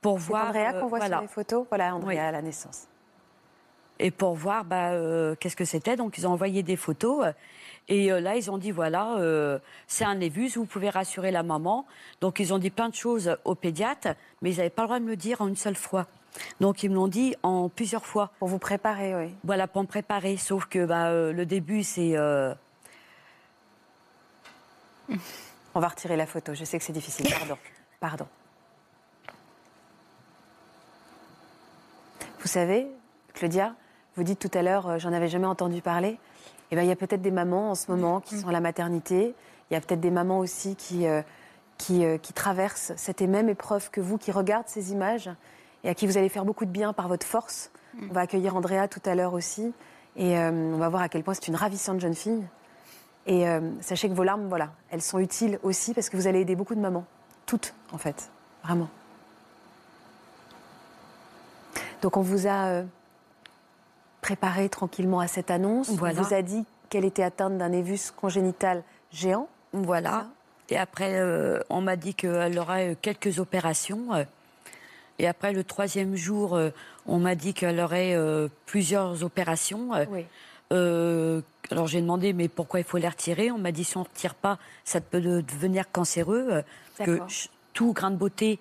pour 0.00 0.16
voir... 0.16 0.48
Andrea 0.48 0.72
qu'on 0.80 0.88
voit 0.88 1.06
sur 1.06 1.20
les 1.20 1.28
photos? 1.28 1.66
Voilà, 1.68 1.94
Andrea 1.94 2.28
à 2.28 2.32
la 2.32 2.40
naissance. 2.40 2.87
Et 3.98 4.10
pour 4.10 4.34
voir 4.34 4.64
bah, 4.64 4.92
qu'est-ce 5.40 5.56
que 5.56 5.64
c'était. 5.64 5.96
Donc 5.96 6.18
ils 6.18 6.26
ont 6.26 6.32
envoyé 6.32 6.62
des 6.62 6.76
photos. 6.76 7.26
Et 7.88 8.08
là, 8.08 8.36
ils 8.36 8.50
ont 8.50 8.58
dit 8.58 8.70
voilà, 8.70 9.16
c'est 9.86 10.04
un 10.04 10.16
névus, 10.16 10.48
vous 10.56 10.66
pouvez 10.66 10.90
rassurer 10.90 11.30
la 11.30 11.42
maman. 11.42 11.86
Donc 12.20 12.38
ils 12.40 12.52
ont 12.52 12.58
dit 12.58 12.70
plein 12.70 12.88
de 12.88 12.94
choses 12.94 13.36
au 13.44 13.54
pédiatre, 13.54 14.08
mais 14.42 14.52
ils 14.52 14.58
n'avaient 14.58 14.70
pas 14.70 14.82
le 14.82 14.88
droit 14.88 14.98
de 14.98 15.04
me 15.04 15.10
le 15.10 15.16
dire 15.16 15.40
en 15.40 15.48
une 15.48 15.56
seule 15.56 15.76
fois. 15.76 16.06
Donc 16.60 16.82
ils 16.82 16.90
me 16.90 16.94
l'ont 16.94 17.08
dit 17.08 17.34
en 17.42 17.68
plusieurs 17.68 18.04
fois. 18.04 18.30
Pour 18.38 18.48
vous 18.48 18.58
préparer, 18.58 19.16
oui. 19.16 19.34
Voilà, 19.44 19.66
pour 19.66 19.82
me 19.82 19.86
préparer. 19.86 20.36
Sauf 20.36 20.66
que 20.66 20.84
bah, 20.84 21.10
le 21.32 21.46
début, 21.46 21.82
c'est. 21.82 22.16
On 25.74 25.80
va 25.80 25.88
retirer 25.88 26.16
la 26.16 26.26
photo. 26.26 26.54
Je 26.54 26.64
sais 26.64 26.78
que 26.78 26.84
c'est 26.84 26.92
difficile. 26.92 27.28
Pardon. 27.38 27.58
Pardon. 28.00 28.26
Vous 32.40 32.48
savez, 32.48 32.86
Claudia, 33.34 33.74
vous 34.18 34.24
dites 34.24 34.40
tout 34.40 34.58
à 34.58 34.62
l'heure, 34.62 34.98
j'en 34.98 35.12
avais 35.12 35.28
jamais 35.28 35.46
entendu 35.46 35.80
parler. 35.80 36.18
Eh 36.72 36.76
ben, 36.76 36.82
il 36.82 36.88
y 36.88 36.90
a 36.92 36.96
peut-être 36.96 37.22
des 37.22 37.30
mamans 37.30 37.70
en 37.70 37.74
ce 37.76 37.88
moment 37.88 38.20
qui 38.20 38.36
sont 38.36 38.48
à 38.48 38.52
la 38.52 38.60
maternité. 38.60 39.32
Il 39.70 39.74
y 39.74 39.76
a 39.76 39.80
peut-être 39.80 40.00
des 40.00 40.10
mamans 40.10 40.40
aussi 40.40 40.74
qui, 40.74 41.06
qui, 41.78 42.04
qui, 42.20 42.32
traversent 42.32 42.92
cette 42.96 43.22
même 43.22 43.48
épreuve 43.48 43.90
que 43.90 44.00
vous, 44.00 44.18
qui 44.18 44.32
regardent 44.32 44.66
ces 44.66 44.90
images 44.90 45.30
et 45.84 45.88
à 45.88 45.94
qui 45.94 46.08
vous 46.08 46.18
allez 46.18 46.28
faire 46.28 46.44
beaucoup 46.44 46.64
de 46.64 46.70
bien 46.70 46.92
par 46.92 47.06
votre 47.06 47.24
force. 47.24 47.70
On 48.10 48.12
va 48.12 48.22
accueillir 48.22 48.56
Andrea 48.56 48.88
tout 48.90 49.00
à 49.04 49.14
l'heure 49.14 49.34
aussi. 49.34 49.72
Et 50.16 50.36
on 50.36 50.78
va 50.78 50.88
voir 50.88 51.02
à 51.02 51.08
quel 51.08 51.22
point 51.22 51.34
c'est 51.34 51.46
une 51.46 51.54
ravissante 51.54 52.00
jeune 52.00 52.16
fille. 52.16 52.44
Et 53.26 53.46
sachez 53.82 54.08
que 54.08 54.14
vos 54.14 54.24
larmes, 54.24 54.48
voilà, 54.48 54.72
elles 54.90 55.00
sont 55.00 55.20
utiles 55.20 55.60
aussi 55.62 55.94
parce 55.94 56.08
que 56.10 56.16
vous 56.16 56.26
allez 56.26 56.40
aider 56.40 56.56
beaucoup 56.56 56.74
de 56.74 56.80
mamans. 56.80 57.04
Toutes, 57.46 57.72
en 57.92 57.98
fait. 57.98 58.30
Vraiment. 58.64 58.88
Donc 62.02 62.16
on 62.16 62.22
vous 62.22 62.48
a 62.48 62.82
préparé 64.28 64.68
tranquillement 64.68 65.20
à 65.20 65.26
cette 65.26 65.50
annonce. 65.50 65.88
Voilà. 65.88 66.20
On 66.20 66.22
vous 66.22 66.34
a 66.34 66.42
dit 66.42 66.66
qu'elle 66.90 67.06
était 67.06 67.22
atteinte 67.22 67.56
d'un 67.56 67.70
névus 67.70 68.10
congénital 68.14 68.82
géant. 69.10 69.48
Voilà. 69.72 70.26
Et 70.68 70.76
après, 70.76 71.18
on 71.70 71.80
m'a 71.80 71.96
dit 71.96 72.14
qu'elle 72.14 72.58
aurait 72.58 72.94
quelques 73.00 73.38
opérations. 73.38 74.08
Et 75.18 75.26
après, 75.26 75.54
le 75.54 75.64
troisième 75.64 76.14
jour, 76.14 76.60
on 77.06 77.18
m'a 77.18 77.34
dit 77.36 77.54
qu'elle 77.54 77.80
aurait 77.80 78.14
plusieurs 78.66 79.24
opérations. 79.24 79.92
Oui. 80.10 80.26
Euh, 80.70 81.40
alors 81.70 81.86
j'ai 81.86 82.02
demandé 82.02 82.34
mais 82.34 82.48
pourquoi 82.48 82.80
il 82.80 82.84
faut 82.84 82.98
les 82.98 83.08
retirer? 83.08 83.50
On 83.50 83.56
m'a 83.56 83.72
dit 83.72 83.84
si 83.84 83.96
on 83.96 84.00
ne 84.00 84.04
retire 84.04 84.34
pas, 84.34 84.58
ça 84.84 85.00
peut 85.00 85.22
devenir 85.22 85.90
cancéreux. 85.90 86.62
Que 86.98 87.20
tout 87.72 87.94
grain 87.94 88.10
de 88.10 88.16
beauté 88.16 88.58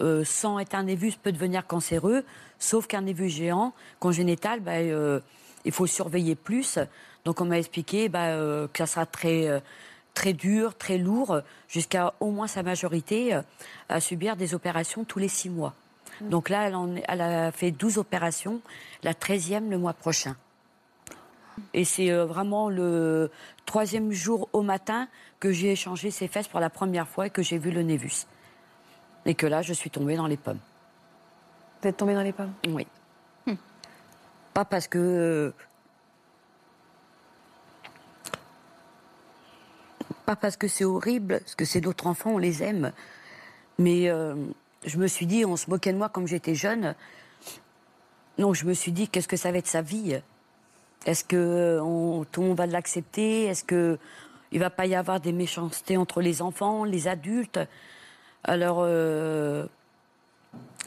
euh, 0.00 0.24
sans 0.24 0.58
être 0.58 0.74
un 0.74 0.84
névus 0.84 1.12
peut 1.22 1.32
devenir 1.32 1.66
cancéreux, 1.66 2.24
sauf 2.62 2.86
qu'un 2.86 3.02
névus 3.02 3.28
géant, 3.28 3.72
congénital, 3.98 4.60
bah, 4.60 4.76
euh, 4.76 5.20
il 5.64 5.72
faut 5.72 5.86
surveiller 5.86 6.34
plus. 6.34 6.78
Donc 7.24 7.40
on 7.40 7.44
m'a 7.44 7.58
expliqué 7.58 8.08
bah, 8.08 8.36
que 8.72 8.78
ça 8.78 8.86
sera 8.86 9.06
très, 9.06 9.62
très 10.14 10.32
dur, 10.32 10.76
très 10.76 10.98
lourd, 10.98 11.40
jusqu'à 11.68 12.14
au 12.20 12.30
moins 12.30 12.46
sa 12.46 12.62
majorité, 12.62 13.38
à 13.88 14.00
subir 14.00 14.36
des 14.36 14.54
opérations 14.54 15.04
tous 15.04 15.18
les 15.18 15.28
six 15.28 15.50
mois. 15.50 15.74
Donc 16.20 16.48
là, 16.48 16.66
elle, 16.66 16.74
en, 16.74 16.94
elle 17.08 17.20
a 17.20 17.52
fait 17.52 17.70
12 17.70 17.98
opérations, 17.98 18.60
la 19.02 19.12
13e 19.12 19.68
le 19.68 19.78
mois 19.78 19.92
prochain. 19.92 20.36
Et 21.74 21.84
c'est 21.84 22.10
vraiment 22.10 22.68
le 22.68 23.30
troisième 23.66 24.10
jour 24.10 24.48
au 24.52 24.62
matin 24.62 25.08
que 25.38 25.52
j'ai 25.52 25.72
échangé 25.72 26.10
ses 26.10 26.28
fesses 26.28 26.48
pour 26.48 26.60
la 26.60 26.70
première 26.70 27.06
fois 27.06 27.26
et 27.26 27.30
que 27.30 27.42
j'ai 27.42 27.58
vu 27.58 27.70
le 27.70 27.82
névus. 27.82 28.26
Et 29.26 29.34
que 29.34 29.46
là, 29.46 29.62
je 29.62 29.72
suis 29.72 29.90
tombée 29.90 30.16
dans 30.16 30.26
les 30.26 30.36
pommes. 30.36 30.58
Vous 31.82 31.88
êtes 31.88 31.96
tombée 31.96 32.14
dans 32.14 32.22
les 32.22 32.32
pommes 32.32 32.52
Oui. 32.68 32.86
Hum. 33.48 33.56
Pas 34.54 34.64
parce 34.64 34.86
que. 34.86 35.52
Pas 40.24 40.36
parce 40.36 40.56
que 40.56 40.68
c'est 40.68 40.84
horrible, 40.84 41.40
parce 41.40 41.56
que 41.56 41.64
c'est 41.64 41.80
d'autres 41.80 42.06
enfants, 42.06 42.34
on 42.34 42.38
les 42.38 42.62
aime. 42.62 42.92
Mais 43.78 44.08
euh, 44.08 44.36
je 44.84 44.96
me 44.98 45.08
suis 45.08 45.26
dit, 45.26 45.44
on 45.44 45.56
se 45.56 45.68
moquait 45.68 45.92
de 45.92 45.98
moi 45.98 46.08
comme 46.08 46.28
j'étais 46.28 46.54
jeune. 46.54 46.94
Donc 48.38 48.54
je 48.54 48.64
me 48.64 48.74
suis 48.74 48.92
dit, 48.92 49.08
qu'est-ce 49.08 49.26
que 49.26 49.36
ça 49.36 49.50
va 49.50 49.58
être 49.58 49.66
sa 49.66 49.82
vie? 49.82 50.20
Est-ce 51.04 51.24
que 51.24 51.80
on, 51.82 52.24
tout 52.30 52.42
le 52.42 52.48
monde 52.48 52.58
va 52.58 52.66
l'accepter? 52.66 53.46
Est-ce 53.46 53.64
que 53.64 53.98
il 54.52 54.60
va 54.60 54.70
pas 54.70 54.86
y 54.86 54.94
avoir 54.94 55.18
des 55.18 55.32
méchancetés 55.32 55.96
entre 55.96 56.20
les 56.20 56.42
enfants, 56.42 56.84
les 56.84 57.08
adultes? 57.08 57.58
Alors, 58.44 58.78
euh, 58.80 59.66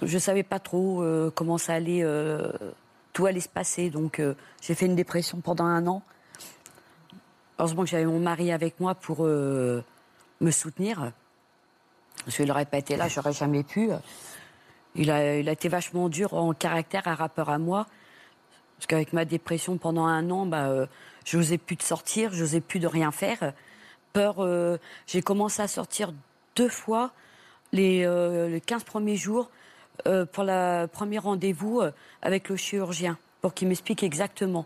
je 0.01 0.17
savais 0.17 0.43
pas 0.43 0.59
trop 0.59 1.01
euh, 1.01 1.31
comment 1.33 1.57
ça 1.57 1.73
allait, 1.73 2.03
euh, 2.03 2.51
tout 3.13 3.25
allait 3.25 3.39
se 3.39 3.49
passer. 3.49 3.89
Donc, 3.89 4.19
euh, 4.19 4.35
j'ai 4.61 4.75
fait 4.75 4.85
une 4.85 4.95
dépression 4.95 5.39
pendant 5.39 5.65
un 5.65 5.87
an. 5.87 6.01
Heureusement 7.59 7.83
que 7.83 7.89
j'avais 7.89 8.05
mon 8.05 8.19
mari 8.19 8.51
avec 8.51 8.79
moi 8.79 8.95
pour 8.95 9.23
me 9.23 9.81
soutenir. 10.51 11.13
Parce 12.25 12.35
qu'il 12.35 12.47
n'aurait 12.47 12.65
pas 12.65 12.79
été 12.79 12.97
là, 12.97 13.07
j'aurais 13.07 13.31
jamais 13.31 13.63
pu. 13.63 13.91
Il 14.95 15.09
a, 15.09 15.37
il 15.37 15.47
a 15.47 15.53
été 15.53 15.69
vachement 15.69 16.09
dur 16.09 16.33
en 16.33 16.53
caractère, 16.53 17.07
un 17.07 17.15
rappeur 17.15 17.49
à 17.49 17.57
moi. 17.57 17.87
Parce 18.75 18.87
qu'avec 18.87 19.13
ma 19.13 19.23
dépression 19.23 19.77
pendant 19.77 20.03
un 20.05 20.29
an, 20.31 20.45
bah, 20.45 20.69
je 21.23 21.37
n'osais 21.37 21.57
plus 21.57 21.77
de 21.77 21.81
sortir, 21.81 22.33
je 22.33 22.41
n'osais 22.41 22.59
plus 22.59 22.81
de 22.81 22.87
rien 22.87 23.11
faire. 23.11 23.53
Peur, 24.11 24.45
j'ai 25.07 25.21
commencé 25.21 25.61
à 25.61 25.69
sortir 25.69 26.11
deux 26.57 26.67
fois 26.69 27.13
les, 27.75 28.03
euh, 28.05 28.49
les 28.49 28.61
15 28.61 28.83
premiers 28.83 29.15
jours 29.15 29.49
euh, 30.07 30.25
pour 30.25 30.43
le 30.43 30.87
premier 30.87 31.19
rendez-vous 31.19 31.81
avec 32.21 32.49
le 32.49 32.55
chirurgien, 32.55 33.17
pour 33.41 33.53
qu'il 33.53 33.67
m'explique 33.67 34.03
exactement. 34.03 34.65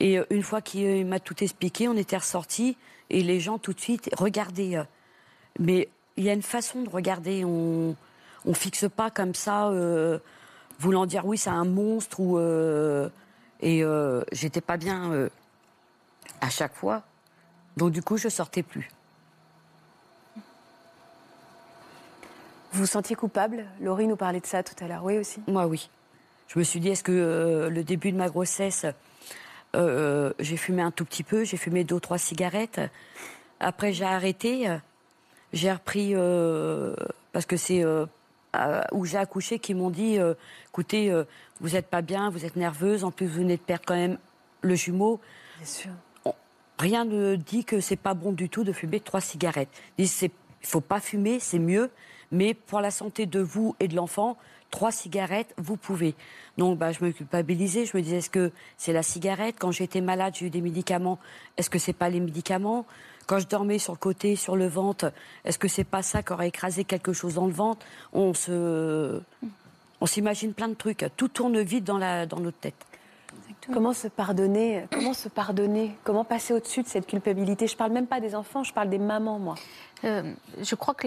Et 0.00 0.18
une 0.30 0.42
fois 0.42 0.62
qu'il 0.62 1.04
m'a 1.04 1.20
tout 1.20 1.44
expliqué, 1.44 1.86
on 1.86 1.96
était 1.96 2.16
ressortis 2.16 2.78
et 3.10 3.22
les 3.22 3.38
gens 3.38 3.58
tout 3.58 3.74
de 3.74 3.80
suite 3.80 4.08
regardaient. 4.16 4.78
Mais 5.58 5.88
il 6.16 6.24
y 6.24 6.30
a 6.30 6.32
une 6.32 6.40
façon 6.40 6.82
de 6.82 6.88
regarder. 6.88 7.44
On 7.44 7.94
ne 8.46 8.54
fixe 8.54 8.86
pas 8.88 9.10
comme 9.10 9.34
ça 9.34 9.70
voulant 10.80 11.06
dire 11.06 11.26
oui, 11.26 11.38
c'est 11.38 11.50
un 11.50 11.64
monstre 11.64 12.18
ou. 12.20 12.38
Euh, 12.38 13.08
et 13.60 13.84
euh, 13.84 14.24
j'étais 14.32 14.62
pas 14.62 14.78
bien 14.78 15.12
euh, 15.12 15.28
à 16.40 16.48
chaque 16.48 16.74
fois. 16.74 17.02
Donc 17.76 17.92
du 17.92 18.02
coup, 18.02 18.16
je 18.16 18.28
sortais 18.28 18.62
plus. 18.62 18.88
Vous 22.72 22.80
vous 22.80 22.86
sentiez 22.86 23.16
coupable 23.16 23.64
Laurie 23.80 24.06
nous 24.06 24.16
parlait 24.16 24.40
de 24.40 24.46
ça 24.46 24.62
tout 24.62 24.74
à 24.82 24.88
l'heure, 24.88 25.04
oui 25.04 25.18
aussi 25.18 25.40
Moi, 25.46 25.66
oui. 25.66 25.90
Je 26.48 26.58
me 26.58 26.64
suis 26.64 26.80
dit, 26.80 26.88
est-ce 26.88 27.04
que 27.04 27.68
le 27.70 27.84
début 27.84 28.12
de 28.12 28.16
ma 28.16 28.28
grossesse, 28.28 28.86
j'ai 29.74 30.56
fumé 30.56 30.82
un 30.82 30.90
tout 30.90 31.04
petit 31.04 31.22
peu, 31.22 31.44
j'ai 31.44 31.56
fumé 31.56 31.84
deux 31.84 31.94
ou 31.96 32.00
trois 32.00 32.18
cigarettes. 32.18 32.80
Après, 33.60 33.92
j'ai 33.92 34.04
arrêté. 34.04 34.68
J'ai 35.52 35.70
repris, 35.70 36.14
parce 37.32 37.46
que 37.46 37.56
c'est 37.56 37.84
où 38.92 39.04
j'ai 39.04 39.18
accouché 39.18 39.58
qui 39.58 39.74
m'ont 39.74 39.90
dit 39.90 40.18
euh, 40.18 40.34
écoutez, 40.68 41.10
euh, 41.10 41.24
vous 41.60 41.70
n'êtes 41.70 41.86
pas 41.86 42.02
bien, 42.02 42.30
vous 42.30 42.44
êtes 42.44 42.56
nerveuse, 42.56 43.04
en 43.04 43.10
plus 43.10 43.26
vous 43.26 43.40
venez 43.40 43.56
de 43.56 43.62
perdre 43.62 43.84
quand 43.86 43.96
même 43.96 44.18
le 44.62 44.74
jumeau. 44.74 45.20
Bien 45.58 45.66
sûr. 45.66 45.90
rien 46.78 47.04
ne 47.04 47.36
dit 47.36 47.64
que 47.64 47.80
c'est 47.80 47.96
pas 47.96 48.14
bon 48.14 48.32
du 48.32 48.48
tout 48.48 48.64
de 48.64 48.72
fumer 48.72 49.00
trois 49.00 49.20
cigarettes. 49.20 49.70
Ils 49.98 50.06
disent 50.06 50.22
il 50.22 50.66
faut 50.66 50.80
pas 50.80 51.00
fumer, 51.00 51.40
c'est 51.40 51.58
mieux, 51.58 51.90
mais 52.30 52.54
pour 52.54 52.80
la 52.80 52.90
santé 52.90 53.26
de 53.26 53.40
vous 53.40 53.74
et 53.80 53.88
de 53.88 53.96
l'enfant, 53.96 54.36
trois 54.70 54.92
cigarettes, 54.92 55.52
vous 55.56 55.76
pouvez. 55.76 56.14
Donc 56.58 56.78
bah, 56.78 56.92
je 56.92 57.04
me 57.04 57.10
culpabilisais, 57.10 57.86
je 57.86 57.96
me 57.96 58.02
disais 58.02 58.18
est-ce 58.18 58.30
que 58.30 58.52
c'est 58.76 58.92
la 58.92 59.02
cigarette? 59.02 59.56
Quand 59.58 59.72
j'étais 59.72 60.00
malade, 60.00 60.34
j'ai 60.36 60.46
eu 60.46 60.50
des 60.50 60.60
médicaments, 60.60 61.18
est-ce 61.56 61.70
que 61.70 61.78
c'est 61.78 61.92
pas 61.92 62.08
les 62.08 62.20
médicaments? 62.20 62.86
Quand 63.26 63.38
je 63.38 63.46
dormais 63.46 63.78
sur 63.78 63.92
le 63.92 63.98
côté, 63.98 64.34
sur 64.36 64.56
le 64.56 64.66
ventre, 64.66 65.12
est-ce 65.44 65.58
que 65.58 65.68
c'est 65.68 65.84
pas 65.84 66.02
ça 66.02 66.22
qui 66.22 66.32
aurait 66.32 66.48
écrasé 66.48 66.84
quelque 66.84 67.12
chose 67.12 67.34
dans 67.34 67.46
le 67.46 67.52
ventre? 67.52 67.86
On 68.12 68.34
se, 68.34 69.20
on 70.00 70.06
s'imagine 70.06 70.52
plein 70.52 70.68
de 70.68 70.74
trucs. 70.74 71.04
Tout 71.16 71.28
tourne 71.28 71.60
vite 71.60 71.84
dans 71.84 71.98
la, 71.98 72.26
dans 72.26 72.40
notre 72.40 72.58
tête. 72.58 72.74
Comment 73.72 73.92
se 73.92 74.08
pardonner 74.08 74.86
Comment 74.90 75.12
se 75.14 75.28
pardonner? 75.28 75.94
Comment 76.02 76.24
passer 76.24 76.54
au-dessus 76.54 76.82
de 76.82 76.88
cette 76.88 77.06
culpabilité? 77.06 77.68
Je 77.68 77.76
parle 77.76 77.92
même 77.92 78.06
pas 78.06 78.20
des 78.20 78.34
enfants, 78.34 78.64
je 78.64 78.72
parle 78.72 78.90
des 78.90 78.98
mamans, 78.98 79.38
moi. 79.38 79.54
Euh, 80.04 80.32
je 80.60 80.74
crois 80.74 80.94
que 80.94 81.06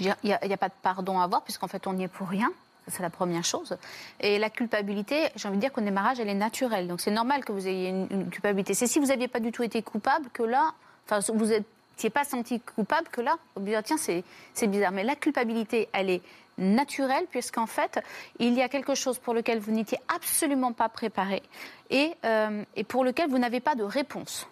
il 0.00 0.14
n'y 0.24 0.32
a, 0.32 0.56
pas 0.56 0.68
de 0.68 0.74
pardon 0.82 1.20
à 1.20 1.24
avoir 1.24 1.42
puisqu'en 1.42 1.68
fait 1.68 1.86
on 1.86 1.94
n'y 1.94 2.04
est 2.04 2.08
pour 2.08 2.28
rien. 2.28 2.50
C'est 2.88 3.02
la 3.02 3.10
première 3.10 3.44
chose. 3.44 3.76
Et 4.20 4.38
la 4.38 4.48
culpabilité, 4.48 5.28
j'ai 5.34 5.48
envie 5.48 5.56
de 5.56 5.60
dire 5.60 5.72
qu'au 5.72 5.80
démarrage, 5.80 6.20
elle 6.20 6.28
est 6.28 6.34
naturelle. 6.34 6.86
Donc 6.86 7.00
c'est 7.00 7.10
normal 7.10 7.44
que 7.44 7.50
vous 7.50 7.66
ayez 7.66 7.88
une, 7.88 8.30
culpabilité. 8.30 8.74
C'est 8.74 8.86
si 8.86 9.00
vous 9.00 9.06
n'aviez 9.06 9.26
pas 9.26 9.40
du 9.40 9.50
tout 9.50 9.64
été 9.64 9.82
coupable 9.82 10.28
que 10.32 10.44
là, 10.44 10.72
enfin, 11.04 11.18
vous 11.34 11.46
n'étiez 11.46 12.10
pas 12.10 12.24
senti 12.24 12.60
coupable 12.60 13.08
que 13.10 13.20
là, 13.20 13.38
vous 13.56 13.64
dire 13.64 13.82
tiens, 13.82 13.96
c'est 13.96 14.66
bizarre. 14.68 14.92
Mais 14.92 15.02
la 15.02 15.16
culpabilité, 15.16 15.88
elle 15.92 16.10
est 16.10 16.22
naturelle 16.58 17.26
puisqu'en 17.30 17.66
fait, 17.66 18.00
il 18.38 18.54
y 18.54 18.62
a 18.62 18.68
quelque 18.68 18.94
chose 18.94 19.18
pour 19.18 19.34
lequel 19.34 19.58
vous 19.58 19.72
n'étiez 19.72 19.98
absolument 20.14 20.72
pas 20.72 20.88
préparé 20.88 21.42
et, 21.90 22.14
euh, 22.24 22.62
et 22.76 22.84
pour 22.84 23.04
lequel 23.04 23.28
vous 23.28 23.38
n'avez 23.38 23.60
pas 23.60 23.74
de 23.74 23.82
réponse. 23.82 24.48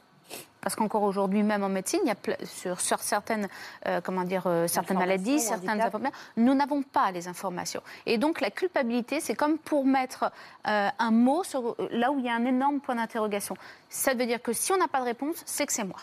Parce 0.65 0.77
qu'encore 0.77 1.03
aujourd'hui, 1.03 1.43
même 1.43 1.63
en 1.63 1.69
médecine, 1.69 2.01
il 2.05 2.09
y 2.09 2.11
a 2.11 2.47
sur, 2.47 2.81
sur 2.81 3.01
certaines, 3.01 3.49
euh, 3.87 4.01
comment 4.03 4.25
dire, 4.25 4.45
euh, 4.47 4.67
certaines 4.67 4.97
maladies, 4.97 5.39
certaines 5.39 5.79
informations, 5.79 6.17
nous 6.39 6.55
n'avons 6.55 6.83
pas 6.83 7.11
les 7.11 7.29
informations. 7.29 7.83
Et 8.07 8.17
donc 8.17 8.41
la 8.41 8.51
culpabilité, 8.51 9.21
c'est 9.21 9.35
comme 9.35 9.59
pour 9.59 9.85
mettre 9.85 10.33
euh, 10.67 10.89
un 10.99 11.11
mot 11.11 11.45
sur 11.45 11.77
là 11.91 12.11
où 12.11 12.19
il 12.19 12.25
y 12.25 12.31
a 12.31 12.35
un 12.35 12.47
énorme 12.47 12.81
point 12.81 12.95
d'interrogation. 12.95 13.59
Ça 13.91 14.15
veut 14.15 14.25
dire 14.25 14.41
que 14.41 14.55
si 14.55 14.73
on 14.73 14.79
n'a 14.79 14.89
pas 14.89 15.01
de 15.01 15.05
réponse, 15.05 15.43
c'est 15.45 15.67
que 15.67 15.73
c'est 15.73 15.85
moi. 15.85 15.99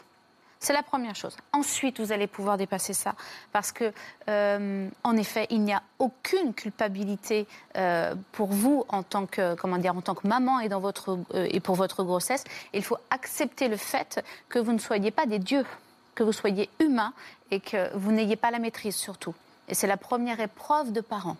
C'est 0.62 0.74
la 0.74 0.84
première 0.84 1.16
chose. 1.16 1.36
Ensuite, 1.54 2.00
vous 2.00 2.12
allez 2.12 2.28
pouvoir 2.28 2.56
dépasser 2.56 2.94
ça. 2.94 3.16
Parce 3.52 3.72
que, 3.72 3.92
euh, 4.30 4.88
en 5.04 5.18
effet, 5.18 5.48
il 5.50 5.64
n'y 5.64 5.74
a 5.74 5.82
aucune 5.98 6.54
culpabilité 6.54 7.48
euh, 7.78 8.14
pour 8.32 8.50
vous 8.50 8.86
en 8.88 9.02
tant 9.02 9.26
que, 9.26 9.56
comment 9.56 9.80
dire, 9.80 9.98
en 9.98 10.02
tant 10.02 10.14
que 10.14 10.28
maman 10.28 10.60
et, 10.60 10.70
dans 10.70 10.80
votre, 10.80 11.18
euh, 11.34 11.48
et 11.50 11.60
pour 11.60 11.74
votre 11.74 12.04
grossesse. 12.04 12.44
Il 12.74 12.84
faut 12.84 12.98
accepter 13.10 13.70
le 13.70 13.76
fait 13.76 14.24
que 14.50 14.60
vous 14.60 14.72
ne 14.72 14.78
soyez 14.78 15.10
pas 15.10 15.26
des 15.26 15.40
dieux, 15.40 15.66
que 16.14 16.22
vous 16.22 16.32
soyez 16.32 16.70
humain 16.80 17.14
et 17.50 17.60
que 17.60 17.90
vous 17.98 18.12
n'ayez 18.12 18.36
pas 18.36 18.52
la 18.52 18.60
maîtrise 18.60 18.96
surtout. 18.96 19.34
Et 19.68 19.74
c'est 19.74 19.88
la 19.88 19.98
première 19.98 20.40
épreuve 20.40 20.92
de 20.92 21.02
parents. 21.02 21.38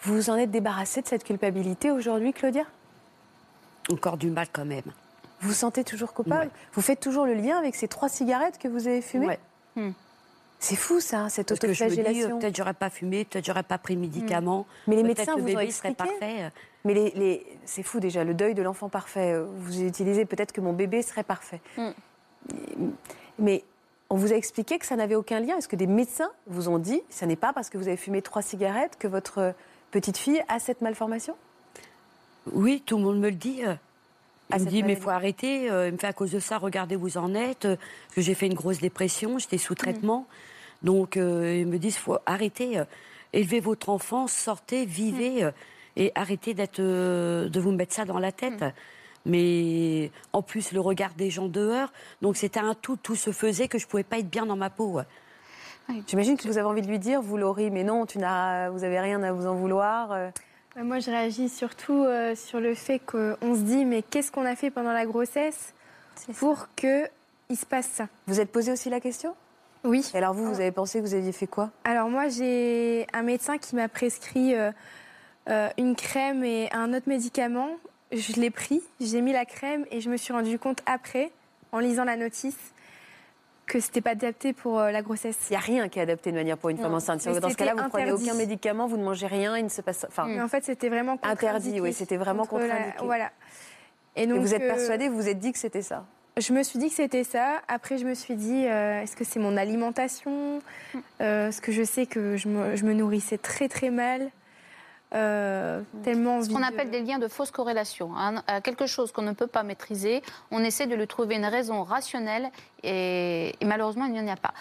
Vous 0.00 0.14
vous 0.14 0.30
en 0.30 0.36
êtes 0.36 0.50
débarrassé 0.50 1.02
de 1.02 1.06
cette 1.06 1.24
culpabilité 1.24 1.90
aujourd'hui, 1.90 2.32
Claudia? 2.32 2.64
Encore 3.90 4.16
du 4.16 4.30
mal 4.30 4.46
quand 4.50 4.64
même. 4.64 4.90
Vous 5.42 5.48
vous 5.48 5.54
sentez 5.54 5.84
toujours 5.84 6.12
coupable 6.12 6.50
Vous 6.72 6.80
faites 6.80 7.00
toujours 7.00 7.26
le 7.26 7.34
lien 7.34 7.58
avec 7.58 7.74
ces 7.74 7.88
trois 7.88 8.08
cigarettes 8.08 8.58
que 8.58 8.68
vous 8.68 8.86
avez 8.86 9.02
fumées 9.02 9.38
hmm. 9.76 9.90
C'est 10.60 10.76
fou 10.76 11.00
ça, 11.00 11.28
cette 11.28 11.50
autoflagellation. 11.50 12.38
Peut-être 12.38 12.56
j'aurais 12.56 12.74
pas 12.74 12.88
fumé, 12.88 13.24
peut-être 13.24 13.44
j'aurais 13.44 13.64
pas 13.64 13.78
pris 13.78 13.96
médicaments. 13.96 14.60
Hmm. 14.60 14.90
Mais 14.90 14.96
les 14.96 15.02
médecins 15.02 15.36
vous 15.36 15.52
ont 15.52 15.58
expliqué. 15.58 15.96
Parfait. 15.96 16.52
Mais 16.84 16.94
les, 16.94 17.44
c'est 17.64 17.82
fou 17.82 17.98
déjà, 17.98 18.22
le 18.22 18.34
deuil 18.34 18.54
de 18.54 18.62
l'enfant 18.62 18.88
parfait. 18.88 19.36
Vous 19.56 19.82
utilisez 19.82 20.24
peut-être 20.24 20.52
que 20.52 20.60
mon 20.60 20.72
bébé 20.72 21.02
serait 21.02 21.24
parfait. 21.24 21.60
Hmm. 21.76 21.90
Mais 23.40 23.64
on 24.08 24.16
vous 24.16 24.32
a 24.32 24.36
expliqué 24.36 24.78
que 24.78 24.86
ça 24.86 24.94
n'avait 24.94 25.16
aucun 25.16 25.40
lien. 25.40 25.56
Est-ce 25.56 25.68
que 25.68 25.74
des 25.74 25.88
médecins 25.88 26.30
vous 26.46 26.68
ont 26.68 26.78
dit, 26.78 27.02
ce 27.10 27.24
n'est 27.24 27.34
pas 27.34 27.52
parce 27.52 27.68
que 27.68 27.76
vous 27.76 27.88
avez 27.88 27.96
fumé 27.96 28.22
trois 28.22 28.42
cigarettes 28.42 28.96
que 29.00 29.08
votre 29.08 29.54
petite 29.90 30.16
fille 30.16 30.44
a 30.46 30.60
cette 30.60 30.80
malformation? 30.80 31.34
Oui, 32.52 32.82
tout 32.86 32.98
le 32.98 33.02
monde 33.02 33.18
me 33.18 33.30
le 33.30 33.36
dit. 33.36 33.62
Il 34.50 34.64
me 34.64 34.68
dit, 34.68 34.82
mais 34.82 34.92
il 34.92 34.98
faut 34.98 35.10
arrêter. 35.10 35.70
Euh, 35.70 35.88
il 35.88 35.94
me 35.94 35.98
fait, 35.98 36.06
à 36.06 36.12
cause 36.12 36.30
de 36.30 36.40
ça, 36.40 36.58
regardez 36.58 36.96
où 36.96 37.00
vous 37.00 37.18
en 37.18 37.34
êtes. 37.34 37.64
Euh, 37.64 37.76
que 38.14 38.20
j'ai 38.20 38.34
fait 38.34 38.46
une 38.46 38.54
grosse 38.54 38.78
dépression, 38.78 39.38
j'étais 39.38 39.58
sous 39.58 39.74
traitement. 39.74 40.20
Mm. 40.82 40.86
Donc, 40.86 41.16
euh, 41.16 41.56
ils 41.60 41.66
me 41.66 41.78
disent, 41.78 41.96
il 41.96 42.00
faut 42.00 42.18
arrêter. 42.26 42.82
élevez 43.32 43.60
votre 43.60 43.88
enfant, 43.88 44.26
sortez, 44.26 44.84
vivez. 44.84 45.44
Mm. 45.44 45.52
Et 45.96 46.12
arrêtez 46.14 46.54
d'être, 46.54 46.80
de 46.80 47.60
vous 47.60 47.72
mettre 47.72 47.94
ça 47.94 48.04
dans 48.04 48.18
la 48.18 48.32
tête. 48.32 48.60
Mm. 48.62 48.72
Mais 49.24 50.10
en 50.32 50.42
plus, 50.42 50.72
le 50.72 50.80
regard 50.80 51.14
des 51.14 51.30
gens 51.30 51.48
dehors. 51.48 51.92
Donc, 52.20 52.36
c'était 52.36 52.60
un 52.60 52.74
tout. 52.74 52.96
Tout 52.96 53.16
se 53.16 53.30
faisait 53.30 53.68
que 53.68 53.78
je 53.78 53.86
ne 53.86 53.90
pouvais 53.90 54.02
pas 54.02 54.18
être 54.18 54.30
bien 54.30 54.46
dans 54.46 54.56
ma 54.56 54.70
peau. 54.70 55.00
J'imagine 56.06 56.36
que 56.36 56.46
vous 56.48 56.58
avez 56.58 56.66
envie 56.66 56.82
de 56.82 56.88
lui 56.88 56.98
dire, 56.98 57.22
vous, 57.22 57.36
Laurie, 57.36 57.70
mais 57.70 57.84
non, 57.84 58.06
tu 58.06 58.18
n'as, 58.18 58.70
vous 58.70 58.80
n'avez 58.80 59.00
rien 59.00 59.22
à 59.22 59.32
vous 59.32 59.46
en 59.46 59.54
vouloir. 59.54 60.32
Bah, 60.74 60.84
moi, 60.84 61.00
je 61.00 61.10
réagis 61.10 61.50
surtout 61.50 62.04
euh, 62.04 62.34
sur 62.34 62.58
le 62.58 62.74
fait 62.74 62.98
qu'on 62.98 63.54
se 63.54 63.60
dit, 63.60 63.84
mais 63.84 64.02
qu'est-ce 64.02 64.32
qu'on 64.32 64.46
a 64.46 64.56
fait 64.56 64.70
pendant 64.70 64.92
la 64.92 65.04
grossesse 65.04 65.74
pour 66.38 66.68
qu'il 66.74 67.10
se 67.54 67.66
passe 67.66 67.88
ça? 67.88 68.08
Vous 68.26 68.40
êtes 68.40 68.50
posé 68.50 68.72
aussi 68.72 68.88
la 68.88 69.00
question? 69.00 69.34
Oui. 69.84 70.08
Et 70.14 70.18
alors 70.18 70.32
vous, 70.32 70.46
vous 70.46 70.60
avez 70.60 70.70
pensé 70.70 71.00
que 71.00 71.04
vous 71.04 71.14
aviez 71.14 71.32
fait 71.32 71.46
quoi? 71.46 71.70
Alors 71.84 72.08
moi, 72.08 72.28
j'ai 72.28 73.06
un 73.12 73.22
médecin 73.22 73.58
qui 73.58 73.74
m'a 73.74 73.88
prescrit 73.88 74.54
euh, 74.54 74.70
euh, 75.48 75.68
une 75.76 75.94
crème 75.96 76.44
et 76.44 76.72
un 76.72 76.94
autre 76.94 77.08
médicament. 77.08 77.68
Je 78.12 78.40
l'ai 78.40 78.50
pris, 78.50 78.80
j'ai 79.00 79.20
mis 79.20 79.32
la 79.32 79.44
crème 79.44 79.84
et 79.90 80.00
je 80.00 80.08
me 80.08 80.16
suis 80.16 80.32
rendu 80.32 80.58
compte 80.58 80.80
après, 80.86 81.32
en 81.72 81.80
lisant 81.80 82.04
la 82.04 82.16
notice, 82.16 82.56
que 83.72 83.80
c'était 83.80 84.02
pas 84.02 84.10
adapté 84.10 84.52
pour 84.52 84.78
euh, 84.78 84.90
la 84.90 85.00
grossesse. 85.00 85.38
Il 85.48 85.54
n'y 85.54 85.56
a 85.56 85.60
rien 85.60 85.88
qui 85.88 85.98
est 85.98 86.02
adapté 86.02 86.30
de 86.30 86.36
manière 86.36 86.58
pour 86.58 86.68
une 86.68 86.76
femme 86.76 86.92
enceinte. 86.92 87.24
Dans 87.24 87.48
ce 87.48 87.56
cas-là, 87.56 87.74
vous 87.74 87.82
ne 87.82 87.88
prenez 87.88 88.12
aucun 88.12 88.34
médicament, 88.34 88.86
vous 88.86 88.98
ne 88.98 89.04
mangez 89.04 89.26
rien, 89.26 89.56
il 89.56 89.64
ne 89.64 89.70
se 89.70 89.80
passe. 89.80 90.04
Enfin, 90.06 90.26
mais 90.26 90.42
en 90.42 90.48
fait, 90.48 90.62
c'était 90.62 90.90
vraiment 90.90 91.18
interdit. 91.22 91.80
Oui, 91.80 91.94
c'était 91.94 92.18
vraiment 92.18 92.44
contre, 92.44 92.66
contre 92.66 93.04
Voilà. 93.04 93.30
Et, 94.14 94.26
donc, 94.26 94.40
vous 94.40 94.54
êtes 94.54 94.60
euh, 94.60 94.68
persuadée, 94.68 95.08
vous 95.08 95.16
vous 95.16 95.28
êtes 95.28 95.38
dit 95.38 95.52
que 95.52 95.58
c'était 95.58 95.80
ça? 95.80 96.04
Je 96.36 96.52
me 96.52 96.62
suis 96.62 96.78
dit 96.78 96.90
que 96.90 96.94
c'était 96.94 97.24
ça. 97.24 97.62
Après, 97.66 97.96
je 97.96 98.04
me 98.04 98.12
suis 98.12 98.34
dit, 98.34 98.66
euh, 98.66 99.00
est-ce 99.00 99.16
que 99.16 99.24
c'est 99.24 99.40
mon 99.40 99.56
alimentation? 99.56 100.60
Mm. 100.92 100.98
Est-ce 101.20 101.62
que 101.62 101.72
je 101.72 101.82
sais 101.82 102.04
que 102.04 102.36
je 102.36 102.48
me, 102.48 102.76
je 102.76 102.84
me 102.84 102.92
nourrissais 102.92 103.38
très 103.38 103.68
très 103.68 103.90
mal 103.90 104.30
euh, 105.14 105.82
tellement 106.02 106.42
Ce 106.42 106.48
qu'on 106.48 106.62
appelle 106.62 106.90
des 106.90 107.02
liens 107.02 107.18
de 107.18 107.28
fausse 107.28 107.50
corrélation. 107.50 108.16
Hein. 108.16 108.42
quelque 108.62 108.86
chose 108.86 109.12
qu'on 109.12 109.22
ne 109.22 109.32
peut 109.32 109.46
pas 109.46 109.62
maîtriser, 109.62 110.22
on 110.50 110.64
essaie 110.64 110.86
de 110.86 110.94
lui 110.94 111.06
trouver 111.06 111.36
une 111.36 111.46
raison 111.46 111.82
rationnelle 111.82 112.50
et, 112.82 113.54
malheureusement, 113.64 114.06
il 114.06 114.12
n'y 114.12 114.20
en 114.20 114.28
a 114.28 114.36
pas. 114.36 114.54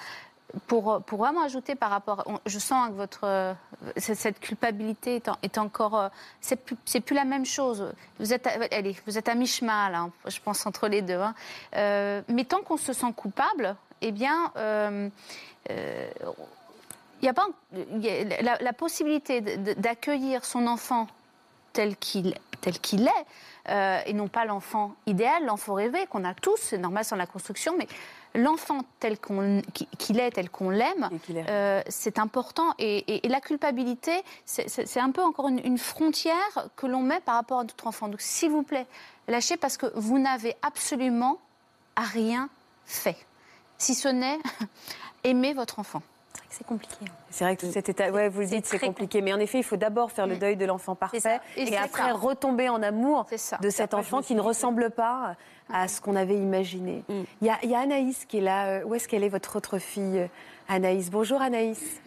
Pour, 0.68 1.02
pour, 1.04 1.20
vraiment 1.20 1.44
ajouter 1.44 1.76
par 1.76 1.90
rapport, 1.90 2.26
je 2.46 2.60
sens 2.60 2.90
que 2.90 2.94
votre 2.94 3.56
cette 3.96 4.40
culpabilité 4.42 5.22
est, 5.44 5.58
encore, 5.58 5.98
euh, 5.98 6.10
c'est 6.42 6.58
plus, 6.58 6.76
plus 6.76 7.16
la 7.16 7.24
même 7.24 7.46
chose. 7.46 7.94
Vous 8.20 8.34
êtes, 8.34 8.48
allez, 8.72 8.96
vous 9.08 9.18
êtes 9.18 9.30
à 9.30 9.36
mi-chemin 9.36 10.12
je 10.28 10.40
pense 10.42 10.66
entre 10.66 10.90
les 10.90 11.02
deux. 11.02 11.14
Hein. 11.14 11.34
Euh, 11.78 12.22
mais 12.28 12.44
tant 12.44 12.62
qu'on 12.62 12.76
se 12.76 12.92
sent 12.92 13.14
coupable, 13.16 13.76
eh 14.02 14.12
bien, 14.12 14.52
il 17.22 17.26
n'y 17.26 17.30
a 17.30 17.34
pas 17.34 17.48
la, 18.62 18.74
possibilité 18.74 19.42
d'accueillir 19.42 20.44
son 20.44 20.68
enfant 20.68 21.08
tel 21.74 21.96
qu'il 21.96 22.36
tel 22.62 22.80
qu'il 22.80 23.08
est, 23.08 23.70
euh, 23.70 24.00
et 24.06 24.14
non 24.14 24.28
pas 24.28 24.46
l'enfant 24.46 24.94
idéal, 25.08 25.46
l'enfant 25.46 25.74
rêvé 25.74 26.06
qu'on 26.08 26.24
a 26.24 26.34
tous, 26.34 26.58
c'est 26.58 26.78
normal 26.78 27.04
sans 27.04 27.16
la 27.16 27.26
construction, 27.26 27.76
mais 27.78 27.88
l'enfant 28.36 28.82
tel 29.00 29.18
qu'il 29.20 30.20
est, 30.20 30.32
tel 30.32 30.50
qu'on 30.50 30.70
l'aime, 30.70 31.10
euh, 31.32 31.82
c'est 31.88 32.20
important. 32.20 32.74
Et, 32.80 33.22
la 33.28 33.42
culpabilité, 33.42 34.24
c'est 34.46 35.00
un 35.00 35.12
peu 35.12 35.24
encore 35.24 35.48
une, 35.48 35.78
frontière 35.78 36.70
que 36.76 36.86
l'on 36.86 37.02
met 37.02 37.20
par 37.20 37.36
rapport 37.36 37.60
à 37.60 37.64
notre 37.64 37.88
enfant. 37.88 38.08
Donc 38.08 38.22
s'il 38.22 38.52
vous 38.52 38.64
plaît, 38.64 38.86
lâchez 39.28 39.58
parce 39.58 39.78
que 39.78 39.88
vous 39.96 40.20
n'avez 40.20 40.56
absolument 40.62 41.40
rien 41.98 42.50
fait, 42.86 43.18
si 43.78 43.96
ce 43.96 44.08
n'est 44.08 44.40
aimer 45.24 45.54
votre 45.54 45.80
enfant 45.80 46.02
c'est 46.50 46.66
compliqué. 46.66 47.06
C'est 47.30 47.44
vrai 47.46 47.56
que 47.56 47.66
cet 47.72 47.90
état, 47.90 48.12
ouais, 48.12 48.30
vous 48.30 48.42
le 48.42 48.46
dites, 48.46 48.66
c'est 48.66 48.80
compliqué. 48.80 49.22
Mais 49.22 49.34
en 49.34 49.40
effet, 49.40 49.60
il 49.60 49.64
faut 49.64 49.78
d'abord 49.78 50.12
faire 50.12 50.28
le 50.28 50.36
mm. 50.36 50.40
deuil 50.40 50.58
de 50.58 50.66
l'enfant 50.66 50.96
parfait 50.96 51.40
et, 51.56 51.78
après 51.78 52.12
retomber 52.12 52.70
en 52.70 52.84
amour 52.84 53.26
de 53.62 53.70
cet 53.70 53.94
enfant 53.94 54.22
qui 54.22 54.36
ne 54.36 54.42
ressemble 54.42 54.92
pas 54.92 55.36
à 55.72 55.88
ce 55.88 56.02
qu'on 56.02 56.16
avait 56.16 56.36
imaginé. 56.36 57.04
Mm. 57.08 57.22
Il 57.42 57.70
y, 57.70 57.76
a 57.76 57.80
Anaïs 57.80 58.26
qui 58.26 58.38
est 58.38 58.42
là. 58.42 58.68
Euh, 58.68 58.84
où 58.84 58.96
est-ce 58.96 59.08
qu'elle 59.08 59.24
est, 59.24 59.30
votre 59.30 59.56
autre 59.56 59.78
fille, 59.80 60.20
euh, 60.20 60.28
Anaïs? 60.68 61.10
Bonjour 61.10 61.42
Anaïs. 61.42 62.02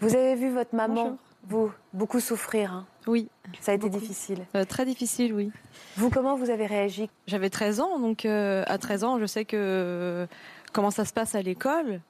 Vous 0.00 0.16
avez 0.16 0.34
vu 0.34 0.50
votre 0.50 0.74
maman, 0.74 1.18
vous, 1.48 1.70
beaucoup 1.92 2.20
souffrir. 2.20 2.72
Hein? 2.72 2.86
Oui. 3.06 3.28
Ça 3.60 3.72
a 3.72 3.74
été 3.74 3.88
difficile. 3.88 4.46
Euh, 4.56 4.64
très 4.64 4.86
difficile, 4.86 5.34
oui. 5.34 5.52
Vous, 5.96 6.08
comment 6.08 6.34
vous 6.34 6.50
avez 6.50 6.66
réagi? 6.66 7.10
J'avais 7.26 7.50
13 7.50 7.80
ans, 7.80 7.98
donc 7.98 8.24
à 8.24 8.78
13 8.78 9.04
ans, 9.04 9.18
je 9.18 9.26
sais 9.26 9.44
que 9.44 10.26
comment 10.72 10.90
ça 10.90 11.04
se 11.04 11.12
passe 11.12 11.34
à 11.34 11.42
l'école. 11.42 12.00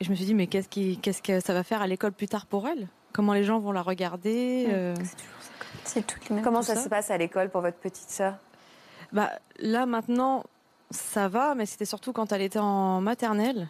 Et 0.00 0.04
je 0.04 0.10
me 0.10 0.14
suis 0.14 0.24
dit, 0.24 0.34
mais 0.34 0.46
qu'est-ce, 0.46 0.68
qui, 0.68 0.98
qu'est-ce 0.98 1.22
que 1.22 1.40
ça 1.40 1.54
va 1.54 1.64
faire 1.64 1.82
à 1.82 1.86
l'école 1.86 2.12
plus 2.12 2.28
tard 2.28 2.46
pour 2.46 2.68
elle? 2.68 2.88
Comment 3.12 3.32
les 3.32 3.44
gens 3.44 3.58
vont 3.58 3.72
la 3.72 3.82
regarder 3.82 4.66
euh? 4.70 4.94
C'est 5.84 6.06
toutes 6.06 6.28
les 6.28 6.36
mêmes 6.36 6.44
Comment 6.44 6.62
ça, 6.62 6.76
se 6.76 6.88
passe 6.88 7.10
à 7.10 7.16
l'école 7.16 7.50
pour 7.50 7.62
votre 7.62 7.78
petite 7.78 8.10
sœur? 8.10 8.34
Bah, 9.12 9.30
Là, 9.58 9.86
maintenant, 9.86 10.44
ça 10.90 11.28
va, 11.28 11.54
mais 11.54 11.66
c'était 11.66 11.84
surtout 11.84 12.12
quand 12.12 12.32
elle 12.32 12.42
était 12.42 12.58
en 12.58 13.00
maternelle. 13.00 13.68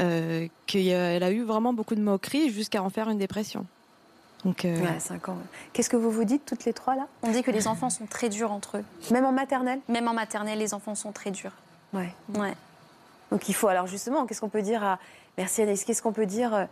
Euh, 0.00 0.46
qu'elle 0.66 1.22
a 1.22 1.30
eu 1.30 1.42
vraiment 1.42 1.72
beaucoup 1.72 1.94
de 1.94 2.02
moqueries 2.02 2.50
jusqu'à 2.50 2.82
en 2.82 2.90
faire 2.90 3.08
une 3.08 3.18
dépression. 3.18 3.64
Donc, 4.44 4.64
euh... 4.64 4.76
ans. 5.26 5.38
Qu'est-ce 5.72 5.88
que 5.88 5.96
vous 5.96 6.10
vous 6.10 6.24
dites 6.24 6.44
toutes 6.44 6.66
les 6.66 6.74
trois 6.74 6.94
là? 6.94 7.08
On 7.22 7.30
dit 7.30 7.42
que 7.42 7.50
les 7.50 7.66
enfants 7.66 7.88
sont 7.88 8.06
très 8.06 8.28
durs 8.28 8.52
entre 8.52 8.76
eux. 8.76 8.84
Même 9.10 9.24
en 9.24 9.32
maternelle? 9.32 9.80
Même 9.88 10.06
en 10.06 10.12
maternelle, 10.12 10.58
les 10.58 10.74
enfants 10.74 10.94
sont 10.94 11.12
très 11.12 11.30
durs. 11.30 11.52
Ouais. 11.94 12.12
Ouais. 12.34 12.54
Donc 13.30 13.48
il 13.48 13.54
faut, 13.54 13.68
alors 13.68 13.86
justement, 13.86 14.26
qu'est-ce 14.26 14.40
qu'on 14.40 14.48
peut 14.48 14.62
dire 14.62 14.84
à. 14.84 14.98
Merci 15.38 15.62
Anaïs, 15.62 15.84
qu'est-ce 15.84 16.02
qu'on 16.02 16.12
peut 16.12 16.26
dire 16.26 16.66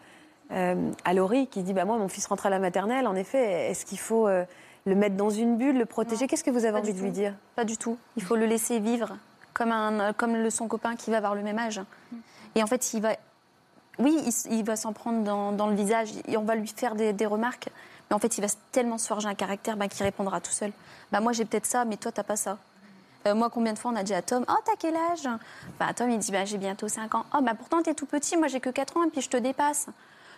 euh, 0.52 0.90
à 1.04 1.14
Laurie 1.14 1.46
qui 1.46 1.62
dit 1.62 1.72
bah, 1.72 1.84
Moi, 1.84 1.96
mon 1.96 2.08
fils 2.08 2.26
rentre 2.26 2.46
à 2.46 2.50
la 2.50 2.58
maternelle, 2.58 3.06
en 3.06 3.14
effet, 3.14 3.70
est-ce 3.70 3.84
qu'il 3.84 3.98
faut 3.98 4.28
euh, 4.28 4.44
le 4.86 4.94
mettre 4.94 5.16
dans 5.16 5.30
une 5.30 5.56
bulle, 5.56 5.78
le 5.78 5.86
protéger? 5.86 6.26
Qu'est-ce 6.26 6.44
que 6.44 6.50
vous 6.50 6.64
avez 6.64 6.78
envie 6.78 6.92
de 6.92 7.00
lui 7.00 7.10
dire? 7.10 7.34
Pas 7.56 7.64
du 7.64 7.76
tout. 7.76 7.98
Il 8.16 8.22
faut 8.22 8.36
le 8.36 8.46
laisser 8.46 8.78
vivre 8.78 9.16
comme, 9.52 9.72
un, 9.72 10.12
comme 10.12 10.34
le, 10.34 10.50
son 10.50 10.68
copain 10.68 10.96
qui 10.96 11.10
va 11.10 11.18
avoir 11.18 11.34
le 11.34 11.42
même 11.42 11.58
âge. 11.58 11.80
Et 12.54 12.62
en 12.62 12.66
fait, 12.66 12.92
il 12.94 13.00
va. 13.00 13.16
Oui, 13.98 14.20
il, 14.50 14.64
va 14.64 14.74
s'en 14.74 14.92
prendre 14.92 15.22
dans, 15.52 15.66
le 15.68 15.76
visage 15.76 16.08
et 16.26 16.36
on 16.36 16.42
va 16.42 16.56
lui 16.56 16.66
faire 16.66 16.96
des, 16.96 17.26
remarques. 17.26 17.68
Mais 18.10 18.16
en 18.16 18.18
fait, 18.18 18.36
il 18.38 18.40
va 18.40 18.48
tellement 18.72 18.98
se 18.98 19.06
forger 19.06 19.28
un 19.28 19.36
caractère 19.36 19.76
bah, 19.76 19.86
qu'il 19.86 20.02
répondra 20.02 20.40
tout 20.40 20.50
seul. 20.50 20.72
Bah, 21.12 21.20
moi, 21.20 21.32
j'ai 21.32 21.44
peut-être 21.44 21.66
ça, 21.66 21.84
mais 21.84 21.96
toi, 21.96 22.10
t'as 22.10 22.24
pas 22.24 22.34
ça. 22.34 22.58
Euh, 23.26 23.34
moi, 23.34 23.50
combien 23.50 23.72
de 23.72 23.78
fois 23.78 23.90
on 23.90 23.96
a 23.96 24.02
dit 24.02 24.14
à 24.14 24.22
Tom 24.22 24.44
Oh, 24.48 24.60
t'as 24.64 24.76
quel 24.78 24.94
âge? 24.96 25.28
Bah, 25.78 25.92
Tom, 25.94 26.10
il 26.10 26.18
dit 26.18 26.30
bah, 26.30 26.44
J'ai 26.44 26.58
bientôt 26.58 26.88
5 26.88 27.14
ans. 27.14 27.24
Oh, 27.34 27.40
bah 27.42 27.54
pourtant, 27.54 27.82
t'es 27.82 27.94
tout 27.94 28.06
petit, 28.06 28.36
moi, 28.36 28.48
j'ai 28.48 28.60
que 28.60 28.70
4 28.70 28.96
ans 28.96 29.04
et 29.04 29.10
puis 29.10 29.20
je 29.20 29.28
te 29.28 29.36
dépasse. 29.36 29.86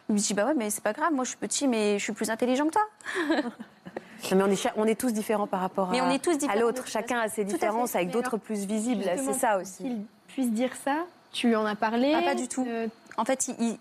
Il 0.08 0.14
me 0.14 0.20
dit 0.20 0.34
Bah 0.34 0.46
ouais, 0.46 0.54
mais 0.54 0.70
c'est 0.70 0.82
pas 0.82 0.92
grave, 0.92 1.12
moi, 1.12 1.24
je 1.24 1.30
suis 1.30 1.38
petit, 1.38 1.66
mais 1.66 1.98
je 1.98 2.04
suis 2.04 2.12
plus 2.12 2.30
intelligent 2.30 2.66
que 2.66 2.72
toi. 2.72 2.86
mais 4.32 4.42
on 4.42 4.50
est, 4.50 4.68
on 4.76 4.84
est 4.86 4.98
tous 4.98 5.12
différents 5.12 5.46
par 5.46 5.60
rapport 5.60 5.90
mais 5.90 6.00
à, 6.00 6.04
on 6.04 6.10
est 6.10 6.22
tous 6.22 6.36
à 6.48 6.56
l'autre. 6.56 6.86
Chacun 6.86 7.18
a 7.18 7.28
ses 7.28 7.44
différences 7.44 7.96
avec 7.96 8.10
d'autres 8.10 8.36
plus 8.36 8.66
visibles. 8.66 9.04
C'est 9.16 9.32
ça 9.32 9.58
aussi. 9.58 9.82
Qu'il 9.82 10.04
puisse 10.28 10.50
dire 10.50 10.70
ça, 10.84 11.04
tu 11.32 11.48
lui 11.48 11.56
en 11.56 11.66
as 11.66 11.76
parlé 11.76 12.14
ah, 12.14 12.22
Pas 12.22 12.34
du 12.34 12.48
tout. 12.48 12.66
Euh, 12.68 12.88
en 13.16 13.24
fait, 13.24 13.48
il, 13.58 13.78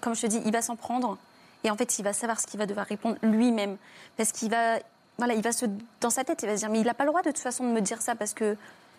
comme 0.00 0.14
je 0.14 0.22
te 0.22 0.26
dis, 0.26 0.40
il 0.44 0.52
va 0.52 0.62
s'en 0.62 0.76
prendre. 0.76 1.16
Et 1.62 1.70
en 1.70 1.76
fait, 1.76 1.98
il 1.98 2.02
va 2.02 2.12
savoir 2.12 2.40
ce 2.40 2.46
qu'il 2.46 2.58
va 2.58 2.66
devoir 2.66 2.86
répondre 2.86 3.16
lui-même. 3.22 3.76
Parce 4.16 4.32
qu'il 4.32 4.50
va, 4.50 4.78
voilà, 5.18 5.34
il 5.34 5.42
va 5.42 5.52
se, 5.52 5.66
dans 6.00 6.10
sa 6.10 6.24
tête, 6.24 6.42
il 6.42 6.46
va 6.46 6.56
se 6.56 6.60
dire, 6.60 6.70
mais 6.70 6.80
il 6.80 6.86
n'a 6.86 6.94
pas 6.94 7.04
le 7.04 7.10
droit 7.10 7.22
de 7.22 7.30
toute 7.30 7.38
façon 7.38 7.64
de 7.64 7.72
me 7.72 7.80
dire 7.80 8.02
ça 8.02 8.14
parce 8.14 8.34
que 8.34 8.56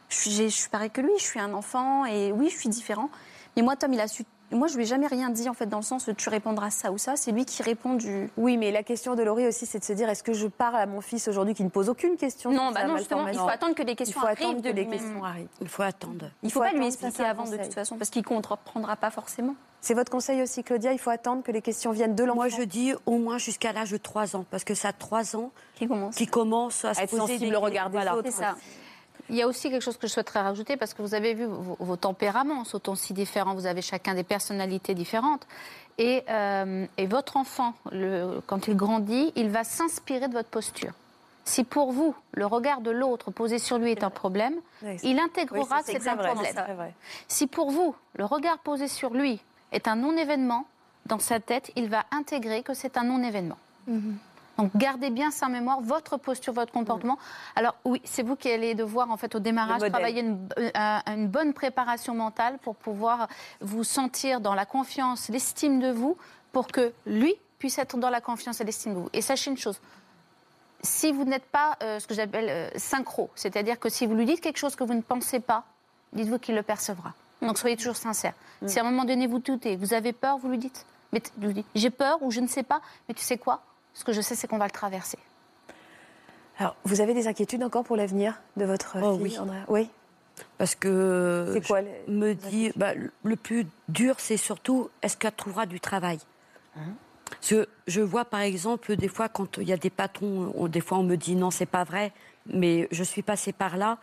je 0.10 0.16
suis, 0.16 0.32
je 0.32 0.48
suis 0.48 0.70
pareil 0.70 0.90
que 0.90 1.02
lui, 1.02 1.12
je 1.18 1.24
suis 1.24 1.40
un 1.40 1.54
enfant 1.54 2.06
et 2.06 2.32
oui, 2.32 2.50
je 2.50 2.58
suis 2.58 2.70
différent. 2.70 3.10
Mais 3.56 3.64
moi, 3.64 3.76
Tom, 3.76 3.94
il 3.94 4.00
a 4.00 4.08
su 4.08 4.24
moi, 4.52 4.68
je 4.68 4.76
lui 4.76 4.84
ai 4.84 4.86
jamais 4.86 5.08
rien 5.08 5.30
dit, 5.30 5.50
en 5.50 5.54
fait, 5.54 5.66
dans 5.66 5.78
le 5.78 5.84
sens 5.84 6.10
tu 6.18 6.30
répondras 6.30 6.70
ça 6.70 6.92
ou 6.92 6.98
ça. 6.98 7.16
C'est 7.16 7.32
lui 7.32 7.46
qui 7.46 7.64
répond 7.64 7.96
du. 7.96 8.30
Oui, 8.38 8.58
mais 8.58 8.72
la 8.72 8.84
question 8.84 9.16
de 9.16 9.24
Laurie 9.24 9.48
aussi, 9.48 9.66
c'est 9.66 9.80
de 9.80 9.84
se 9.84 9.94
dire 9.94 10.08
est-ce 10.10 10.24
que 10.24 10.34
je 10.34 10.48
parle 10.48 10.76
à 10.76 10.86
mon 10.86 11.02
fils 11.02 11.28
aujourd'hui 11.28 11.54
qui 11.54 11.64
ne 11.64 11.70
pose 11.70 11.90
aucune 11.90 12.16
question 12.16 12.52
Non, 12.52 12.72
bah 12.72 12.86
non, 12.86 12.98
justement, 12.98 13.28
il 13.28 13.38
faut 13.38 13.48
attendre 13.48 13.76
que 13.76 13.84
les 13.84 13.96
questions 13.96 14.20
il 14.20 14.22
faut 14.22 14.28
arrivent. 14.28 14.50
Attendre 14.50 14.62
que 14.62 14.76
les 14.76 14.88
questions 14.88 15.24
arrivent. 15.24 15.48
Il 15.62 15.68
faut 15.68 15.84
attendre. 15.84 16.30
Il 16.44 16.48
ne 16.48 16.52
faut, 16.52 16.60
pas 16.60 16.74
lui 16.74 16.86
expliquer 16.86 17.24
avant, 17.24 17.46
de 17.46 17.58
toute 17.58 17.74
façon, 17.74 17.98
parce 17.98 18.10
qu'il 18.10 18.22
ne 18.22 18.28
comprendra 18.28 18.96
pas 18.96 19.10
forcément. 19.10 19.56
C'est 19.86 19.94
votre 19.94 20.12
conseil 20.12 20.42
aussi, 20.42 20.64
Claudia 20.64 20.94
Il 20.94 20.98
faut 20.98 21.12
attendre 21.12 21.44
que 21.44 21.52
les 21.52 21.62
questions 21.62 21.92
viennent 21.92 22.16
de 22.16 22.24
l'enfant 22.24 22.38
Moi, 22.38 22.48
je 22.48 22.64
dis 22.64 22.94
au 23.06 23.20
moins 23.20 23.38
jusqu'à 23.38 23.72
l'âge 23.72 23.92
de 23.92 23.98
3 23.98 24.36
ans, 24.36 24.44
parce 24.50 24.64
que 24.64 24.74
ça 24.74 24.88
a 24.88 24.94
3 24.94 25.36
ans 25.36 25.52
qui 25.76 25.88
commence, 25.88 26.16
qui 26.16 26.26
commence 26.26 26.86
à, 26.86 26.90
à, 26.90 27.04
être 27.04 27.16
sensible 27.16 27.56
au 27.56 27.60
regard 27.60 27.92
des. 27.92 28.00
C'est 28.24 28.32
ça. 28.32 28.56
Il 29.30 29.36
y 29.36 29.44
a 29.44 29.48
aussi 29.48 29.70
quelque 29.70 29.84
chose 29.84 29.98
que 29.98 30.08
je 30.08 30.14
souhaiterais 30.14 30.42
rajouter 30.42 30.76
parce 30.76 30.96
que 30.96 31.04
vous 31.04 31.14
avez 31.14 31.36
vu 31.36 31.46
vos, 31.46 31.98
tempéraments 31.98 32.64
sont 32.64 32.90
aussi 32.90 33.14
différents. 33.14 33.54
Vous 33.54 33.68
avez 33.68 33.84
chacun 33.84 34.16
des 34.16 34.24
personnalités 34.24 34.96
différentes. 34.96 35.46
Et, 36.00 36.24
euh, 36.32 36.88
votre 37.06 37.38
enfant, 37.38 37.76
le, 37.92 38.42
quand 38.48 38.68
il 38.68 38.76
grandit, 38.76 39.34
il 39.36 39.52
va 39.52 39.64
s'inspirer 39.64 40.28
de 40.30 40.34
votre 40.34 40.50
posture. 40.50 40.94
Si 41.44 41.64
pour 41.64 41.92
vous, 41.92 42.16
le 42.32 42.48
regard 42.48 42.82
de 42.82 42.90
l'autre 42.90 43.30
posé 43.30 43.60
sur 43.60 43.78
lui 43.78 43.92
est 43.92 44.04
un 44.04 44.10
problème, 44.10 44.56
il 45.04 45.20
intégrera 45.20 45.84
que 45.84 45.92
c'est 45.92 46.08
un 46.08 46.18
problème. 46.18 46.56
Si 47.28 47.46
pour 47.46 47.70
vous, 47.70 47.96
le 48.16 48.26
regard 48.26 48.58
posé 48.58 48.88
sur 48.88 49.14
lui 49.14 49.40
est 49.72 49.88
un 49.88 49.96
non-événement, 49.96 50.66
dans 51.06 51.20
sa 51.20 51.40
tête, 51.40 51.72
il 51.76 51.90
va 51.90 52.06
intégrer 52.12 52.64
que 52.64 52.74
c'est 52.74 52.98
un 52.98 53.04
non-événement. 53.04 53.58
Mhm. 53.88 54.18
Donc 54.58 54.72
gardez 54.78 55.10
bien 55.10 55.32
ça 55.32 55.48
en 55.48 55.50
mémoire, 55.50 55.82
votre 55.82 56.18
posture, 56.18 56.54
votre 56.54 56.72
comportement. 56.72 57.18
Alors 57.56 57.76
oui, 57.84 58.02
c'est 58.06 58.24
vous 58.24 58.36
qui 58.36 58.50
allez 58.50 58.74
devoir 58.74 59.12
en 59.12 59.18
fait 59.18 59.36
au 59.36 59.40
démarrage 59.40 59.82
travailler 59.90 60.22
une, 60.22 60.48
euh, 60.58 61.00
une, 61.08 61.28
bonne 61.28 61.54
préparation 61.54 62.16
mentale 62.16 62.58
pour 62.60 62.76
pouvoir 62.76 63.28
vous 63.60 63.84
sentir 63.84 64.40
dans 64.40 64.56
la 64.56 64.66
confiance, 64.66 65.28
l'estime 65.28 65.82
de 65.82 65.92
vous, 65.92 66.18
pour 66.54 66.68
que 66.68 66.94
lui 67.06 67.36
puisse 67.60 67.78
être 67.80 67.98
dans 67.98 68.10
la 68.10 68.22
confiance 68.22 68.62
et 68.62 68.64
l'estime 68.64 68.94
de 68.94 69.00
vous. 69.00 69.10
Et 69.12 69.22
sachez 69.22 69.52
une 69.52 69.58
chose, 69.58 69.82
si 70.82 71.12
vous 71.12 71.26
n'êtes 71.26 71.46
pas 71.46 71.78
euh, 71.84 72.00
ce 72.00 72.08
que 72.08 72.14
j'appelle 72.14 72.48
euh, 72.50 72.70
synchro, 72.78 73.30
c'est-à-dire 73.36 73.80
que 73.80 73.90
si 73.90 74.06
vous 74.06 74.16
lui 74.16 74.26
dites 74.26 74.40
quelque 74.40 74.60
chose 74.60 74.76
que 74.76 74.84
vous 74.86 74.94
ne 74.94 75.02
pensez 75.02 75.42
pas, 75.42 75.66
dites-vous 76.14 76.40
qu'il 76.40 76.56
le 76.56 76.64
percevra. 76.64 77.14
Donc 77.46 77.58
soyez 77.58 77.78
toujours 77.78 77.96
sincère. 77.96 78.34
Mm. 78.62 78.68
Si 78.68 78.80
à 78.80 78.84
un 78.84 78.90
moment 78.90 79.06
donné 79.06 79.28
vous 79.28 79.40
doutez, 79.40 79.76
vous 79.76 79.94
avez 79.94 80.14
peur, 80.14 80.38
vous 80.38 80.50
lui 80.50 80.58
dites, 80.58 80.86
mais 81.12 81.22
j'ai 81.76 81.90
peur 81.90 82.22
ou 82.22 82.32
je 82.32 82.40
ne 82.40 82.48
sais 82.48 82.64
pas, 82.64 82.82
mais 83.08 83.14
tu 83.14 83.24
sais 83.24 83.38
quoi? 83.38 83.62
Ce 83.94 84.04
que 84.04 84.12
je 84.12 84.22
sais, 84.22 84.36
c'est 84.36 84.48
qu'on 84.48 84.58
va 84.58 84.66
le 84.66 84.72
traverser. 84.72 85.18
Alors, 86.58 86.76
vous 86.84 87.02
avez 87.02 87.14
des 87.14 87.28
inquiétudes 87.28 87.64
encore 87.64 87.84
pour 87.84 87.96
l'avenir 87.96 88.42
de 88.58 88.66
votre 88.66 88.98
oh, 89.02 89.14
fille, 89.14 89.24
oui. 89.24 89.40
Andrea? 89.40 89.64
Oui. 89.68 89.90
Parce 90.58 90.76
que 90.76 91.50
c'est 91.54 91.66
quoi, 91.66 91.82
me 92.08 92.34
dit, 92.34 92.72
bah, 92.76 92.94
le 93.24 93.36
plus 93.36 93.66
dur, 93.88 94.16
c'est 94.20 94.38
surtout 94.38 94.90
est-ce 95.02 95.16
qu'elle 95.16 95.32
trouvera 95.32 95.66
du 95.66 95.80
travail? 95.80 96.20
Parce 97.30 97.50
que 97.50 97.70
je 97.88 98.02
vois 98.02 98.26
par 98.26 98.42
exemple 98.42 98.96
des 98.98 99.08
fois 99.08 99.30
quand 99.30 99.58
il 99.58 99.68
y 99.68 99.74
a 99.74 99.78
des 99.78 99.90
patrons, 99.90 100.68
des 100.68 100.82
fois 100.82 100.98
on 100.98 101.04
me 101.04 101.16
dit 101.16 101.36
non 101.36 101.52
c'est 101.52 101.66
pas 101.66 101.84
vrai, 101.84 102.12
mais 102.46 102.88
je 102.92 103.04
suis 103.04 103.22
passée 103.22 103.54
par 103.54 103.78
là. 103.78 103.98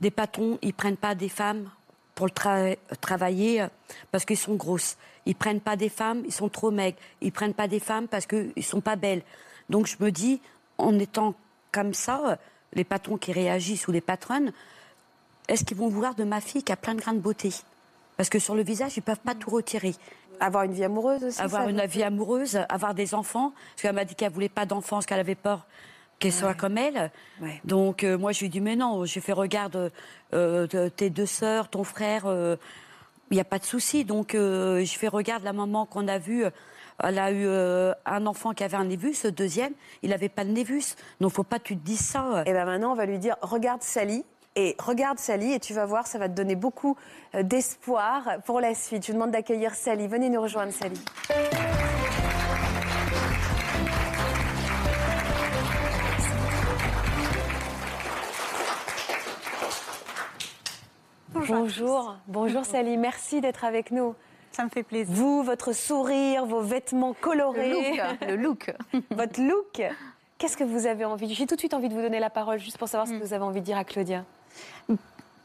Des 0.00 0.10
patrons, 0.10 0.58
ils 0.62 0.74
prennent 0.74 0.96
pas 0.96 1.14
des 1.14 1.28
femmes 1.28 1.70
pour 2.18 2.26
le 2.26 2.76
travailler 3.00 3.64
parce 4.10 4.24
qu'ils 4.24 4.36
sont 4.36 4.56
grosses. 4.56 4.96
Ils 5.24 5.36
prennent 5.36 5.60
pas 5.60 5.76
des 5.76 5.88
femmes, 5.88 6.22
ils 6.26 6.32
sont 6.32 6.48
trop 6.48 6.72
maigres. 6.72 6.98
Ils 7.20 7.30
prennent 7.30 7.54
pas 7.54 7.68
des 7.68 7.78
femmes 7.78 8.08
parce 8.08 8.26
qu'ils 8.26 8.64
sont 8.64 8.80
pas 8.80 8.96
belles. 8.96 9.22
Donc 9.70 9.86
je 9.86 9.94
me 10.00 10.10
dis, 10.10 10.40
en 10.78 10.98
étant 10.98 11.34
comme 11.70 11.94
ça, 11.94 12.38
les 12.72 12.82
patrons 12.82 13.18
qui 13.18 13.30
réagissent 13.30 13.86
ou 13.86 13.92
les 13.92 14.00
patronnes, 14.00 14.50
est-ce 15.46 15.62
qu'ils 15.64 15.76
vont 15.76 15.86
vouloir 15.86 16.16
de 16.16 16.24
ma 16.24 16.40
fille 16.40 16.64
qui 16.64 16.72
a 16.72 16.76
plein 16.76 16.96
de 16.96 17.00
grains 17.00 17.14
de 17.14 17.20
beauté? 17.20 17.54
Parce 18.16 18.28
que 18.28 18.40
sur 18.40 18.56
le 18.56 18.64
visage, 18.64 18.96
ils 18.96 19.02
peuvent 19.02 19.20
pas 19.20 19.36
tout 19.36 19.50
retirer. 19.50 19.94
Avoir 20.40 20.64
une 20.64 20.72
vie 20.72 20.82
amoureuse 20.82 21.22
aussi 21.22 21.40
Avoir 21.40 21.68
une 21.68 21.86
vie 21.86 22.02
amoureuse, 22.02 22.58
avoir 22.68 22.94
des 22.94 23.14
enfants. 23.14 23.52
Parce 23.74 23.82
qu'elle 23.82 23.94
m'a 23.94 24.04
dit 24.04 24.16
qu'elle 24.16 24.32
voulait 24.32 24.48
pas 24.48 24.66
d'enfants, 24.66 24.96
parce 24.96 25.06
qu'elle 25.06 25.20
avait 25.20 25.36
peur 25.36 25.66
qu'elle 26.18 26.32
soit 26.32 26.54
comme 26.54 26.78
elle. 26.78 27.10
Donc 27.64 28.04
euh, 28.04 28.18
moi, 28.18 28.32
je 28.32 28.40
lui 28.40 28.46
ai 28.46 28.48
dit, 28.50 28.60
mais 28.60 28.76
non, 28.76 29.04
j'ai 29.04 29.20
fait, 29.20 29.32
regarde, 29.32 29.92
euh, 30.34 30.66
tes 30.96 31.10
deux 31.10 31.26
sœurs, 31.26 31.68
ton 31.68 31.84
frère, 31.84 32.26
euh, 32.26 32.56
il 33.30 33.34
n'y 33.34 33.40
a 33.40 33.44
pas 33.44 33.58
de 33.58 33.64
souci. 33.64 34.04
Donc, 34.04 34.34
euh, 34.34 34.84
je 34.84 34.98
fais 34.98 35.08
regarde 35.08 35.44
la 35.44 35.52
maman 35.52 35.84
qu'on 35.86 36.08
a 36.08 36.18
vue. 36.18 36.44
Elle 37.02 37.18
a 37.18 37.30
eu 37.30 37.46
euh, 37.46 37.92
un 38.06 38.26
enfant 38.26 38.52
qui 38.52 38.64
avait 38.64 38.76
un 38.76 38.86
névus, 38.86 39.22
le 39.22 39.30
deuxième, 39.30 39.72
il 40.02 40.10
n'avait 40.10 40.28
pas 40.28 40.44
de 40.44 40.50
névus. 40.50 40.96
Donc, 41.20 41.32
faut 41.32 41.44
pas 41.44 41.58
que 41.58 41.64
tu 41.64 41.76
te 41.76 41.84
dises 41.84 42.00
ça. 42.00 42.42
Et 42.46 42.52
bien 42.52 42.64
maintenant, 42.64 42.92
on 42.92 42.96
va 42.96 43.06
lui 43.06 43.18
dire 43.18 43.36
regarde 43.42 43.82
Sally. 43.82 44.24
Et 44.56 44.74
regarde 44.80 45.20
Sally 45.20 45.52
et 45.52 45.60
tu 45.60 45.72
vas 45.72 45.86
voir, 45.86 46.08
ça 46.08 46.18
va 46.18 46.28
te 46.28 46.34
donner 46.34 46.56
beaucoup 46.56 46.96
euh, 47.36 47.44
d'espoir 47.44 48.38
pour 48.44 48.60
la 48.60 48.74
suite. 48.74 49.06
Je 49.06 49.12
vous 49.12 49.18
demande 49.18 49.30
d'accueillir 49.30 49.74
Sally. 49.74 50.08
Venez 50.08 50.30
nous 50.30 50.42
rejoindre, 50.42 50.72
Sally. 50.72 50.98
Bonjour. 61.48 62.16
Bonjour, 62.26 62.64
Sally. 62.64 62.96
Merci 62.96 63.40
d'être 63.40 63.64
avec 63.64 63.90
nous. 63.90 64.14
Ça 64.52 64.64
me 64.64 64.68
fait 64.68 64.82
plaisir. 64.82 65.14
Vous, 65.14 65.42
votre 65.42 65.72
sourire, 65.72 66.44
vos 66.44 66.60
vêtements 66.60 67.14
colorés. 67.14 68.00
Le 68.26 68.36
look. 68.36 68.70
votre 69.10 69.40
look. 69.40 69.82
Qu'est-ce 70.36 70.56
que 70.56 70.64
vous 70.64 70.86
avez 70.86 71.04
envie 71.04 71.32
J'ai 71.34 71.46
tout 71.46 71.54
de 71.54 71.60
suite 71.60 71.74
envie 71.74 71.88
de 71.88 71.94
vous 71.94 72.02
donner 72.02 72.20
la 72.20 72.30
parole, 72.30 72.58
juste 72.58 72.78
pour 72.78 72.88
savoir 72.88 73.08
ce 73.08 73.12
que 73.12 73.18
mm. 73.18 73.22
vous 73.22 73.32
avez 73.32 73.44
envie 73.44 73.60
de 73.60 73.64
dire 73.64 73.78
à 73.78 73.84
Claudia. 73.84 74.24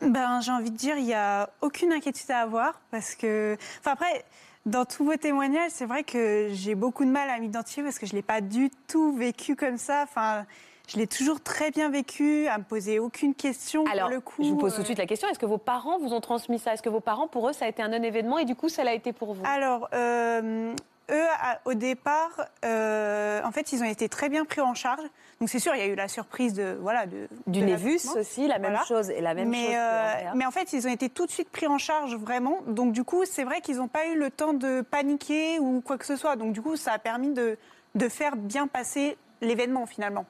Ben, 0.01 0.41
j'ai 0.41 0.51
envie 0.51 0.71
de 0.71 0.75
dire, 0.75 0.97
il 0.97 1.05
n'y 1.05 1.13
a 1.13 1.49
aucune 1.61 1.93
inquiétude 1.93 2.29
à 2.31 2.39
avoir, 2.39 2.81
parce 2.91 3.15
que... 3.15 3.57
Enfin, 3.79 3.91
après, 3.91 4.25
dans 4.65 4.83
tous 4.83 5.05
vos 5.05 5.15
témoignages, 5.15 5.71
c'est 5.71 5.85
vrai 5.85 6.03
que 6.03 6.49
j'ai 6.51 6.75
beaucoup 6.75 7.05
de 7.05 7.09
mal 7.09 7.29
à 7.29 7.39
m'identifier, 7.39 7.83
parce 7.83 7.97
que 7.97 8.05
je 8.05 8.11
ne 8.11 8.17
l'ai 8.17 8.23
pas 8.23 8.41
du 8.41 8.69
tout 8.87 9.15
vécu 9.15 9.55
comme 9.55 9.77
ça. 9.77 10.03
Enfin, 10.03 10.45
je 10.87 10.97
l'ai 10.97 11.07
toujours 11.07 11.41
très 11.41 11.71
bien 11.71 11.89
vécu, 11.89 12.47
à 12.47 12.57
me 12.57 12.63
poser 12.63 12.99
aucune 12.99 13.33
question 13.33 13.85
Alors, 13.85 14.07
pour 14.07 14.15
le 14.15 14.21
coup. 14.21 14.43
Je 14.43 14.49
vous 14.49 14.57
pose 14.57 14.75
tout 14.75 14.81
de 14.81 14.85
suite 14.85 14.97
la 14.99 15.05
question 15.05 15.27
est-ce 15.29 15.39
que 15.39 15.45
vos 15.45 15.57
parents 15.57 15.97
vous 15.97 16.13
ont 16.13 16.21
transmis 16.21 16.59
ça? 16.59 16.73
Est-ce 16.73 16.81
que 16.81 16.89
vos 16.89 16.99
parents, 16.99 17.27
pour 17.27 17.49
eux, 17.49 17.53
ça 17.53 17.65
a 17.65 17.67
été 17.67 17.81
un 17.81 17.87
non-événement 17.87 18.37
et 18.37 18.45
du 18.45 18.55
coup, 18.55 18.69
ça 18.69 18.83
l'a 18.83 18.93
été 18.93 19.13
pour 19.13 19.33
vous? 19.33 19.43
Alors, 19.45 19.87
euh, 19.93 20.73
eux, 21.11 21.25
au 21.65 21.73
départ, 21.73 22.47
euh, 22.65 23.41
en 23.43 23.51
fait, 23.51 23.71
ils 23.71 23.81
ont 23.81 23.87
été 23.87 24.09
très 24.09 24.29
bien 24.29 24.45
pris 24.45 24.61
en 24.61 24.73
charge. 24.73 25.05
Donc 25.39 25.49
c'est 25.49 25.59
sûr, 25.59 25.73
il 25.75 25.79
y 25.79 25.83
a 25.83 25.87
eu 25.87 25.95
la 25.95 26.07
surprise 26.07 26.53
de 26.53 26.77
voilà 26.79 27.05
de, 27.05 27.27
du 27.47 27.61
Névus 27.61 28.07
aussi, 28.15 28.47
la 28.47 28.59
même 28.59 28.79
chose 28.87 29.09
et 29.09 29.19
la 29.19 29.33
même 29.33 29.49
mais, 29.49 29.65
chose. 29.65 29.75
Euh, 29.75 30.31
mais 30.35 30.45
en 30.45 30.51
fait, 30.51 30.73
ils 30.73 30.87
ont 30.87 30.91
été 30.91 31.09
tout 31.09 31.25
de 31.25 31.31
suite 31.31 31.49
pris 31.49 31.67
en 31.67 31.77
charge 31.77 32.15
vraiment. 32.15 32.59
Donc 32.67 32.93
du 32.93 33.03
coup, 33.03 33.25
c'est 33.25 33.43
vrai 33.43 33.61
qu'ils 33.61 33.77
n'ont 33.77 33.87
pas 33.87 34.07
eu 34.07 34.17
le 34.17 34.31
temps 34.31 34.53
de 34.53 34.81
paniquer 34.81 35.59
ou 35.59 35.81
quoi 35.81 35.97
que 35.97 36.05
ce 36.05 36.15
soit. 36.15 36.35
Donc 36.35 36.53
du 36.53 36.61
coup, 36.61 36.75
ça 36.75 36.93
a 36.93 36.99
permis 36.99 37.33
de, 37.33 37.57
de 37.95 38.09
faire 38.09 38.35
bien 38.35 38.67
passer 38.67 39.17
l'événement 39.41 39.85
finalement. 39.85 40.25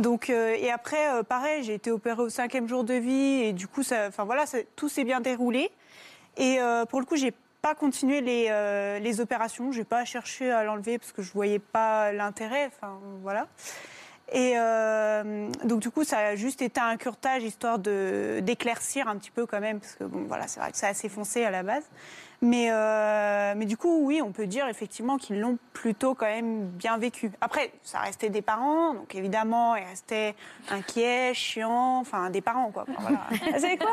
Donc, 0.00 0.30
euh, 0.30 0.56
et 0.58 0.70
après, 0.70 1.08
euh, 1.10 1.22
pareil, 1.22 1.62
j'ai 1.62 1.74
été 1.74 1.90
opérée 1.90 2.22
au 2.22 2.28
cinquième 2.28 2.68
jour 2.68 2.84
de 2.84 2.94
vie 2.94 3.42
et 3.42 3.52
du 3.52 3.68
coup, 3.68 3.82
ça, 3.82 4.06
enfin 4.08 4.24
voilà, 4.24 4.44
tout 4.76 4.88
s'est 4.88 5.04
bien 5.04 5.20
déroulé. 5.20 5.70
Et 6.36 6.60
euh, 6.60 6.84
pour 6.84 7.00
le 7.00 7.06
coup, 7.06 7.16
j'ai 7.16 7.32
pas 7.62 7.74
continué 7.74 8.20
les, 8.20 9.00
les 9.00 9.20
opérations, 9.20 9.72
j'ai 9.72 9.84
pas 9.84 10.04
cherché 10.04 10.50
à 10.50 10.62
l'enlever 10.62 10.98
parce 10.98 11.12
que 11.12 11.22
je 11.22 11.32
voyais 11.32 11.58
pas 11.58 12.12
l'intérêt. 12.12 12.66
Enfin 12.66 12.98
voilà. 13.22 13.48
Et 14.32 14.54
donc 15.64 15.80
du 15.80 15.90
coup, 15.90 16.04
ça 16.04 16.18
a 16.18 16.36
juste 16.36 16.62
été 16.62 16.80
un 16.80 16.96
curtage 16.96 17.42
histoire 17.42 17.80
de 17.80 18.38
d'éclaircir 18.40 19.08
un 19.08 19.16
petit 19.16 19.32
peu 19.32 19.46
quand 19.46 19.58
même 19.58 19.80
parce 19.80 19.94
que 19.94 20.04
bon 20.04 20.24
voilà, 20.28 20.46
c'est 20.46 20.60
vrai 20.60 20.70
que 20.70 20.76
c'est 20.76 20.86
assez 20.86 21.08
foncé 21.08 21.44
à 21.44 21.50
la 21.50 21.64
base. 21.64 21.84
Mais, 22.46 22.68
euh, 22.70 23.54
mais 23.56 23.64
du 23.64 23.76
coup, 23.76 24.06
oui, 24.06 24.22
on 24.22 24.30
peut 24.30 24.46
dire 24.46 24.68
effectivement 24.68 25.16
qu'ils 25.16 25.40
l'ont 25.40 25.58
plutôt 25.72 26.14
quand 26.14 26.26
même 26.26 26.66
bien 26.68 26.96
vécu. 26.96 27.32
Après, 27.40 27.72
ça 27.82 27.98
restait 27.98 28.28
des 28.28 28.40
parents, 28.40 28.94
donc 28.94 29.12
évidemment, 29.16 29.74
ils 29.74 29.82
restaient 29.82 30.36
inquiets, 30.70 31.34
chiants, 31.34 31.98
enfin 31.98 32.30
des 32.30 32.40
parents, 32.40 32.70
quoi. 32.70 32.84
vous 33.30 33.60
savez 33.60 33.76
quoi? 33.76 33.90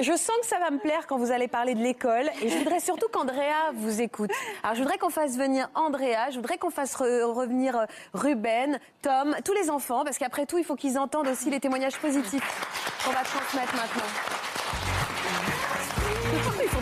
Je 0.00 0.12
sens 0.12 0.36
que 0.42 0.46
ça 0.46 0.58
va 0.58 0.70
me 0.70 0.78
plaire 0.78 1.06
quand 1.06 1.16
vous 1.16 1.32
allez 1.32 1.48
parler 1.48 1.74
de 1.74 1.82
l'école, 1.82 2.30
et 2.42 2.50
je 2.50 2.58
voudrais 2.58 2.80
surtout 2.80 3.08
qu'Andrea 3.10 3.72
vous 3.74 4.02
écoute. 4.02 4.30
Alors, 4.62 4.74
je 4.74 4.82
voudrais 4.82 4.98
qu'on 4.98 5.08
fasse 5.08 5.38
venir 5.38 5.70
Andrea, 5.74 6.28
je 6.30 6.36
voudrais 6.36 6.58
qu'on 6.58 6.70
fasse 6.70 6.94
revenir 6.94 7.74
euh, 7.74 7.84
Ruben, 8.12 8.78
Tom, 9.00 9.34
tous 9.46 9.54
les 9.54 9.70
enfants, 9.70 10.04
parce 10.04 10.18
qu'après 10.18 10.44
tout, 10.44 10.58
il 10.58 10.64
faut 10.64 10.76
qu'ils 10.76 10.98
entendent 10.98 11.28
aussi 11.28 11.48
les 11.48 11.60
témoignages 11.60 11.96
positifs 11.96 13.02
qu'on 13.02 13.12
va 13.12 13.22
transmettre 13.22 13.74
maintenant 13.76 14.49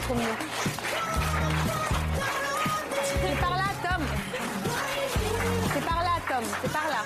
c'est 0.09 0.15
par 3.41 3.51
là, 3.51 3.65
Tom. 3.83 4.03
C'est 5.75 5.85
par 5.85 6.03
là, 6.03 6.17
Tom. 6.27 6.45
C'est 6.63 6.73
par 6.73 6.89
là. 6.89 7.05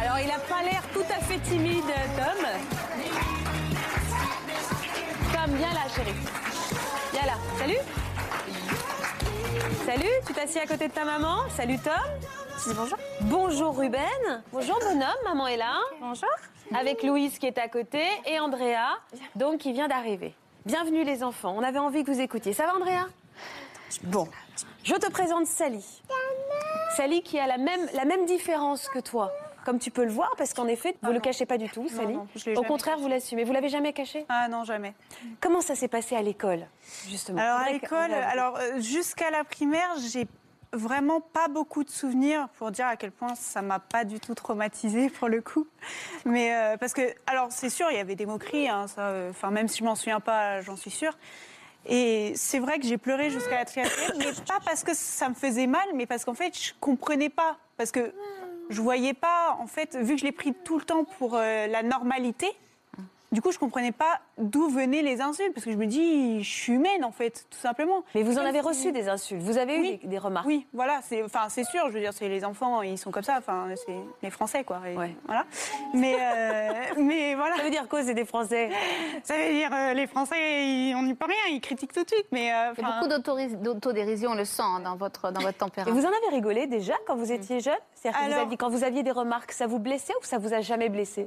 Alors, 0.00 0.18
il 0.20 0.28
n'a 0.28 0.38
pas 0.38 0.62
l'air 0.62 0.82
tout 0.92 1.00
à 1.10 1.20
fait 1.24 1.38
timide, 1.38 1.82
Tom. 2.16 2.46
Tom, 5.32 5.56
viens 5.56 5.72
là, 5.72 5.80
chérie. 5.96 6.23
Salut, 9.94 10.10
tu 10.26 10.32
t'assieds 10.32 10.60
à 10.60 10.66
côté 10.66 10.88
de 10.88 10.92
ta 10.92 11.04
maman. 11.04 11.48
Salut, 11.50 11.78
Tom. 11.78 12.74
bonjour. 12.74 12.98
Bonjour, 13.20 13.78
Ruben. 13.78 14.42
Bonjour, 14.52 14.76
bonhomme. 14.80 15.14
Maman 15.22 15.46
est 15.46 15.56
là. 15.56 15.76
Bonjour. 16.00 16.28
Avec 16.76 17.04
Louise 17.04 17.38
qui 17.38 17.46
est 17.46 17.58
à 17.58 17.68
côté 17.68 18.02
et 18.26 18.40
Andrea, 18.40 18.98
donc 19.36 19.58
qui 19.58 19.72
vient 19.72 19.86
d'arriver. 19.86 20.34
Bienvenue, 20.66 21.04
les 21.04 21.22
enfants. 21.22 21.54
On 21.56 21.62
avait 21.62 21.78
envie 21.78 22.02
que 22.02 22.10
vous 22.10 22.20
écoutiez. 22.20 22.52
Ça 22.52 22.66
va, 22.66 22.74
Andrea? 22.74 23.06
Bon. 24.02 24.26
Je 24.82 24.94
te 24.94 25.08
présente 25.12 25.46
Sally. 25.46 25.84
Sally 26.96 27.22
qui 27.22 27.38
a 27.38 27.46
la 27.46 27.58
même, 27.58 27.86
la 27.94 28.04
même 28.04 28.26
différence 28.26 28.88
que 28.88 28.98
toi. 28.98 29.30
Comme 29.64 29.78
tu 29.78 29.90
peux 29.90 30.04
le 30.04 30.10
voir, 30.10 30.32
parce 30.36 30.52
qu'en 30.52 30.66
effet, 30.66 30.96
vous 31.02 31.08
ne 31.08 31.14
le 31.14 31.20
cachez 31.20 31.46
pas 31.46 31.58
du 31.58 31.68
tout, 31.68 31.88
Sally. 31.88 32.14
non, 32.14 32.26
Au 32.56 32.62
contraire, 32.62 32.98
vous 32.98 33.08
l'assumez. 33.08 33.44
Vous 33.44 33.52
l'avez 33.52 33.68
jamais 33.70 33.92
caché? 33.92 34.26
Ah 34.28 34.48
non, 34.48 34.64
jamais. 34.64 34.94
Comment 35.40 35.60
ça 35.60 35.74
s'est 35.74 35.88
passé 35.88 36.14
à 36.16 36.22
l'école, 36.22 36.66
justement? 37.08 37.40
Alors 37.40 37.60
à 37.60 37.70
l'école, 37.70 38.12
alors 38.12 38.56
euh, 38.58 38.80
jusqu'à 38.80 39.30
la 39.30 39.44
primaire, 39.44 39.90
j'ai 40.10 40.26
vraiment 40.74 41.20
pas 41.20 41.48
beaucoup 41.48 41.84
de 41.84 41.90
souvenirs 41.90 42.48
pour 42.58 42.70
dire 42.70 42.86
à 42.86 42.96
quel 42.96 43.12
point 43.12 43.34
ça 43.34 43.62
m'a 43.62 43.78
pas 43.78 44.04
du 44.04 44.20
tout 44.20 44.34
traumatisée 44.34 45.08
pour 45.08 45.28
le 45.28 45.40
coup. 45.40 45.66
Mais 46.24 46.54
euh, 46.54 46.76
parce 46.76 46.92
que 46.92 47.02
alors 47.26 47.48
c'est 47.50 47.70
sûr, 47.70 47.86
il 47.90 47.96
y 47.96 48.00
avait 48.00 48.16
des 48.16 48.26
moqueries, 48.26 48.68
hein, 48.68 48.86
ça, 48.86 49.08
euh, 49.08 49.30
enfin 49.30 49.50
même 49.50 49.68
si 49.68 49.78
je 49.78 49.84
m'en 49.84 49.94
souviens 49.94 50.20
pas, 50.20 50.60
j'en 50.60 50.76
suis 50.76 50.90
sûre. 50.90 51.16
Et 51.86 52.32
c'est 52.34 52.58
vrai 52.58 52.78
que 52.78 52.86
j'ai 52.86 52.96
pleuré 52.98 53.30
jusqu'à 53.30 53.56
la 53.56 53.64
triathlète, 53.64 54.14
mais 54.18 54.32
pas 54.46 54.58
parce 54.64 54.82
que 54.84 54.94
ça 54.94 55.28
me 55.28 55.34
faisait 55.34 55.66
mal, 55.66 55.84
mais 55.94 56.06
parce 56.06 56.24
qu'en 56.24 56.34
fait 56.34 56.58
je 56.58 56.72
comprenais 56.80 57.28
pas, 57.28 57.56
parce 57.76 57.90
que 57.90 58.12
je 58.70 58.80
voyais 58.80 59.14
pas, 59.14 59.56
en 59.60 59.66
fait, 59.66 59.96
vu 59.96 60.14
que 60.14 60.20
je 60.20 60.24
l'ai 60.24 60.32
pris 60.32 60.54
tout 60.64 60.78
le 60.78 60.84
temps 60.84 61.04
pour 61.04 61.34
euh, 61.34 61.66
la 61.66 61.82
normalité. 61.82 62.48
Du 63.34 63.42
coup, 63.42 63.50
je 63.50 63.58
comprenais 63.58 63.90
pas 63.90 64.20
d'où 64.38 64.68
venaient 64.68 65.02
les 65.02 65.20
insultes, 65.20 65.52
parce 65.54 65.64
que 65.66 65.72
je 65.72 65.76
me 65.76 65.86
dis, 65.86 66.42
je 66.44 66.48
suis 66.48 66.72
humaine 66.74 67.04
en 67.04 67.10
fait, 67.10 67.46
tout 67.50 67.58
simplement. 67.58 68.04
Mais 68.14 68.22
vous 68.22 68.38
en 68.38 68.42
avez 68.44 68.60
reçu 68.60 68.92
des 68.92 69.08
insultes. 69.08 69.42
Vous 69.42 69.58
avez 69.58 69.76
eu 69.76 69.82
des, 69.98 70.06
des 70.06 70.18
remarques. 70.18 70.46
Oui, 70.46 70.68
voilà, 70.72 71.00
c'est, 71.02 71.20
enfin, 71.24 71.48
c'est 71.48 71.64
sûr. 71.64 71.88
Je 71.88 71.94
veux 71.94 71.98
dire, 72.00 72.12
c'est 72.12 72.28
les 72.28 72.44
enfants, 72.44 72.82
ils 72.82 72.96
sont 72.96 73.10
comme 73.10 73.24
ça. 73.24 73.34
Enfin, 73.38 73.66
c'est 73.74 73.96
les 74.22 74.30
Français, 74.30 74.62
quoi. 74.62 74.80
et 74.88 74.94
Voilà. 75.26 75.46
Mais, 75.94 76.14
euh, 76.20 76.72
mais 76.98 77.34
voilà. 77.34 77.56
Ça 77.56 77.62
veut 77.64 77.70
dire 77.70 77.88
quoi, 77.88 78.04
c'est 78.04 78.14
des 78.14 78.24
Français? 78.24 78.70
Ça 79.24 79.36
veut 79.36 79.52
dire 79.52 79.70
euh, 79.72 79.94
les 79.94 80.06
Français, 80.06 80.64
ils- 80.66 80.94
on 80.96 81.02
n'y 81.02 81.14
peut 81.14 81.26
rien, 81.26 81.54
ils 81.56 81.60
critiquent 81.60 81.92
tout 81.92 82.04
de 82.04 82.08
suite. 82.10 82.26
Mais 82.30 82.52
euh, 82.52 82.72
Il 82.78 82.82
y 82.82 82.86
a 82.86 83.00
beaucoup 83.00 83.08
d'autodérision, 83.64 84.30
on 84.30 84.34
le 84.36 84.44
sent 84.44 84.62
hein, 84.62 84.78
dans 84.78 84.94
votre, 84.94 85.32
dans 85.32 85.40
votre 85.40 85.50
Et 85.56 85.58
tempérament. 85.58 85.96
vous 85.98 86.06
en 86.06 86.10
avez 86.10 86.28
rigolé 86.36 86.68
déjà 86.68 86.94
quand 87.06 87.16
vous 87.16 87.32
étiez 87.32 87.58
jeune? 87.58 87.74
C'est-à-dire 87.94 88.46
quand 88.58 88.68
vous 88.68 88.84
aviez 88.84 89.02
des 89.02 89.10
remarques, 89.10 89.50
ça 89.50 89.66
vous 89.66 89.80
blessait 89.80 90.12
ou 90.20 90.24
ça 90.24 90.38
vous 90.38 90.54
a 90.54 90.60
jamais 90.60 90.88
blessé? 90.88 91.26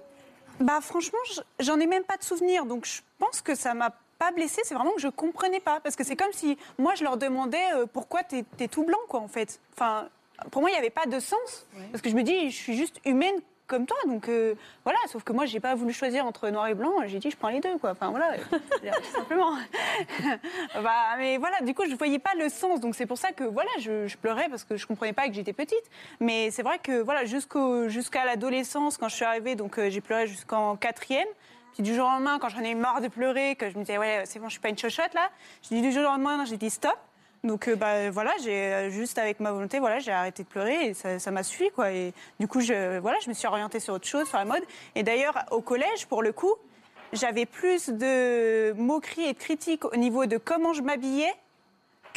Bah 0.59 0.79
franchement, 0.81 1.19
je- 1.33 1.41
j'en 1.59 1.79
ai 1.79 1.87
même 1.87 2.03
pas 2.03 2.17
de 2.17 2.23
souvenir, 2.23 2.65
donc 2.65 2.85
je 2.85 3.01
pense 3.19 3.41
que 3.41 3.53
ça 3.55 3.73
m'a 3.73 3.91
pas 4.19 4.31
blessée. 4.31 4.61
C'est 4.63 4.73
vraiment 4.73 4.91
que 4.93 5.01
je 5.01 5.07
comprenais 5.09 5.59
pas, 5.59 5.79
parce 5.79 5.95
que 5.95 6.03
c'est 6.03 6.15
comme 6.15 6.31
si 6.33 6.57
moi 6.77 6.95
je 6.95 7.03
leur 7.03 7.17
demandais 7.17 7.63
euh, 7.75 7.85
pourquoi 7.85 8.23
t'es 8.23 8.43
es 8.59 8.67
tout 8.67 8.83
blanc, 8.83 8.97
quoi, 9.07 9.19
en 9.19 9.27
fait. 9.27 9.59
Enfin, 9.73 10.09
pour 10.51 10.61
moi, 10.61 10.69
il 10.71 10.73
n'y 10.73 10.79
avait 10.79 10.89
pas 10.89 11.05
de 11.05 11.19
sens, 11.19 11.65
parce 11.91 12.01
que 12.01 12.09
je 12.09 12.15
me 12.15 12.23
dis, 12.23 12.49
je 12.49 12.55
suis 12.55 12.75
juste 12.75 12.99
humaine 13.05 13.35
comme 13.67 13.85
toi, 13.85 13.97
donc 14.07 14.29
euh, 14.29 14.55
voilà. 14.83 14.97
Sauf 15.07 15.23
que 15.23 15.33
moi, 15.33 15.45
j'ai 15.45 15.59
pas 15.59 15.75
voulu 15.75 15.93
choisir 15.93 16.25
entre 16.25 16.49
noir 16.49 16.67
et 16.67 16.73
blanc. 16.73 16.91
J'ai 17.05 17.19
dit, 17.19 17.29
je 17.29 17.37
prends 17.37 17.49
les 17.49 17.59
deux, 17.59 17.77
quoi. 17.77 17.91
Enfin 17.91 18.09
voilà, 18.09 18.37
tout 18.51 19.11
simplement. 19.13 19.51
bah, 20.75 21.15
mais 21.17 21.37
voilà, 21.37 21.61
du 21.61 21.73
coup, 21.73 21.83
je 21.89 21.95
voyais 21.95 22.19
pas 22.19 22.33
le 22.37 22.49
sens, 22.49 22.79
donc 22.79 22.95
c'est 22.95 23.05
pour 23.05 23.17
ça 23.17 23.31
que 23.31 23.43
voilà, 23.43 23.69
je, 23.79 24.15
pleurais 24.17 24.47
parce 24.49 24.63
que 24.63 24.77
je 24.77 24.87
comprenais 24.87 25.13
pas 25.13 25.27
que 25.27 25.33
j'étais 25.33 25.53
petite. 25.53 25.83
Mais 26.19 26.49
c'est 26.51 26.63
vrai 26.63 26.79
que 26.79 27.01
voilà, 27.01 27.25
jusqu'à 27.25 28.25
l'adolescence, 28.25 28.97
quand 28.97 29.09
je 29.09 29.15
suis 29.15 29.25
arrivée, 29.25 29.55
donc 29.55 29.77
euh, 29.77 29.89
j'ai 29.89 30.01
pleuré 30.01 30.27
jusqu'en 30.27 30.75
quatrième. 30.75 31.27
Puis 31.73 31.83
du 31.83 31.93
jour 31.93 32.07
au 32.07 32.09
lendemain, 32.09 32.39
quand 32.39 32.49
j'en 32.49 32.61
ai 32.61 32.73
marre 32.73 33.01
de 33.01 33.07
pleurer, 33.07 33.55
que 33.55 33.69
je 33.69 33.77
me 33.77 33.83
disais 33.83 33.99
ouais, 33.99 34.23
c'est 34.25 34.39
bon, 34.39 34.47
je 34.47 34.53
suis 34.53 34.59
pas 34.59 34.69
une 34.69 34.77
chochotte 34.77 35.13
là. 35.13 35.29
J'ai 35.61 35.75
dit 35.75 35.81
du 35.81 35.91
jour 35.91 36.01
au 36.01 36.05
lendemain, 36.05 36.43
j'ai 36.45 36.57
dit 36.57 36.71
stop. 36.71 36.97
Donc 37.43 37.67
euh, 37.67 37.75
bah, 37.75 38.09
voilà, 38.09 38.31
j'ai 38.43 38.73
euh, 38.73 38.89
juste 38.89 39.17
avec 39.17 39.39
ma 39.39 39.51
volonté, 39.51 39.79
voilà, 39.79 39.99
j'ai 39.99 40.11
arrêté 40.11 40.43
de 40.43 40.47
pleurer 40.47 40.87
et 40.87 40.93
ça 40.93 41.31
m'a 41.31 41.43
suffi 41.43 41.69
quoi. 41.71 41.91
Et 41.91 42.13
du 42.39 42.47
coup, 42.47 42.61
je 42.61 42.99
voilà, 42.99 43.17
je 43.23 43.29
me 43.29 43.33
suis 43.33 43.47
orientée 43.47 43.79
sur 43.79 43.93
autre 43.93 44.07
chose, 44.07 44.27
sur 44.27 44.37
la 44.37 44.45
mode. 44.45 44.63
Et 44.95 45.03
d'ailleurs, 45.03 45.45
au 45.51 45.61
collège, 45.61 46.07
pour 46.07 46.21
le 46.21 46.31
coup, 46.31 46.53
j'avais 47.13 47.45
plus 47.45 47.89
de 47.89 48.73
moqueries 48.73 49.25
et 49.25 49.33
de 49.33 49.37
critiques 49.37 49.85
au 49.85 49.95
niveau 49.95 50.25
de 50.25 50.37
comment 50.37 50.73
je 50.73 50.81
m'habillais 50.81 51.33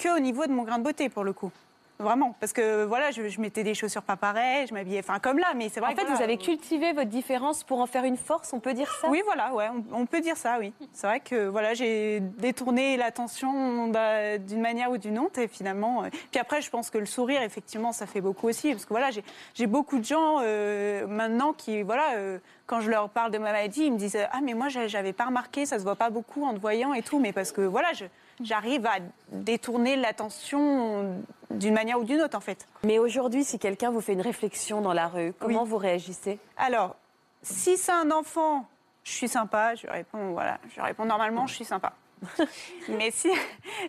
qu'au 0.01 0.19
niveau 0.19 0.47
de 0.47 0.53
mon 0.53 0.65
grain 0.65 0.79
de 0.79 0.85
beauté 0.85 1.09
pour 1.09 1.25
le 1.25 1.33
coup. 1.33 1.53
Vraiment, 2.01 2.35
parce 2.41 2.53
que 2.53 2.85
voilà, 2.85 3.11
je, 3.11 3.29
je 3.29 3.41
mettais 3.41 3.63
des 3.63 3.75
chaussures 3.75 4.03
pas 4.03 4.17
pareilles, 4.17 4.67
je 4.67 4.75
m'habillais, 4.75 5.01
enfin 5.01 5.19
comme 5.19 5.39
là, 5.39 5.49
mais 5.55 5.69
c'est 5.69 5.81
vrai. 5.81 5.91
En 5.93 5.95
fait, 5.95 6.03
que, 6.03 6.07
vous 6.09 6.13
voilà, 6.17 6.25
avez 6.25 6.39
cultivé 6.39 6.93
votre 6.93 7.11
différence 7.11 7.63
pour 7.63 7.81
en 7.81 7.87
faire 7.87 8.05
une 8.05 8.17
force, 8.17 8.53
on 8.53 8.61
peut 8.61 8.73
dire 8.75 8.91
ça? 9.01 9.09
Oui, 9.09 9.21
voilà, 9.27 9.53
ouais, 9.55 9.67
on, 9.93 10.01
on 10.01 10.07
peut 10.07 10.21
dire 10.21 10.37
ça, 10.37 10.57
oui. 10.59 10.73
C'est 10.93 11.07
vrai 11.07 11.21
que 11.21 11.47
voilà, 11.49 11.75
j'ai 11.75 12.21
détourné 12.21 12.97
l'attention 12.97 13.89
bah, 13.89 14.39
d'une 14.39 14.61
manière 14.63 14.91
ou 14.91 14.97
d'une 14.99 15.19
autre, 15.19 15.39
et 15.41 15.49
finalement. 15.49 16.05
euh, 16.05 16.09
Puis 16.31 16.41
après, 16.41 16.63
je 16.63 16.71
pense 16.71 16.89
que 16.91 16.99
le 16.99 17.07
sourire, 17.07 17.43
effectivement, 17.43 17.93
ça 17.93 18.07
fait 18.07 18.21
beaucoup 18.23 18.49
aussi, 18.49 18.71
parce 18.73 18.85
que 18.87 18.91
voilà, 18.95 19.11
j'ai 19.55 19.67
beaucoup 19.67 19.99
de 19.99 20.05
gens 20.05 20.39
euh, 20.43 21.07
maintenant 21.07 21.53
qui, 21.53 21.83
voilà, 21.83 22.15
euh, 22.15 22.39
quand 22.67 22.81
je 22.81 22.89
leur 22.91 23.11
parle 23.11 23.31
de 23.31 23.39
ma 23.39 23.53
maladie, 23.53 23.85
ils 23.87 23.93
me 23.93 23.99
disent 23.99 24.17
ah 24.33 24.39
mais 24.43 24.55
moi 24.55 24.69
j'a- 24.69 24.87
j'avais 24.87 25.13
pas 25.13 25.25
remarqué, 25.27 25.67
ça 25.67 25.79
se 25.79 25.83
voit 25.85 25.97
pas 25.97 26.09
beaucoup 26.09 26.45
en 26.45 26.55
te 26.55 26.61
voyant 26.61 26.95
et 26.95 27.03
tout, 27.03 27.19
mais 27.19 27.33
parce 27.33 27.51
que 27.53 27.61
voilà, 27.63 27.89
j'arrive 28.41 28.87
à 28.87 28.99
détourner 29.33 29.97
l'attention 29.97 31.17
d'une 31.51 31.75
manière 31.75 31.99
ou 31.99 32.05
d'une 32.05 32.21
autre, 32.21 32.37
en 32.37 32.41
fait. 32.41 32.67
Mais 32.85 32.99
aujourd'hui, 32.99 33.45
si 33.45 33.59
quelqu'un 33.59 33.91
vous 33.91 34.01
fait 34.01 34.13
une 34.13 34.21
réflexion 34.21 34.81
dans 34.81 34.93
la 34.93 35.09
rue, 35.09 35.33
comment 35.39 35.65
vous 35.65 35.77
réagissez? 35.77 36.39
Alors, 36.57 36.97
si 37.43 37.77
c'est 37.77 37.93
un 37.93 38.11
enfant, 38.11 38.67
je 39.03 39.13
suis 39.13 39.29
sympa, 39.29 39.75
je 39.75 39.87
réponds, 39.87 40.33
voilà, 40.33 40.59
je 40.75 40.81
réponds 40.81 41.05
normalement, 41.05 41.47
je 41.47 41.55
suis 41.55 41.65
sympa. 41.65 41.93
Mais 42.89 43.11
si, 43.11 43.31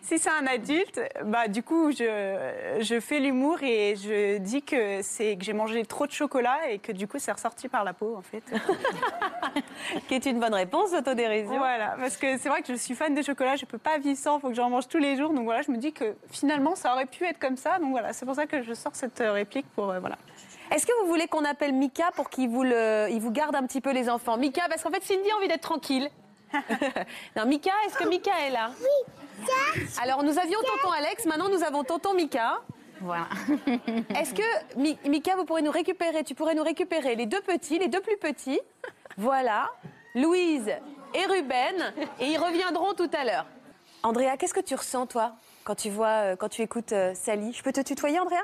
si 0.02 0.18
c'est 0.18 0.30
un 0.30 0.46
adulte, 0.46 1.00
bah, 1.24 1.48
du 1.48 1.62
coup, 1.62 1.90
je, 1.92 2.78
je 2.80 3.00
fais 3.00 3.20
l'humour 3.20 3.62
et 3.62 3.96
je 3.96 4.38
dis 4.38 4.62
que 4.62 5.02
c'est 5.02 5.36
que 5.36 5.44
j'ai 5.44 5.52
mangé 5.52 5.84
trop 5.84 6.06
de 6.06 6.12
chocolat 6.12 6.70
et 6.70 6.78
que 6.78 6.92
du 6.92 7.06
coup, 7.06 7.18
c'est 7.18 7.32
ressorti 7.32 7.68
par 7.68 7.84
la 7.84 7.92
peau, 7.92 8.16
en 8.16 8.22
fait. 8.22 8.42
Qui 10.08 10.14
est 10.14 10.26
une 10.26 10.40
bonne 10.40 10.54
réponse 10.54 10.92
d'autodérision. 10.92 11.58
Voilà, 11.58 11.96
parce 11.98 12.16
que 12.16 12.38
c'est 12.38 12.48
vrai 12.48 12.62
que 12.62 12.72
je 12.72 12.78
suis 12.78 12.94
fan 12.94 13.14
de 13.14 13.22
chocolat, 13.22 13.56
je 13.56 13.64
peux 13.64 13.78
pas 13.78 13.98
vivre 13.98 14.18
sans, 14.18 14.38
il 14.38 14.40
faut 14.40 14.48
que 14.48 14.54
j'en 14.54 14.70
mange 14.70 14.88
tous 14.88 14.98
les 14.98 15.16
jours. 15.16 15.32
Donc 15.32 15.44
voilà, 15.44 15.62
je 15.62 15.70
me 15.70 15.76
dis 15.76 15.92
que 15.92 16.14
finalement, 16.30 16.74
ça 16.74 16.92
aurait 16.92 17.06
pu 17.06 17.24
être 17.24 17.38
comme 17.38 17.56
ça. 17.56 17.78
Donc 17.78 17.90
voilà, 17.90 18.12
c'est 18.12 18.26
pour 18.26 18.34
ça 18.34 18.46
que 18.46 18.62
je 18.62 18.74
sors 18.74 18.94
cette 18.94 19.20
euh, 19.20 19.32
réplique 19.32 19.66
pour, 19.74 19.90
euh, 19.90 20.00
voilà. 20.00 20.16
Est-ce 20.70 20.86
que 20.86 20.92
vous 21.02 21.08
voulez 21.08 21.26
qu'on 21.26 21.44
appelle 21.44 21.74
Mika 21.74 22.10
pour 22.16 22.30
qu'il 22.30 22.48
vous, 22.48 22.62
le, 22.62 23.08
il 23.10 23.20
vous 23.20 23.30
garde 23.30 23.54
un 23.54 23.66
petit 23.66 23.82
peu 23.82 23.92
les 23.92 24.08
enfants? 24.08 24.38
Mika, 24.38 24.62
parce 24.68 24.82
qu'en 24.82 24.90
fait, 24.90 25.02
Cindy 25.02 25.30
a 25.30 25.36
envie 25.36 25.48
d'être 25.48 25.60
tranquille. 25.60 26.08
non, 27.36 27.46
Mika, 27.46 27.70
est-ce 27.86 27.96
que 27.96 28.08
Mika 28.08 28.32
est 28.46 28.50
là? 28.50 28.70
Oui. 28.80 29.82
Alors, 30.02 30.22
nous 30.22 30.38
avions 30.38 30.58
tonton 30.60 30.92
Alex, 30.92 31.24
maintenant 31.26 31.48
nous 31.48 31.62
avons 31.62 31.84
tonton 31.84 32.14
Mika. 32.14 32.60
Voilà. 33.00 33.26
Est-ce 34.16 34.32
que, 34.32 34.76
Mi- 34.78 34.96
Mika, 35.08 35.34
vous 35.34 35.44
pourrez 35.44 35.62
nous 35.62 35.72
récupérer, 35.72 36.22
tu 36.22 36.36
pourrais 36.36 36.54
nous 36.54 36.62
récupérer 36.62 37.16
les 37.16 37.26
deux 37.26 37.40
petits, 37.40 37.78
les 37.80 37.88
deux 37.88 38.00
plus 38.00 38.16
petits? 38.16 38.60
Voilà, 39.18 39.68
Louise 40.14 40.68
et 41.14 41.26
Ruben, 41.26 41.92
et 42.20 42.26
ils 42.26 42.38
reviendront 42.38 42.94
tout 42.94 43.10
à 43.18 43.24
l'heure. 43.24 43.46
Andrea, 44.04 44.36
qu'est-ce 44.38 44.54
que 44.54 44.60
tu 44.60 44.76
ressens, 44.76 45.06
toi, 45.06 45.32
quand 45.64 45.74
tu 45.74 45.90
vois, 45.90 46.06
euh, 46.32 46.36
quand 46.36 46.48
tu 46.48 46.62
écoutes 46.62 46.92
euh, 46.92 47.12
Sally? 47.14 47.52
Je 47.52 47.62
peux 47.64 47.72
te 47.72 47.80
tutoyer, 47.80 48.20
Andrea? 48.20 48.42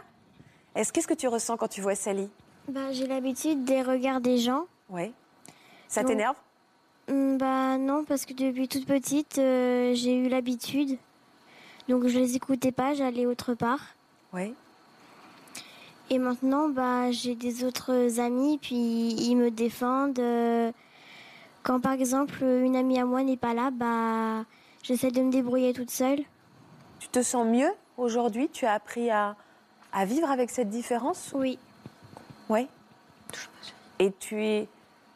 Est-ce 0.75 0.93
qu'est-ce 0.93 1.09
que 1.09 1.15
tu 1.15 1.29
ressens 1.29 1.57
quand 1.57 1.69
tu 1.69 1.81
vois 1.81 1.95
Sally? 1.95 2.29
Bah, 2.69 2.91
j'ai 2.93 3.07
l'habitude 3.07 3.65
des 3.65 3.83
regards 3.83 4.21
des 4.21 4.39
gens. 4.39 4.65
Oui. 4.89 5.13
Ça 5.87 6.03
t'énerve? 6.05 6.37
Bah 7.09 7.79
non, 7.79 8.05
parce 8.05 8.27
que 8.27 8.35
depuis 8.35 8.69
toute 8.69 8.85
petite, 8.87 9.39
euh, 9.39 9.95
j'ai 9.95 10.15
eu 10.17 10.29
l'habitude. 10.29 10.99
Donc 11.89 12.07
je 12.07 12.19
les 12.19 12.37
écoutais 12.37 12.73
pas, 12.73 12.93
j'allais 12.95 13.25
autre 13.25 13.55
part. 13.55 13.81
Oui. 14.35 14.55
Et 16.11 16.19
maintenant, 16.19 16.69
bah 16.69 17.11
j'ai 17.11 17.35
des 17.35 17.65
autres 17.65 18.21
amis, 18.21 18.59
puis 18.59 18.77
ils 18.77 19.37
me 19.37 19.51
défendent. 19.51 20.19
euh, 20.19 20.71
Quand 21.63 21.81
par 21.81 21.93
exemple 21.93 22.43
une 22.43 22.77
amie 22.77 22.99
à 22.99 23.05
moi 23.07 23.23
n'est 23.23 23.37
pas 23.39 23.55
là, 23.55 23.71
bah 23.71 24.45
j'essaie 24.83 25.11
de 25.11 25.23
me 25.23 25.31
débrouiller 25.31 25.73
toute 25.73 25.91
seule. 25.91 26.21
Tu 27.01 27.09
te 27.09 27.23
sens 27.23 27.47
mieux 27.47 27.71
aujourd'hui? 27.97 28.51
Tu 28.53 28.67
as 28.67 28.73
appris 28.75 29.11
à, 29.11 29.35
à 29.93 30.05
vivre 30.05 30.31
avec 30.31 30.51
cette 30.51 30.69
différence? 30.69 31.31
Oui. 31.35 31.59
Oui. 32.51 32.67
Et 33.99 34.13
tu, 34.19 34.43
es, 34.45 34.69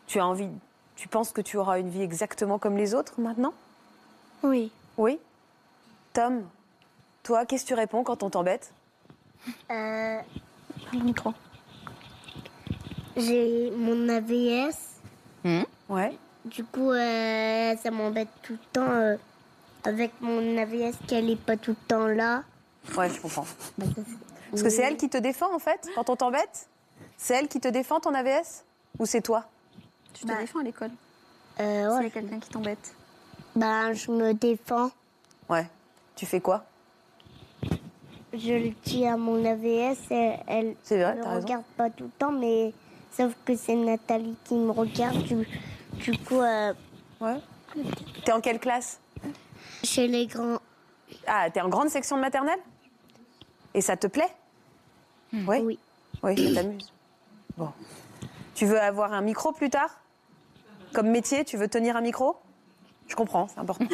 tu 0.06 0.18
as 0.20 0.26
envie, 0.26 0.48
tu 1.02 1.08
penses 1.08 1.32
que 1.32 1.40
tu 1.40 1.56
auras 1.56 1.80
une 1.80 1.88
vie 1.88 2.02
exactement 2.02 2.60
comme 2.60 2.76
les 2.76 2.94
autres 2.94 3.20
maintenant? 3.20 3.52
Oui. 4.44 4.70
Oui? 4.96 5.18
Tom, 6.12 6.44
toi, 7.24 7.44
qu'est-ce 7.44 7.64
que 7.64 7.68
tu 7.70 7.74
réponds 7.74 8.04
quand 8.04 8.22
on 8.22 8.30
t'embête? 8.30 8.72
Euh, 9.72 10.20
Le 10.92 11.00
micro. 11.00 11.34
J'ai 13.16 13.72
mon 13.72 14.08
AVS. 14.08 14.76
Ouais. 15.88 16.16
Du 16.44 16.62
coup, 16.62 16.92
euh, 16.92 17.76
ça 17.82 17.90
m'embête 17.90 18.28
tout 18.44 18.52
le 18.52 18.58
temps 18.72 18.88
euh, 18.88 19.16
avec 19.82 20.12
mon 20.20 20.56
AVS 20.56 20.94
qu'elle 21.08 21.26
n'est 21.26 21.34
pas 21.34 21.56
tout 21.56 21.72
le 21.72 21.86
temps 21.88 22.06
là. 22.06 22.44
Ouais, 22.96 23.10
je 23.10 23.20
comprends. 23.20 23.46
Parce 24.52 24.62
que 24.62 24.70
c'est 24.70 24.82
elle 24.82 24.96
qui 24.96 25.08
te 25.08 25.18
défend 25.18 25.52
en 25.52 25.58
fait 25.58 25.84
quand 25.96 26.10
on 26.10 26.14
t'embête? 26.14 26.68
C'est 27.16 27.34
elle 27.34 27.48
qui 27.48 27.58
te 27.58 27.66
défend 27.66 27.98
ton 27.98 28.14
AVS 28.14 28.62
Ou 29.00 29.06
c'est 29.06 29.20
toi? 29.20 29.46
Tu 30.14 30.24
te 30.26 30.38
défends 30.38 30.60
à 30.60 30.62
l'école 30.62 30.90
Euh, 31.60 31.64
S'il 31.90 31.96
y 31.96 32.00
ouais. 32.00 32.06
a 32.06 32.10
quelqu'un 32.10 32.38
qui 32.40 32.48
t'embête. 32.50 32.94
Ben, 33.56 33.92
je 33.92 34.10
me 34.10 34.32
défends. 34.34 34.90
Ouais. 35.48 35.66
Tu 36.16 36.26
fais 36.26 36.40
quoi? 36.40 36.64
Je 38.32 38.52
le 38.54 38.70
dis 38.84 39.06
à 39.06 39.16
mon 39.18 39.44
AVS, 39.44 39.98
elle, 40.10 40.36
vrai, 40.46 40.74
me 40.74 40.74
t'as 41.22 41.28
raison. 41.28 41.40
regarde 41.40 41.64
pas 41.76 41.90
tout 41.90 42.04
le 42.04 42.10
temps, 42.18 42.32
mais 42.32 42.72
sauf 43.10 43.32
que 43.44 43.54
c'est 43.56 43.74
Nathalie 43.74 44.36
qui 44.44 44.54
me 44.54 44.70
regarde. 44.70 45.22
Du, 45.24 45.46
du 45.96 46.18
coup, 46.18 46.40
euh, 46.40 46.72
Ouais. 47.20 47.36
T'es 48.24 48.32
en 48.32 48.40
quelle 48.40 48.58
classe? 48.58 48.98
chez 49.84 50.06
les 50.08 50.26
grands, 50.26 50.58
Ah, 51.26 51.50
t'es 51.50 51.60
en 51.60 51.68
grande 51.68 51.88
section 51.88 52.16
de 52.16 52.22
maternelle? 52.22 52.58
Et 53.74 53.80
ça 53.80 53.96
te 53.96 54.06
plaît? 54.06 54.30
Oui. 55.32 55.58
oui. 55.62 55.78
Oui, 56.22 56.54
ça 56.54 56.62
t'amuse. 56.62 56.92
Bon. 57.56 57.70
Tu 58.54 58.64
veux 58.66 58.80
avoir 58.80 59.12
un 59.12 59.20
micro 59.22 59.52
plus 59.52 59.70
tard? 59.70 59.90
Comme 60.92 61.08
métier, 61.10 61.44
tu 61.44 61.56
veux 61.56 61.68
tenir 61.68 61.96
un 61.96 62.00
micro? 62.00 62.36
Je 63.08 63.16
comprends, 63.16 63.48
c'est 63.48 63.58
important. 63.58 63.84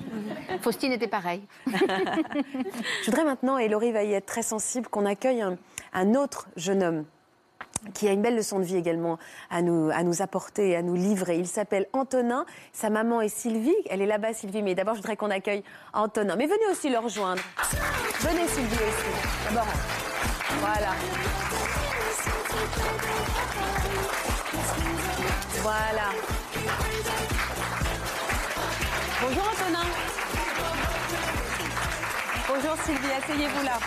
Faustine 0.60 0.92
était 0.92 1.08
pareil. 1.08 1.42
Je 1.66 3.06
voudrais 3.06 3.24
maintenant, 3.24 3.58
et 3.58 3.68
Laurie 3.68 3.92
va 3.92 4.04
y 4.04 4.12
être 4.12 4.26
très 4.26 4.42
sensible, 4.42 4.88
qu'on 4.88 5.06
accueille 5.06 5.42
un, 5.42 5.56
un 5.92 6.14
autre 6.14 6.48
jeune 6.56 6.82
homme 6.82 7.04
qui 7.94 8.08
a 8.08 8.12
une 8.12 8.22
belle 8.22 8.36
leçon 8.36 8.58
de 8.58 8.64
vie 8.64 8.76
également 8.76 9.18
à 9.50 9.62
nous, 9.62 9.90
à 9.92 10.02
nous 10.02 10.22
apporter, 10.22 10.76
à 10.76 10.82
nous 10.82 10.94
livrer. 10.94 11.38
Il 11.38 11.46
s'appelle 11.46 11.86
Antonin, 11.92 12.46
sa 12.72 12.90
maman 12.90 13.20
est 13.20 13.28
Sylvie, 13.28 13.74
elle 13.90 14.00
est 14.00 14.06
là-bas 14.06 14.32
Sylvie, 14.32 14.62
mais 14.62 14.74
d'abord 14.74 14.94
je 14.94 15.00
voudrais 15.00 15.16
qu'on 15.16 15.30
accueille 15.30 15.64
Antonin. 15.92 16.36
Mais 16.36 16.46
venez 16.46 16.66
aussi 16.70 16.88
le 16.88 16.98
rejoindre. 16.98 17.42
Venez 18.20 18.46
Sylvie 18.46 18.74
aussi. 18.74 19.48
D'abord, 19.48 19.66
voilà. 20.60 20.92
Voilà. 25.62 26.31
Bonjour 29.22 29.44
Antonin. 29.44 29.84
Bonjour 32.48 32.76
Sylvie, 32.84 33.12
asseyez-vous 33.12 33.64
là. 33.64 33.78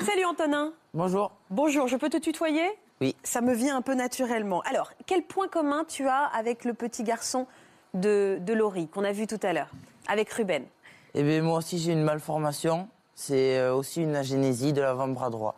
Salut 0.00 0.24
Antonin. 0.24 0.72
Bonjour. 0.94 1.32
Bonjour, 1.50 1.88
je 1.88 1.96
peux 1.98 2.08
te 2.08 2.16
tutoyer? 2.16 2.70
Oui. 3.02 3.14
Ça 3.22 3.42
me 3.42 3.52
vient 3.52 3.76
un 3.76 3.82
peu 3.82 3.92
naturellement. 3.92 4.62
Alors, 4.62 4.92
quel 5.04 5.24
point 5.24 5.46
commun 5.46 5.84
tu 5.86 6.08
as 6.08 6.24
avec 6.24 6.64
le 6.64 6.72
petit 6.72 7.02
garçon 7.02 7.46
de, 7.92 8.38
de 8.40 8.54
Laurie 8.54 8.88
qu'on 8.88 9.04
a 9.04 9.12
vu 9.12 9.26
tout 9.26 9.40
à 9.42 9.52
l'heure, 9.52 9.68
avec 10.08 10.32
Ruben? 10.32 10.64
Eh 11.12 11.22
bien, 11.22 11.42
moi 11.42 11.58
aussi, 11.58 11.78
j'ai 11.78 11.92
une 11.92 12.02
malformation. 12.02 12.88
C'est 13.14 13.58
euh, 13.58 13.74
aussi 13.74 14.00
une 14.00 14.16
agénésie 14.16 14.72
de 14.72 14.80
l'avant-bras 14.80 15.28
droit. 15.28 15.56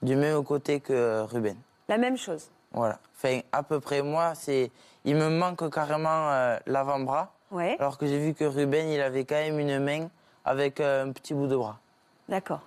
Du 0.00 0.16
même 0.16 0.42
côté 0.44 0.80
que 0.80 1.20
Ruben. 1.24 1.58
La 1.88 1.98
même 1.98 2.16
chose. 2.16 2.50
Voilà. 2.72 2.98
Enfin, 3.14 3.40
à 3.52 3.62
peu 3.62 3.80
près, 3.80 4.00
moi, 4.00 4.34
c'est. 4.34 4.70
Il 5.04 5.16
me 5.16 5.28
manque 5.28 5.70
carrément 5.70 6.30
euh, 6.30 6.58
l'avant-bras. 6.66 7.32
Ouais. 7.50 7.76
Alors 7.80 7.98
que 7.98 8.06
j'ai 8.06 8.18
vu 8.18 8.34
que 8.34 8.44
Ruben, 8.44 8.88
il 8.88 9.00
avait 9.00 9.24
quand 9.24 9.34
même 9.36 9.58
une 9.58 9.78
main 9.80 10.08
avec 10.44 10.80
euh, 10.80 11.06
un 11.06 11.12
petit 11.12 11.34
bout 11.34 11.46
de 11.46 11.56
bras. 11.56 11.78
D'accord. 12.28 12.60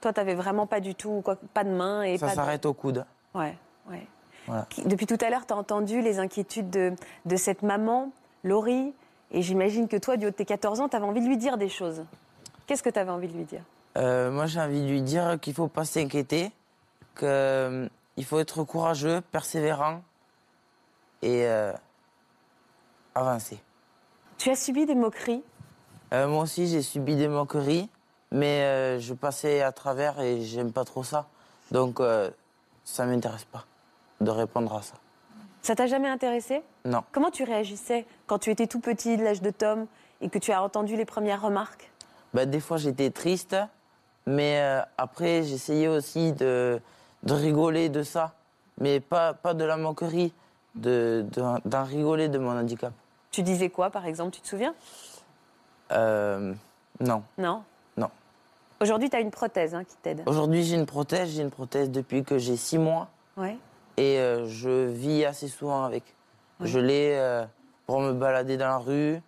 Toi, 0.00 0.12
tu 0.12 0.20
vraiment 0.34 0.66
pas 0.66 0.80
du 0.80 0.94
tout, 0.94 1.22
quoi, 1.24 1.36
pas 1.54 1.64
de 1.64 1.70
main 1.70 2.02
et 2.02 2.18
Ça 2.18 2.28
de- 2.28 2.32
s'arrête 2.34 2.66
au 2.66 2.74
coude. 2.74 3.04
Ouais, 3.34 3.56
ouais. 3.90 4.06
Voilà. 4.46 4.66
Depuis 4.84 5.06
tout 5.06 5.16
à 5.24 5.30
l'heure, 5.30 5.46
tu 5.46 5.52
as 5.54 5.56
entendu 5.56 6.00
les 6.02 6.18
inquiétudes 6.18 6.70
de, 6.70 6.92
de 7.24 7.36
cette 7.36 7.62
maman, 7.62 8.10
Laurie, 8.44 8.92
et 9.32 9.42
j'imagine 9.42 9.88
que 9.88 9.96
toi, 9.96 10.16
du 10.16 10.26
haut 10.26 10.30
de 10.30 10.34
tes 10.34 10.44
14 10.44 10.80
ans, 10.80 10.88
tu 10.88 10.96
avais 10.96 11.06
envie 11.06 11.20
de 11.20 11.26
lui 11.26 11.36
dire 11.36 11.56
des 11.56 11.68
choses. 11.68 12.04
Qu'est-ce 12.66 12.82
que 12.82 12.90
tu 12.90 12.98
avais 12.98 13.10
envie 13.10 13.26
de 13.28 13.36
lui 13.36 13.44
dire? 13.44 13.62
Euh, 13.96 14.30
moi, 14.30 14.46
j'ai 14.46 14.60
envie 14.60 14.82
de 14.82 14.86
lui 14.88 15.02
dire 15.02 15.38
qu'il 15.40 15.54
faut 15.54 15.66
pas 15.68 15.84
s'inquiéter, 15.84 16.52
qu'il 17.18 18.24
faut 18.24 18.38
être 18.38 18.62
courageux, 18.64 19.20
persévérant 19.32 20.02
et 21.22 21.46
euh, 21.46 21.72
avancer. 23.14 23.58
Tu 24.38 24.50
as 24.50 24.56
subi 24.56 24.86
des 24.86 24.94
moqueries? 24.94 25.42
Euh, 26.12 26.28
moi 26.28 26.42
aussi, 26.42 26.66
j'ai 26.66 26.82
subi 26.82 27.16
des 27.16 27.28
moqueries, 27.28 27.88
mais 28.30 28.62
euh, 28.62 29.00
je 29.00 29.14
passais 29.14 29.62
à 29.62 29.72
travers 29.72 30.20
et 30.20 30.42
j'aime 30.42 30.72
pas 30.72 30.84
trop 30.84 31.02
ça. 31.02 31.26
Donc, 31.72 32.00
ça 32.84 33.06
m'intéresse 33.06 33.44
pas 33.44 33.64
de 34.20 34.30
répondre 34.30 34.72
à 34.74 34.82
ça. 34.82 34.94
Ça 35.62 35.74
t'a 35.74 35.88
jamais 35.88 36.08
intéressé? 36.08 36.62
Non. 36.84 37.02
Comment 37.10 37.32
tu 37.32 37.42
réagissais 37.42 38.06
quand 38.28 38.38
tu 38.38 38.50
étais 38.50 38.68
tout 38.68 38.78
petit, 38.78 39.16
de 39.16 39.24
l'âge 39.24 39.42
de 39.42 39.50
Tom, 39.50 39.86
et 40.20 40.28
que 40.28 40.38
tu 40.38 40.52
as 40.52 40.62
entendu 40.62 40.94
les 40.94 41.04
premières 41.04 41.42
remarques? 41.42 41.90
Bah, 42.34 42.46
des 42.46 42.60
fois, 42.60 42.76
j'étais 42.76 43.10
triste, 43.10 43.56
mais 44.26 44.62
après, 44.96 45.42
j'essayais 45.42 45.88
aussi 45.88 46.32
de, 46.32 46.80
de 47.24 47.32
rigoler 47.34 47.88
de 47.88 48.04
ça. 48.04 48.34
Mais 48.78 49.00
pas, 49.00 49.34
pas 49.34 49.54
de 49.54 49.64
la 49.64 49.76
moquerie, 49.76 50.32
d'en 50.76 51.84
rigoler 51.84 52.28
de 52.28 52.38
mon 52.38 52.56
handicap. 52.56 52.92
Tu 53.30 53.42
disais 53.42 53.70
quoi, 53.70 53.90
par 53.90 54.06
exemple 54.06 54.32
Tu 54.32 54.40
te 54.40 54.48
souviens? 54.48 54.74
Euh, 55.92 56.54
non. 57.00 57.22
Non? 57.38 57.62
Non. 57.96 58.10
Aujourd'hui, 58.80 59.10
tu 59.10 59.16
as 59.16 59.20
une 59.20 59.30
prothèse 59.30 59.74
hein, 59.74 59.84
qui 59.84 59.96
t'aide. 59.96 60.22
Aujourd'hui, 60.26 60.64
j'ai 60.64 60.76
une 60.76 60.86
prothèse. 60.86 61.30
J'ai 61.30 61.42
une 61.42 61.50
prothèse 61.50 61.90
depuis 61.90 62.24
que 62.24 62.38
j'ai 62.38 62.56
six 62.56 62.78
mois. 62.78 63.08
Ouais. 63.36 63.56
Et 63.96 64.18
euh, 64.18 64.46
je 64.46 64.86
vis 64.86 65.24
assez 65.24 65.48
souvent 65.48 65.84
avec. 65.84 66.02
Ouais. 66.60 66.66
Je 66.66 66.78
l'ai 66.78 67.12
euh, 67.14 67.44
pour 67.86 68.00
me 68.00 68.12
balader 68.12 68.56
dans 68.56 68.68
la 68.68 68.78
rue, 68.78 69.20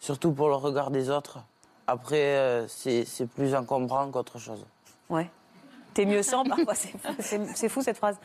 surtout 0.00 0.32
pour 0.32 0.48
le 0.48 0.54
regard 0.54 0.90
des 0.90 1.10
autres. 1.10 1.38
Après, 1.86 2.36
euh, 2.36 2.66
c'est 2.68 3.04
c'est 3.04 3.26
plus 3.26 3.54
encombrant 3.54 4.10
qu'autre 4.10 4.38
chose. 4.38 4.64
Ouais. 5.10 5.30
T'es 5.94 6.04
mieux 6.06 6.22
sans 6.22 6.44
parfois, 6.48 6.74
c'est 6.74 6.88
fou, 6.90 7.14
c'est- 7.20 7.46
c'est 7.56 7.68
fou 7.68 7.80
cette 7.82 7.96
phrase. 7.96 8.16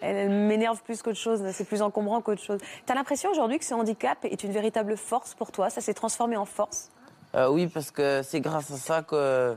Elle, 0.00 0.16
elle 0.16 0.30
m'énerve 0.30 0.82
plus 0.82 1.02
qu'autre 1.02 1.18
chose, 1.18 1.42
c'est 1.52 1.64
plus 1.66 1.82
encombrant 1.82 2.20
qu'autre 2.22 2.42
chose. 2.42 2.60
T'as 2.86 2.94
l'impression 2.94 3.30
aujourd'hui 3.30 3.58
que 3.58 3.64
ce 3.64 3.74
handicap 3.74 4.18
est 4.24 4.42
une 4.44 4.52
véritable 4.52 4.96
force 4.96 5.34
pour 5.34 5.52
toi? 5.52 5.68
Ça 5.70 5.80
s'est 5.80 5.94
transformé 5.94 6.36
en 6.36 6.44
force? 6.46 6.90
Euh, 7.34 7.48
oui, 7.50 7.66
parce 7.66 7.90
que 7.90 8.22
c'est 8.22 8.40
grâce 8.40 8.70
à 8.70 8.76
ça 8.76 9.02
que, 9.02 9.54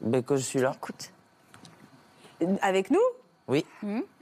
ben, 0.00 0.22
que 0.22 0.36
je 0.36 0.42
suis 0.42 0.60
là. 0.60 0.72
Écoute. 0.74 1.12
Avec 2.62 2.90
nous? 2.90 2.98
Oui. 3.48 3.64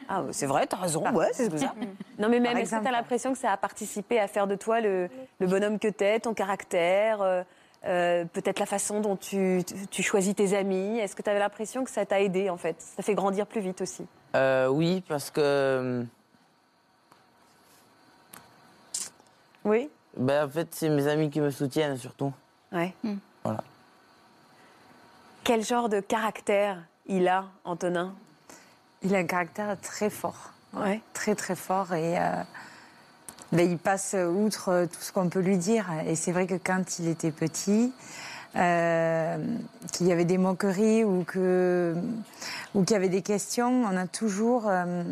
Ah, 0.09 0.23
c'est 0.33 0.47
vrai, 0.47 0.67
t'as 0.67 0.77
raison, 0.77 1.03
ouais, 1.13 1.31
c'est 1.33 1.57
ça. 1.59 1.73
Non, 2.19 2.29
mais 2.29 2.39
même, 2.41 2.59
est-ce 2.59 2.77
que 2.77 2.83
t'as 2.85 2.91
l'impression 2.91 3.33
que 3.33 3.39
ça 3.39 3.53
a 3.53 3.57
participé 3.57 4.21
à 4.21 4.29
faire 4.29 4.47
de 4.47 4.55
toi 4.55 4.81
le, 4.81 5.09
le 5.41 5.47
bonhomme 5.47 5.79
que 5.79 5.89
t'es, 5.89 6.21
ton 6.21 6.35
caractère, 6.35 7.23
euh, 7.23 7.43
euh, 7.87 8.25
peut-être 8.25 8.59
la 8.61 8.67
façon 8.67 9.01
dont 9.01 9.17
tu, 9.17 9.63
tu- 9.67 9.87
tu 9.89 10.03
choisis 10.03 10.35
tes 10.35 10.57
amis 10.57 10.99
Est-ce 10.99 11.15
que 11.15 11.23
t'avais 11.23 11.39
l'impression 11.39 11.85
que 11.85 11.91
ça 11.91 12.07
t'a 12.07 12.21
aidé, 12.21 12.49
en 12.51 12.57
fait? 12.57 12.77
Ça 12.81 13.03
fait 13.03 13.15
grandir 13.15 13.47
plus 13.47 13.61
vite 13.61 13.81
aussi 13.83 14.07
Euh, 14.37 14.69
oui, 14.69 15.03
parce 15.09 15.31
que. 15.31 16.05
Oui? 19.65 19.89
ben, 20.17 20.47
En 20.47 20.49
fait, 20.51 20.69
c'est 20.75 20.89
mes 20.89 21.07
amis 21.09 21.31
qui 21.31 21.41
me 21.41 21.51
soutiennent 21.51 21.97
surtout. 21.97 22.33
Ouais. 22.73 22.95
Voilà. 23.45 23.63
Quel 25.43 25.63
genre 25.63 25.89
de 25.89 26.01
caractère 26.01 26.83
il 27.07 27.29
a, 27.29 27.45
Antonin? 27.65 28.15
Il 29.03 29.15
a 29.15 29.19
un 29.19 29.27
caractère 29.27 29.77
très 29.81 30.09
fort. 30.11 30.53
Ouais. 30.73 31.01
Très, 31.13 31.35
très 31.35 31.55
fort. 31.55 31.93
Et 31.93 32.19
euh, 32.19 32.43
ben, 33.55 33.71
il 33.71 33.79
passe 33.79 34.17
outre 34.19 34.71
euh, 34.71 34.87
tout 34.87 35.01
ce 35.01 35.13
qu'on 35.13 35.29
peut 35.29 35.39
lui 35.39 35.57
dire. 35.57 35.87
Et 36.07 36.17
c'est 36.17 36.33
vrai 36.33 36.49
que 36.49 36.57
quand 36.57 36.99
il 36.99 37.07
était 37.07 37.31
petit, 37.31 37.93
euh, 38.57 39.39
qu'il 39.93 40.09
y 40.09 40.13
avait 40.13 40.25
des 40.25 40.39
moqueries 40.39 41.05
ou 41.05 41.25
qu'il 41.25 41.95
y 42.91 42.95
avait 42.95 43.09
des 43.09 43.23
questions, 43.23 43.85
on 43.85 43.97
a 43.97 44.09
toujours, 44.09 44.65
euh, 44.67 45.05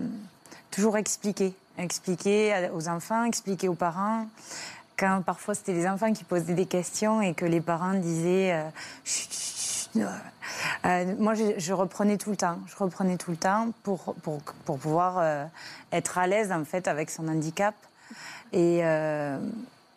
toujours 0.73 0.97
expliqué. 0.97 1.55
Expliqué 1.79 2.69
aux 2.75 2.89
enfants, 2.89 3.25
expliqué 3.25 3.69
aux 3.69 3.75
parents. 3.75 4.27
Quand 4.99 5.23
parfois 5.25 5.55
c'était 5.55 5.73
les 5.73 5.87
enfants 5.87 6.13
qui 6.13 6.25
posaient 6.25 6.55
des 6.55 6.67
questions 6.67 7.23
et 7.23 7.35
que 7.35 7.47
les 7.47 7.61
parents 7.61 7.95
disaient 7.95 8.61
Chut, 9.05 9.33
chut, 9.33 10.01
moi, 11.19 11.35
je, 11.35 11.59
je 11.59 11.73
reprenais 11.73 12.19
tout 12.19 12.31
le 12.31 12.37
temps. 12.37 12.59
Je 12.67 12.77
reprenais 12.77 13.17
tout 13.17 13.31
le 13.31 13.37
temps 13.37 13.69
pour, 13.85 14.15
pour, 14.23 14.43
pour 14.65 14.79
pouvoir 14.79 15.49
être 15.93 16.19
à 16.19 16.27
l'aise, 16.27 16.53
en 16.53 16.65
fait, 16.65 16.89
avec 16.89 17.09
son 17.09 17.27
handicap. 17.29 17.75
Et, 18.53 18.81
euh, 18.83 19.39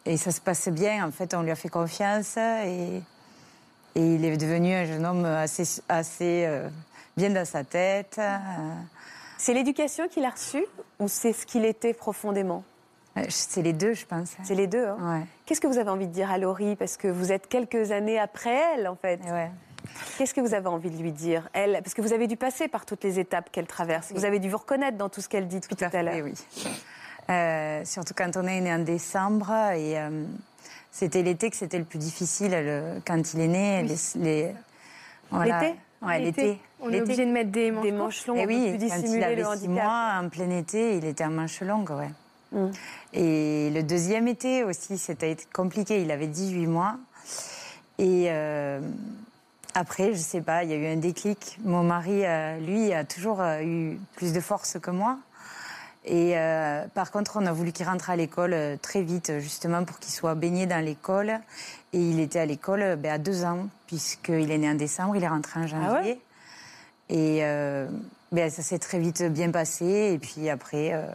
et 0.05 0.17
ça 0.17 0.31
se 0.31 0.41
passait 0.41 0.71
bien. 0.71 1.05
En 1.07 1.11
fait, 1.11 1.33
on 1.33 1.41
lui 1.41 1.51
a 1.51 1.55
fait 1.55 1.69
confiance 1.69 2.37
et, 2.37 3.01
et 3.95 4.15
il 4.15 4.23
est 4.25 4.37
devenu 4.37 4.73
un 4.73 4.85
jeune 4.85 5.05
homme 5.05 5.25
assez, 5.25 5.81
assez 5.89 6.45
euh, 6.45 6.67
bien 7.17 7.29
dans 7.29 7.45
sa 7.45 7.63
tête. 7.63 8.19
C'est 9.37 9.53
l'éducation 9.53 10.07
qu'il 10.07 10.23
a 10.25 10.29
reçue 10.29 10.65
ou 10.99 11.07
c'est 11.07 11.33
ce 11.33 11.45
qu'il 11.45 11.65
était 11.65 11.93
profondément? 11.93 12.63
Euh, 13.17 13.23
C'est 13.29 13.61
les 13.61 13.73
deux, 13.73 13.93
je 13.93 14.05
pense. 14.05 14.33
C'est 14.43 14.55
les 14.55 14.67
deux. 14.67 14.85
hein 14.85 15.19
Ouais. 15.19 15.25
Qu'est-ce 15.45 15.61
que 15.61 15.67
vous 15.67 15.77
avez 15.77 15.89
envie 15.89 16.07
de 16.07 16.11
dire 16.13 16.31
à 16.31 16.37
Laurie? 16.37 16.75
Parce 16.75 16.97
que 16.97 17.07
vous 17.07 17.31
êtes 17.31 17.47
quelques 17.47 17.91
années 17.91 18.19
après 18.19 18.55
elle, 18.75 18.87
en 18.87 18.95
fait. 18.95 19.19
Ouais. 19.29 19.51
Qu'est-ce 20.17 20.33
que 20.33 20.41
vous 20.41 20.53
avez 20.53 20.67
envie 20.67 20.89
de 20.89 20.97
lui 21.01 21.11
dire 21.11 21.47
Elle, 21.53 21.79
parce 21.83 21.93
que 21.93 22.01
vous 22.01 22.11
avez 22.13 22.27
dû 22.27 22.35
passer 22.37 22.67
par 22.67 22.85
toutes 22.85 23.03
les 23.03 23.19
étapes 23.19 23.49
qu'elle 23.51 23.67
traverse. 23.67 24.11
Vous 24.13 24.25
avez 24.25 24.39
dû 24.39 24.49
vous 24.49 24.57
reconnaître 24.57 24.97
dans 24.97 25.09
tout 25.09 25.21
ce 25.21 25.29
qu'elle 25.29 25.47
dit 25.47 25.59
depuis 25.59 25.75
tout, 25.75 25.85
à, 25.85 26.01
l'heure. 26.03 26.15
Oui, 26.15 26.33
oui. 26.55 26.71
Euh, 27.29 27.83
surtout 27.85 28.13
quand 28.15 28.37
on 28.37 28.45
est 28.45 28.61
né 28.61 28.71
en 28.73 28.79
décembre 28.79 29.51
et 29.75 29.99
euh, 29.99 30.25
c'était 30.91 31.23
l'été 31.23 31.49
que 31.49 31.55
c'était 31.55 31.79
le 31.79 31.83
plus 31.85 31.97
difficile 31.97 32.51
le- 32.51 33.01
quand 33.05 33.33
il 33.33 33.39
est 33.39 33.47
né. 33.47 33.83
Les, 33.83 33.95
les- 34.21 34.55
voilà. 35.31 35.61
L'été 35.61 35.75
Ouais, 36.01 36.19
l'été. 36.19 36.59
On 36.81 36.91
est 36.91 37.01
obligé 37.01 37.25
de 37.25 37.31
mettre 37.31 37.49
des 37.49 37.71
manches, 37.71 37.83
des 37.83 37.91
manches 37.91 38.27
longues 38.27 38.37
Et 38.37 38.43
pour 38.45 38.49
oui, 38.55 38.69
plus 38.77 38.87
quand 38.89 38.95
il 38.95 39.01
dissimuler 39.01 39.23
avait 39.23 39.35
le 39.37 39.43
six 39.43 39.49
handicap. 39.49 39.69
mois, 39.71 40.11
en 40.21 40.29
plein 40.29 40.49
été, 40.51 40.97
il 40.97 41.05
était 41.05 41.23
en 41.25 41.31
manches 41.31 41.61
longues, 41.61 41.89
ouais. 41.89 42.11
Mm. 42.51 42.71
Et 43.13 43.71
le 43.71 43.81
deuxième 43.81 44.27
été 44.27 44.63
aussi, 44.63 44.99
c'était 44.99 45.35
compliqué. 45.51 46.01
Il 46.03 46.11
avait 46.11 46.27
18 46.27 46.67
mois. 46.67 46.97
Et 47.97 48.25
euh, 48.27 48.81
après, 49.73 50.13
je 50.13 50.19
sais 50.19 50.41
pas, 50.41 50.63
il 50.63 50.69
y 50.69 50.73
a 50.73 50.75
eu 50.77 50.85
un 50.85 50.97
déclic. 50.97 51.57
Mon 51.63 51.81
mari, 51.81 52.23
euh, 52.23 52.59
lui, 52.59 52.93
a 52.93 53.03
toujours 53.03 53.41
eu 53.41 53.97
plus 54.15 54.31
de 54.31 54.39
force 54.41 54.77
que 54.79 54.91
moi. 54.91 55.17
Et 56.07 56.37
euh, 56.37 56.85
par 56.93 57.11
contre, 57.11 57.37
on 57.41 57.45
a 57.47 57.51
voulu 57.51 57.71
qu'il 57.71 57.87
rentre 57.87 58.11
à 58.11 58.15
l'école 58.15 58.53
euh, 58.53 58.77
très 58.79 59.01
vite, 59.01 59.39
justement 59.39 59.83
pour 59.83 59.97
qu'il 59.97 60.13
soit 60.13 60.35
baigné 60.35 60.67
dans 60.67 60.83
l'école. 60.83 61.39
Et 61.93 61.99
il 61.99 62.19
était 62.19 62.39
à 62.39 62.45
l'école 62.45 62.81
euh, 62.81 62.95
ben, 62.95 63.11
à 63.13 63.17
deux 63.17 63.43
ans, 63.43 63.67
puisqu'il 63.87 64.51
est 64.51 64.57
né 64.57 64.69
en 64.69 64.75
décembre, 64.75 65.15
il 65.15 65.23
est 65.23 65.27
rentré 65.27 65.61
en 65.61 65.67
janvier. 65.67 66.21
Et 67.09 67.39
euh, 67.43 67.87
ben, 68.31 68.51
ça 68.51 68.61
s'est 68.61 68.77
très 68.77 68.99
vite 68.99 69.23
bien 69.23 69.49
passé. 69.49 70.11
Et 70.13 70.19
puis 70.19 70.47
après, 70.47 70.93
euh, 70.93 71.07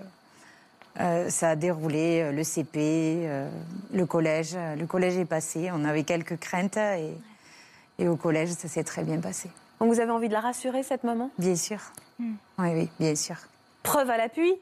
euh, 0.99 1.31
ça 1.31 1.51
a 1.51 1.57
déroulé 1.57 2.33
le 2.33 2.43
CP, 2.43 2.79
euh, 2.79 3.49
le 3.93 4.07
collège. 4.07 4.57
Le 4.77 4.87
collège 4.87 5.17
est 5.19 5.25
passé. 5.25 5.71
On 5.73 5.85
avait 5.85 6.03
quelques 6.03 6.39
craintes. 6.39 6.77
Et, 6.77 7.15
et 8.01 8.09
au 8.09 8.17
collège, 8.17 8.51
ça 8.51 8.67
s'est 8.67 8.85
très 8.85 9.05
bien 9.05 9.21
passé. 9.21 9.51
Donc 9.79 9.93
vous 9.93 10.01
avez 10.01 10.11
envie 10.11 10.29
de 10.29 10.33
la 10.33 10.41
rassurer, 10.41 10.83
cette 10.83 11.05
maman? 11.05 11.31
Bien 11.39 11.55
sûr. 11.55 11.79
Oui, 12.19 12.35
oui, 12.59 12.91
bien 12.99 13.15
sûr. 13.15 13.37
Preuve 13.83 14.11
à 14.11 14.17
l'appui 14.17 14.55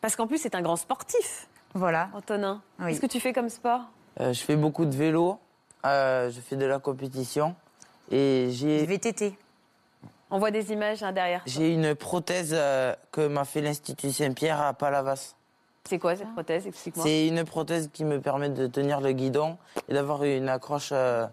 Parce 0.00 0.16
qu'en 0.16 0.26
plus, 0.26 0.38
c'est 0.38 0.54
un 0.54 0.62
grand 0.62 0.76
sportif. 0.76 1.48
Voilà. 1.74 2.08
Antonin, 2.14 2.62
Oui. 2.80 2.86
qu'est-ce 2.88 3.00
que 3.00 3.06
tu 3.06 3.20
fais 3.20 3.32
comme 3.32 3.48
sport? 3.48 3.82
Euh, 4.20 4.32
je 4.32 4.40
fais 4.42 4.56
beaucoup 4.56 4.84
de 4.84 4.94
vélo, 4.96 5.38
euh, 5.86 6.30
je 6.30 6.40
fais 6.40 6.56
de 6.56 6.64
la 6.66 6.78
compétition 6.80 7.54
et 8.10 8.48
j'ai. 8.50 8.84
VTT. 8.86 9.36
On 10.30 10.38
voit 10.38 10.50
des 10.50 10.72
images 10.72 11.02
hein, 11.02 11.12
derrière. 11.12 11.42
J'ai 11.46 11.72
une 11.72 11.94
prothèse 11.94 12.50
euh, 12.52 12.94
que 13.12 13.26
m'a 13.28 13.44
fait 13.44 13.60
l'Institut 13.60 14.10
Saint-Pierre 14.10 14.60
à 14.60 14.74
Palavas. 14.74 15.34
C'est 15.84 15.98
quoi 15.98 16.16
cette 16.16 16.32
prothèse? 16.32 16.66
Explique-moi. 16.66 17.04
C'est 17.06 17.28
une 17.28 17.44
prothèse 17.44 17.88
qui 17.92 18.04
me 18.04 18.20
permet 18.20 18.50
de 18.50 18.66
tenir 18.66 19.00
le 19.00 19.12
guidon 19.12 19.56
et 19.88 19.94
d'avoir 19.94 20.24
une 20.24 20.48
accroche 20.48 20.90
euh, 20.92 21.26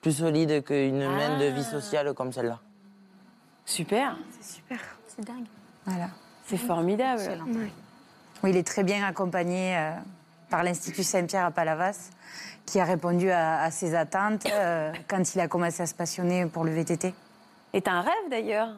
plus 0.00 0.12
solide 0.18 0.64
qu'une 0.64 1.06
main 1.06 1.38
de 1.38 1.44
vie 1.44 1.62
sociale 1.62 2.12
comme 2.14 2.32
celle-là. 2.32 2.58
Super. 3.66 4.16
C'est 4.40 4.54
super. 4.56 4.78
C'est 5.06 5.24
dingue. 5.24 5.46
Voilà. 5.86 6.08
C'est 6.50 6.56
formidable. 6.56 7.22
Oui, 8.42 8.50
il 8.50 8.56
est 8.56 8.66
très 8.66 8.82
bien 8.82 9.06
accompagné 9.06 9.76
euh, 9.76 9.92
par 10.48 10.64
l'Institut 10.64 11.04
Saint-Pierre 11.04 11.44
à 11.44 11.50
Palavas, 11.52 12.10
qui 12.66 12.80
a 12.80 12.84
répondu 12.84 13.30
à, 13.30 13.62
à 13.62 13.70
ses 13.70 13.94
attentes 13.94 14.46
euh, 14.52 14.92
quand 15.06 15.34
il 15.34 15.40
a 15.40 15.46
commencé 15.46 15.82
à 15.82 15.86
se 15.86 15.94
passionner 15.94 16.46
pour 16.46 16.64
le 16.64 16.72
VTT. 16.72 17.14
Et 17.72 17.80
t'as 17.80 17.92
un 17.92 18.00
rêve 18.00 18.30
d'ailleurs? 18.30 18.70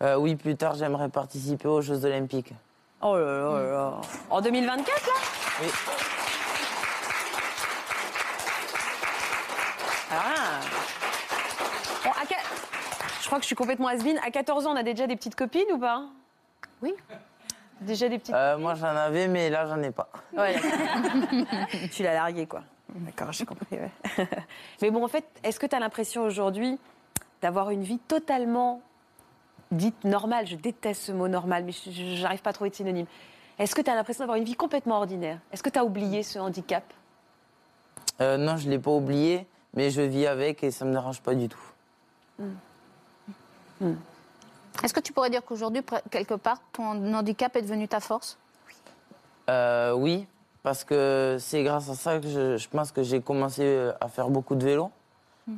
Euh, 0.00 0.14
oui, 0.14 0.36
plus 0.36 0.54
tard, 0.54 0.76
j'aimerais 0.76 1.08
participer 1.08 1.66
aux 1.66 1.80
Jeux 1.80 2.04
Olympiques. 2.04 2.54
Oh 3.02 3.16
là 3.16 3.70
là. 3.70 3.94
En 4.30 4.40
2024 4.40 4.86
là? 4.86 5.12
Oui. 5.60 5.68
Ah. 10.12 10.60
Bon, 12.04 12.10
à 12.10 12.24
Je 13.20 13.26
crois 13.26 13.38
que 13.38 13.42
je 13.42 13.46
suis 13.46 13.56
complètement 13.56 13.88
has 13.88 13.98
À 14.24 14.30
14 14.30 14.66
ans, 14.66 14.72
on 14.72 14.76
a 14.76 14.84
déjà 14.84 15.08
des 15.08 15.16
petites 15.16 15.34
copines 15.34 15.66
ou 15.72 15.78
pas? 15.78 16.04
Oui. 16.82 16.94
Déjà 17.80 18.08
des 18.08 18.18
petites 18.18 18.34
Euh, 18.34 18.58
moi, 18.58 18.74
j'en 18.74 18.86
avais, 18.88 19.28
mais 19.28 19.50
là, 19.50 19.66
j'en 19.66 19.82
ai 19.82 19.90
pas. 19.90 20.08
Ouais, 20.36 20.56
tu 21.92 22.02
l'as 22.02 22.14
largué, 22.14 22.46
quoi. 22.46 22.62
D'accord, 22.94 23.32
j'ai 23.32 23.44
compris. 23.44 23.66
ouais. 23.76 24.26
Mais 24.82 24.90
bon, 24.90 25.04
en 25.04 25.08
fait, 25.08 25.24
est-ce 25.44 25.60
que 25.60 25.66
tu 25.66 25.76
as 25.76 25.80
l'impression 25.80 26.22
aujourd'hui 26.22 26.78
d'avoir 27.42 27.70
une 27.70 27.82
vie 27.82 27.98
totalement 27.98 28.80
dite 29.70 30.04
normale? 30.04 30.46
Je 30.46 30.56
déteste 30.56 31.02
ce 31.02 31.12
mot 31.12 31.28
normal, 31.28 31.64
mais 31.64 31.72
n'arrive 32.22 32.40
pas 32.42 32.50
à 32.50 32.52
trouver 32.52 32.70
de 32.70 32.74
synonyme. 32.74 33.06
Est-ce 33.58 33.74
que 33.74 33.82
tu 33.82 33.90
as 33.90 33.94
l'impression 33.94 34.22
d'avoir 34.22 34.38
une 34.38 34.44
vie 34.44 34.54
complètement 34.54 34.96
ordinaire? 34.96 35.38
Est-ce 35.52 35.62
que 35.62 35.70
tu 35.70 35.78
as 35.78 35.84
oublié 35.84 36.22
ce 36.22 36.38
handicap? 36.38 36.84
Euh, 38.20 38.36
non, 38.36 38.56
je 38.56 38.66
ne 38.66 38.70
l'ai 38.70 38.78
pas 38.78 38.90
oublié, 38.90 39.46
mais 39.74 39.90
je 39.90 40.00
vis 40.00 40.26
avec 40.26 40.64
et 40.64 40.70
ça 40.70 40.84
ne 40.84 40.90
me 40.90 40.94
dérange 40.94 41.20
pas 41.20 41.34
du 41.34 41.48
tout. 41.48 41.60
Est-ce 44.82 44.94
que 44.94 45.00
tu 45.00 45.12
pourrais 45.12 45.30
dire 45.30 45.44
qu'aujourd'hui, 45.44 45.82
quelque 46.10 46.34
part, 46.34 46.60
ton 46.72 47.14
handicap 47.14 47.54
est 47.56 47.62
devenu 47.62 47.88
ta 47.88 48.00
force? 48.00 48.38
Euh, 49.50 49.92
oui, 49.92 50.26
parce 50.62 50.84
que 50.84 51.36
c'est 51.40 51.62
grâce 51.64 51.88
à 51.88 51.94
ça 51.94 52.18
que 52.18 52.28
je, 52.28 52.56
je 52.56 52.68
pense 52.68 52.92
que 52.92 53.02
j'ai 53.02 53.20
commencé 53.20 53.62
euh, 53.62 53.92
à 54.00 54.08
faire 54.08 54.28
beaucoup 54.28 54.54
de 54.54 54.64
vélo. 54.64 54.90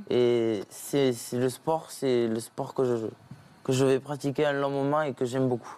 Et 0.08 0.62
c'est 0.70 1.12
le 1.32 1.48
sport, 1.48 1.90
c'est 1.90 2.28
le 2.28 2.38
sport 2.38 2.74
que 2.74 2.84
je, 2.84 3.06
que 3.64 3.72
je 3.72 3.84
vais 3.84 3.98
pratiquer 3.98 4.46
un 4.46 4.52
long 4.52 4.70
moment 4.70 5.02
et 5.02 5.14
que 5.14 5.24
j'aime 5.24 5.48
beaucoup. 5.48 5.76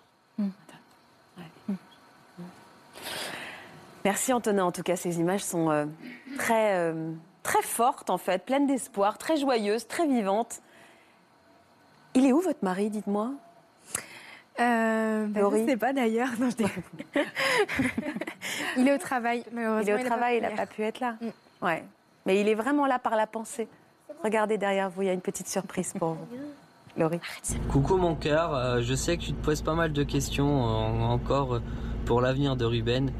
Merci 4.04 4.32
Antonin, 4.32 4.64
en 4.64 4.72
tout 4.72 4.82
cas, 4.82 4.96
ces 4.96 5.18
images 5.20 5.44
sont 5.44 5.70
euh, 5.70 5.86
très, 6.36 6.76
euh, 6.76 7.12
très 7.42 7.62
fortes 7.62 8.10
en 8.10 8.18
fait, 8.18 8.44
pleines 8.44 8.66
d'espoir, 8.66 9.16
très 9.16 9.36
joyeuses, 9.36 9.86
très 9.86 10.06
vivantes. 10.06 10.60
Il 12.14 12.26
est 12.26 12.32
où 12.32 12.40
votre 12.40 12.62
mari, 12.62 12.90
dites-moi? 12.90 13.32
Euh, 14.60 15.26
Laurie 15.34 15.62
je 15.62 15.70
sais 15.70 15.76
pas 15.76 15.92
d'ailleurs. 15.92 16.28
Non, 16.38 16.50
je 16.50 16.56
déconne. 16.56 16.82
il 18.76 18.86
est 18.86 18.94
au 18.94 18.98
travail, 18.98 19.44
malheureusement. 19.52 19.82
Il 19.82 19.88
est 19.88 19.94
au 19.94 20.06
a 20.06 20.08
travail, 20.08 20.36
il 20.36 20.42
n'a 20.42 20.50
pas 20.50 20.66
pu 20.66 20.82
être 20.82 21.00
là. 21.00 21.16
Ouais. 21.62 21.82
Mais 22.26 22.40
il 22.40 22.48
est 22.48 22.54
vraiment 22.54 22.86
là 22.86 22.98
par 22.98 23.16
la 23.16 23.26
pensée. 23.26 23.66
Regardez 24.22 24.58
derrière 24.58 24.90
vous, 24.90 25.02
il 25.02 25.06
y 25.06 25.10
a 25.10 25.14
une 25.14 25.22
petite 25.22 25.48
surprise 25.48 25.94
pour 25.98 26.10
vous. 26.14 26.26
Laurie. 26.98 27.20
Coucou 27.70 27.96
mon 27.96 28.14
cœur, 28.14 28.54
euh, 28.54 28.82
je 28.82 28.94
sais 28.94 29.16
que 29.16 29.22
tu 29.22 29.32
te 29.32 29.42
poses 29.42 29.62
pas 29.62 29.74
mal 29.74 29.94
de 29.94 30.02
questions 30.02 30.66
euh, 30.66 31.04
encore 31.04 31.54
euh, 31.54 31.62
pour 32.04 32.20
l'avenir 32.20 32.54
de 32.54 32.66
Ruben, 32.66 33.10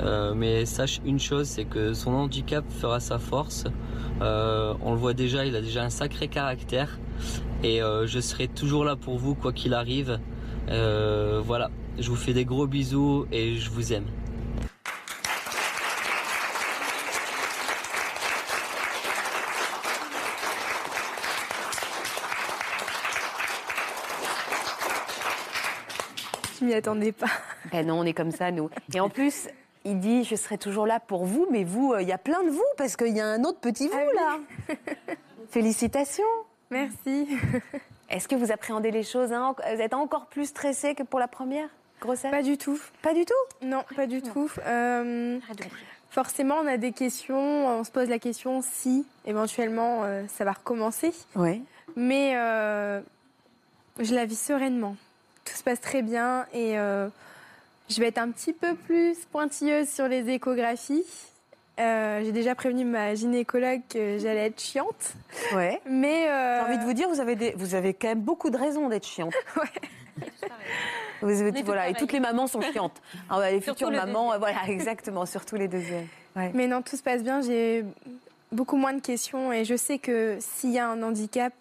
euh, 0.00 0.34
mais 0.34 0.66
sache 0.66 1.00
une 1.04 1.20
chose, 1.20 1.46
c'est 1.46 1.64
que 1.64 1.92
son 1.92 2.12
handicap 2.12 2.64
fera 2.68 2.98
sa 2.98 3.20
force. 3.20 3.64
Euh, 4.20 4.74
on 4.82 4.92
le 4.92 4.98
voit 4.98 5.14
déjà, 5.14 5.44
il 5.44 5.54
a 5.54 5.60
déjà 5.60 5.82
un 5.82 5.90
sacré 5.90 6.26
caractère 6.26 6.98
et 7.62 7.82
euh, 7.82 8.06
je 8.06 8.20
serai 8.20 8.48
toujours 8.48 8.84
là 8.84 8.96
pour 8.96 9.18
vous 9.18 9.34
quoi 9.34 9.52
qu'il 9.52 9.74
arrive. 9.74 10.18
Euh, 10.68 11.40
voilà, 11.44 11.70
je 11.98 12.08
vous 12.08 12.16
fais 12.16 12.32
des 12.32 12.44
gros 12.44 12.66
bisous 12.66 13.26
et 13.32 13.56
je 13.56 13.70
vous 13.70 13.92
aime. 13.92 14.06
Je 26.58 26.66
m'y 26.66 26.74
attendais 26.74 27.12
pas. 27.12 27.30
Ben 27.72 27.86
non, 27.86 28.00
on 28.00 28.04
est 28.04 28.12
comme 28.12 28.30
ça, 28.30 28.50
nous. 28.50 28.68
Et 28.94 29.00
en 29.00 29.08
plus, 29.08 29.48
il 29.84 29.98
dit 29.98 30.24
Je 30.24 30.36
serai 30.36 30.58
toujours 30.58 30.86
là 30.86 31.00
pour 31.00 31.24
vous, 31.24 31.46
mais 31.50 31.64
vous, 31.64 31.92
euh, 31.92 32.02
il 32.02 32.08
y 32.08 32.12
a 32.12 32.18
plein 32.18 32.44
de 32.44 32.50
vous, 32.50 32.64
parce 32.76 32.96
qu'il 32.96 33.16
y 33.16 33.20
a 33.20 33.26
un 33.26 33.44
autre 33.44 33.60
petit 33.60 33.88
vous, 33.88 34.10
là. 34.14 34.38
Félicitations. 35.50 36.24
Merci. 36.70 37.28
Est-ce 38.10 38.28
que 38.28 38.34
vous 38.34 38.52
appréhendez 38.52 38.90
les 38.90 39.02
choses 39.02 39.32
hein 39.32 39.54
Vous 39.74 39.80
êtes 39.80 39.94
encore 39.94 40.26
plus 40.26 40.46
stressé 40.46 40.94
que 40.94 41.02
pour 41.02 41.20
la 41.20 41.28
première 41.28 41.68
grossesse? 42.00 42.30
Pas 42.30 42.42
du 42.42 42.58
tout. 42.58 42.80
Pas 43.02 43.14
du 43.14 43.24
tout? 43.24 43.66
Non, 43.66 43.84
pas 43.94 44.06
du 44.06 44.22
tout. 44.22 44.50
Euh, 44.66 45.38
forcément, 46.10 46.56
on 46.56 46.66
a 46.66 46.76
des 46.76 46.92
questions. 46.92 47.68
On 47.68 47.84
se 47.84 47.90
pose 47.90 48.08
la 48.08 48.18
question 48.18 48.62
si, 48.62 49.06
éventuellement, 49.26 50.04
euh, 50.04 50.24
ça 50.28 50.44
va 50.44 50.52
recommencer. 50.52 51.12
Oui. 51.36 51.62
Mais 51.96 52.36
euh, 52.36 53.00
je 53.98 54.14
la 54.14 54.24
vis 54.24 54.40
sereinement. 54.40 54.96
Tout 55.44 55.54
se 55.54 55.62
passe 55.62 55.80
très 55.80 56.02
bien 56.02 56.46
et 56.52 56.78
euh, 56.78 57.08
je 57.88 58.00
vais 58.00 58.08
être 58.08 58.18
un 58.18 58.30
petit 58.30 58.52
peu 58.52 58.74
plus 58.74 59.16
pointilleuse 59.32 59.88
sur 59.88 60.06
les 60.08 60.28
échographies. 60.28 61.04
Euh, 61.80 62.22
J'ai 62.24 62.32
déjà 62.32 62.54
prévenu 62.54 62.84
ma 62.84 63.14
gynécologue 63.14 63.80
que 63.88 64.18
j'allais 64.18 64.46
être 64.46 64.60
chiante. 64.60 65.14
Ouais. 65.54 65.80
Mais 65.88 66.28
euh, 66.28 66.60
J'ai 66.60 66.66
envie 66.68 66.78
de 66.78 66.84
vous 66.84 66.92
dire, 66.92 67.08
vous 67.08 67.20
avez, 67.20 67.36
des, 67.36 67.52
vous 67.56 67.74
avez 67.74 67.94
quand 67.94 68.08
même 68.08 68.20
beaucoup 68.20 68.50
de 68.50 68.56
raisons 68.58 68.88
d'être 68.88 69.06
chiante. 69.06 69.32
Vous 71.22 71.40
avez- 71.42 71.62
voilà, 71.62 71.88
et 71.90 71.94
toutes 71.94 72.12
les 72.12 72.20
mamans 72.20 72.46
sont 72.46 72.62
chiantes. 72.62 73.00
Ah 73.28 73.38
ouais, 73.38 73.52
les 73.52 73.60
Surtout 73.60 73.86
futures 73.86 73.90
mamans, 74.06 74.38
voilà, 74.38 74.56
exactement, 74.68 75.26
surtout 75.26 75.56
les 75.56 75.68
deuxièmes. 75.68 76.06
Ouais. 76.34 76.50
Mais 76.54 76.66
non, 76.66 76.80
tout 76.80 76.96
se 76.96 77.02
passe 77.02 77.22
bien. 77.22 77.42
J'ai 77.42 77.84
beaucoup 78.52 78.76
moins 78.76 78.94
de 78.94 79.00
questions 79.02 79.52
et 79.52 79.64
je 79.66 79.76
sais 79.76 79.98
que 79.98 80.38
s'il 80.40 80.70
y 80.70 80.78
a 80.78 80.88
un 80.88 81.02
handicap, 81.02 81.52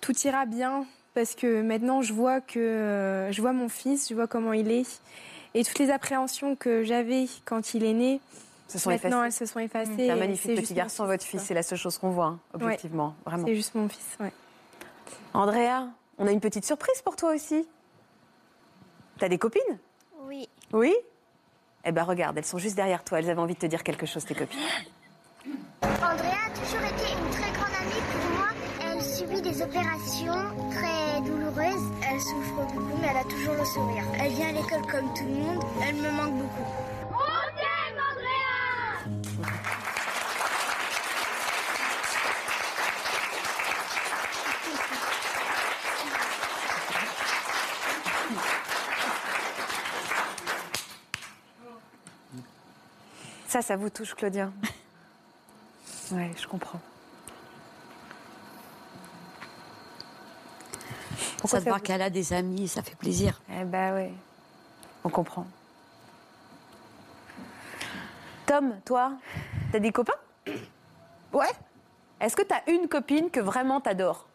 tout 0.00 0.16
ira 0.24 0.46
bien 0.46 0.86
parce 1.14 1.34
que 1.34 1.60
maintenant 1.60 2.00
je 2.02 2.12
vois 2.14 2.40
que 2.40 2.58
euh, 2.58 3.30
je 3.32 3.40
vois 3.42 3.52
mon 3.52 3.68
fils, 3.68 4.08
je 4.08 4.14
vois 4.14 4.26
comment 4.26 4.52
il 4.54 4.70
est 4.70 5.00
et 5.54 5.62
toutes 5.64 5.78
les 5.78 5.90
appréhensions 5.90 6.56
que 6.56 6.82
j'avais 6.82 7.26
quand 7.44 7.74
il 7.74 7.84
est 7.84 7.92
né, 7.94 8.20
Se 8.68 8.78
sont 8.78 8.90
maintenant 8.90 9.22
effacées. 9.24 9.44
elles 9.44 9.46
se 9.48 9.52
sont 9.52 9.60
effacées. 9.60 9.92
C'est 9.96 10.10
un 10.10 10.16
magnifique 10.16 10.56
petit 10.60 10.74
garçon, 10.74 11.06
votre 11.06 11.24
fils. 11.24 11.42
C'est 11.42 11.54
la 11.54 11.62
seule 11.62 11.78
chose 11.78 11.98
qu'on 11.98 12.10
voit, 12.10 12.26
hein, 12.26 12.38
Ouais. 12.54 12.62
objectivement. 12.64 13.14
Vraiment. 13.24 13.46
C'est 13.46 13.54
juste 13.54 13.74
mon 13.74 13.88
fils, 13.88 14.16
ouais. 14.20 14.32
Andrea, 15.34 15.88
on 16.18 16.26
a 16.26 16.32
une 16.32 16.40
petite 16.40 16.64
surprise 16.64 17.00
pour 17.02 17.14
toi 17.16 17.34
aussi. 17.34 17.66
T'as 19.18 19.28
des 19.28 19.38
copines? 19.38 19.78
Oui. 20.26 20.48
Oui? 20.72 20.94
Eh 21.84 21.92
ben 21.92 22.02
regarde, 22.02 22.36
elles 22.36 22.44
sont 22.44 22.58
juste 22.58 22.74
derrière 22.74 23.04
toi. 23.04 23.18
Elles 23.20 23.30
avaient 23.30 23.40
envie 23.40 23.54
de 23.54 23.58
te 23.60 23.66
dire 23.66 23.82
quelque 23.84 24.06
chose, 24.06 24.24
tes 24.24 24.34
copines. 24.34 24.58
Andrea 25.82 26.46
a 26.46 26.50
toujours 26.50 26.80
été 26.82 27.12
une 27.12 27.30
très 27.30 27.52
grande 27.52 27.74
amie 27.80 28.02
pour 28.10 28.38
moi. 28.38 28.48
Elle 28.82 29.02
subit 29.02 29.40
des 29.42 29.62
opérations 29.62 30.70
très 30.72 31.20
douloureuses. 31.20 31.92
Elle 32.10 32.20
souffre 32.20 32.54
beaucoup, 32.56 32.96
mais 33.00 33.08
elle 33.10 33.16
a 33.18 33.24
toujours 33.24 33.54
le 33.54 33.64
sourire. 33.64 34.02
Elle 34.20 34.32
vient 34.32 34.48
à 34.48 34.52
l'école 34.52 34.82
comme 34.90 35.14
tout 35.14 35.24
le 35.24 35.34
monde. 35.34 35.62
Elle 35.86 35.94
me 35.96 36.10
manque 36.10 36.34
beaucoup. 36.42 36.64
Ça, 53.56 53.62
ça 53.62 53.76
vous 53.76 53.88
touche, 53.88 54.14
Claudia 54.14 54.52
Ouais, 56.12 56.30
je 56.38 56.46
comprends. 56.46 56.78
ça 61.46 61.60
se 61.60 61.64
voit 61.64 61.80
qu'elle 61.80 62.02
a 62.02 62.10
des 62.10 62.34
amis, 62.34 62.68
ça 62.68 62.82
fait 62.82 62.96
plaisir. 62.96 63.40
Eh 63.50 63.64
ben 63.64 63.94
oui, 63.94 64.12
on 65.04 65.08
comprend. 65.08 65.46
Tom, 68.44 68.74
toi, 68.84 69.12
t'as 69.72 69.78
des 69.78 69.90
copains? 69.90 70.20
Ouais. 71.32 71.48
Est-ce 72.20 72.36
que 72.36 72.42
t'as 72.42 72.60
une 72.70 72.88
copine 72.88 73.30
que 73.30 73.40
vraiment 73.40 73.80
t'adores? 73.80 74.26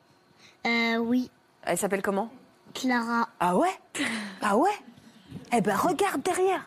Euh, 0.65 0.97
oui. 0.97 1.29
Elle 1.61 1.77
s'appelle 1.77 2.01
comment? 2.01 2.31
Clara. 2.73 3.29
Ah 3.39 3.55
ouais? 3.55 3.79
Ah 4.41 4.57
ouais? 4.57 4.73
Eh 5.53 5.61
ben 5.61 5.75
regarde 5.75 6.23
derrière. 6.23 6.65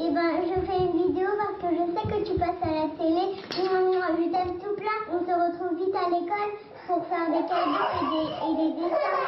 Et 0.00 0.10
ben, 0.10 0.30
je 0.46 0.60
fais 0.64 0.78
une 0.78 1.08
vidéo 1.08 1.26
parce 1.36 1.58
que 1.58 1.74
je 1.74 1.84
sais 1.92 2.06
que 2.06 2.30
tu 2.30 2.38
passes 2.38 2.62
à 2.62 2.70
la 2.70 2.88
télé. 2.96 3.34
Je 3.50 4.30
t'aime 4.30 4.58
tout 4.60 4.76
plein. 4.76 4.98
On 5.10 5.18
se 5.18 5.32
retrouve 5.34 5.76
vite 5.76 5.94
à 5.94 6.08
l'école 6.08 6.54
pour 6.86 7.04
faire 7.08 7.26
des 7.26 7.42
cadeaux 7.48 7.82
et 7.98 8.04
des, 8.14 8.28
et 8.46 8.52
des 8.56 8.70
dessins. 8.78 9.26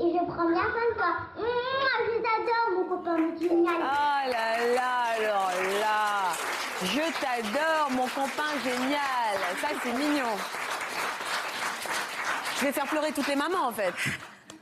Et 0.00 0.12
je 0.12 0.24
prends 0.26 0.48
bien 0.48 0.62
soin 0.62 0.86
de 0.90 0.94
toi. 0.96 1.12
Je 1.38 2.16
t'adore, 2.20 2.68
mon 2.74 2.84
copain 2.88 3.16
génial. 3.40 3.76
Oh 3.78 4.30
là 4.30 4.74
là, 4.74 4.92
alors 5.16 5.52
là 5.80 6.34
Je 6.82 7.06
t'adore, 7.20 7.90
mon 7.92 8.08
copain 8.08 8.58
génial 8.64 9.38
Ça, 9.60 9.68
c'est 9.84 9.92
mignon. 9.92 10.34
Je 12.56 12.64
vais 12.64 12.72
faire 12.72 12.86
pleurer 12.86 13.12
toutes 13.12 13.28
les 13.28 13.36
mamans, 13.36 13.68
en 13.68 13.72
fait. 13.72 13.94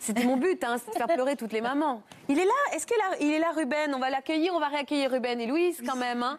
C'était 0.06 0.22
mon 0.22 0.36
but, 0.36 0.62
hein, 0.62 0.76
c'est 0.78 0.92
de 0.92 0.96
faire 0.96 1.08
pleurer 1.08 1.34
toutes 1.34 1.52
les 1.52 1.60
mamans. 1.60 2.00
Il 2.28 2.38
est 2.38 2.44
là 2.44 2.52
Est-ce 2.72 2.86
qu'il 2.86 2.96
est, 3.20 3.34
est 3.34 3.38
là, 3.40 3.50
Ruben? 3.50 3.92
On 3.92 3.98
va 3.98 4.08
l'accueillir, 4.08 4.54
on 4.54 4.60
va 4.60 4.68
réaccueillir 4.68 5.10
Ruben 5.10 5.40
et 5.40 5.48
Louise 5.48 5.82
quand 5.84 5.96
même. 5.96 6.22
Hein. 6.22 6.38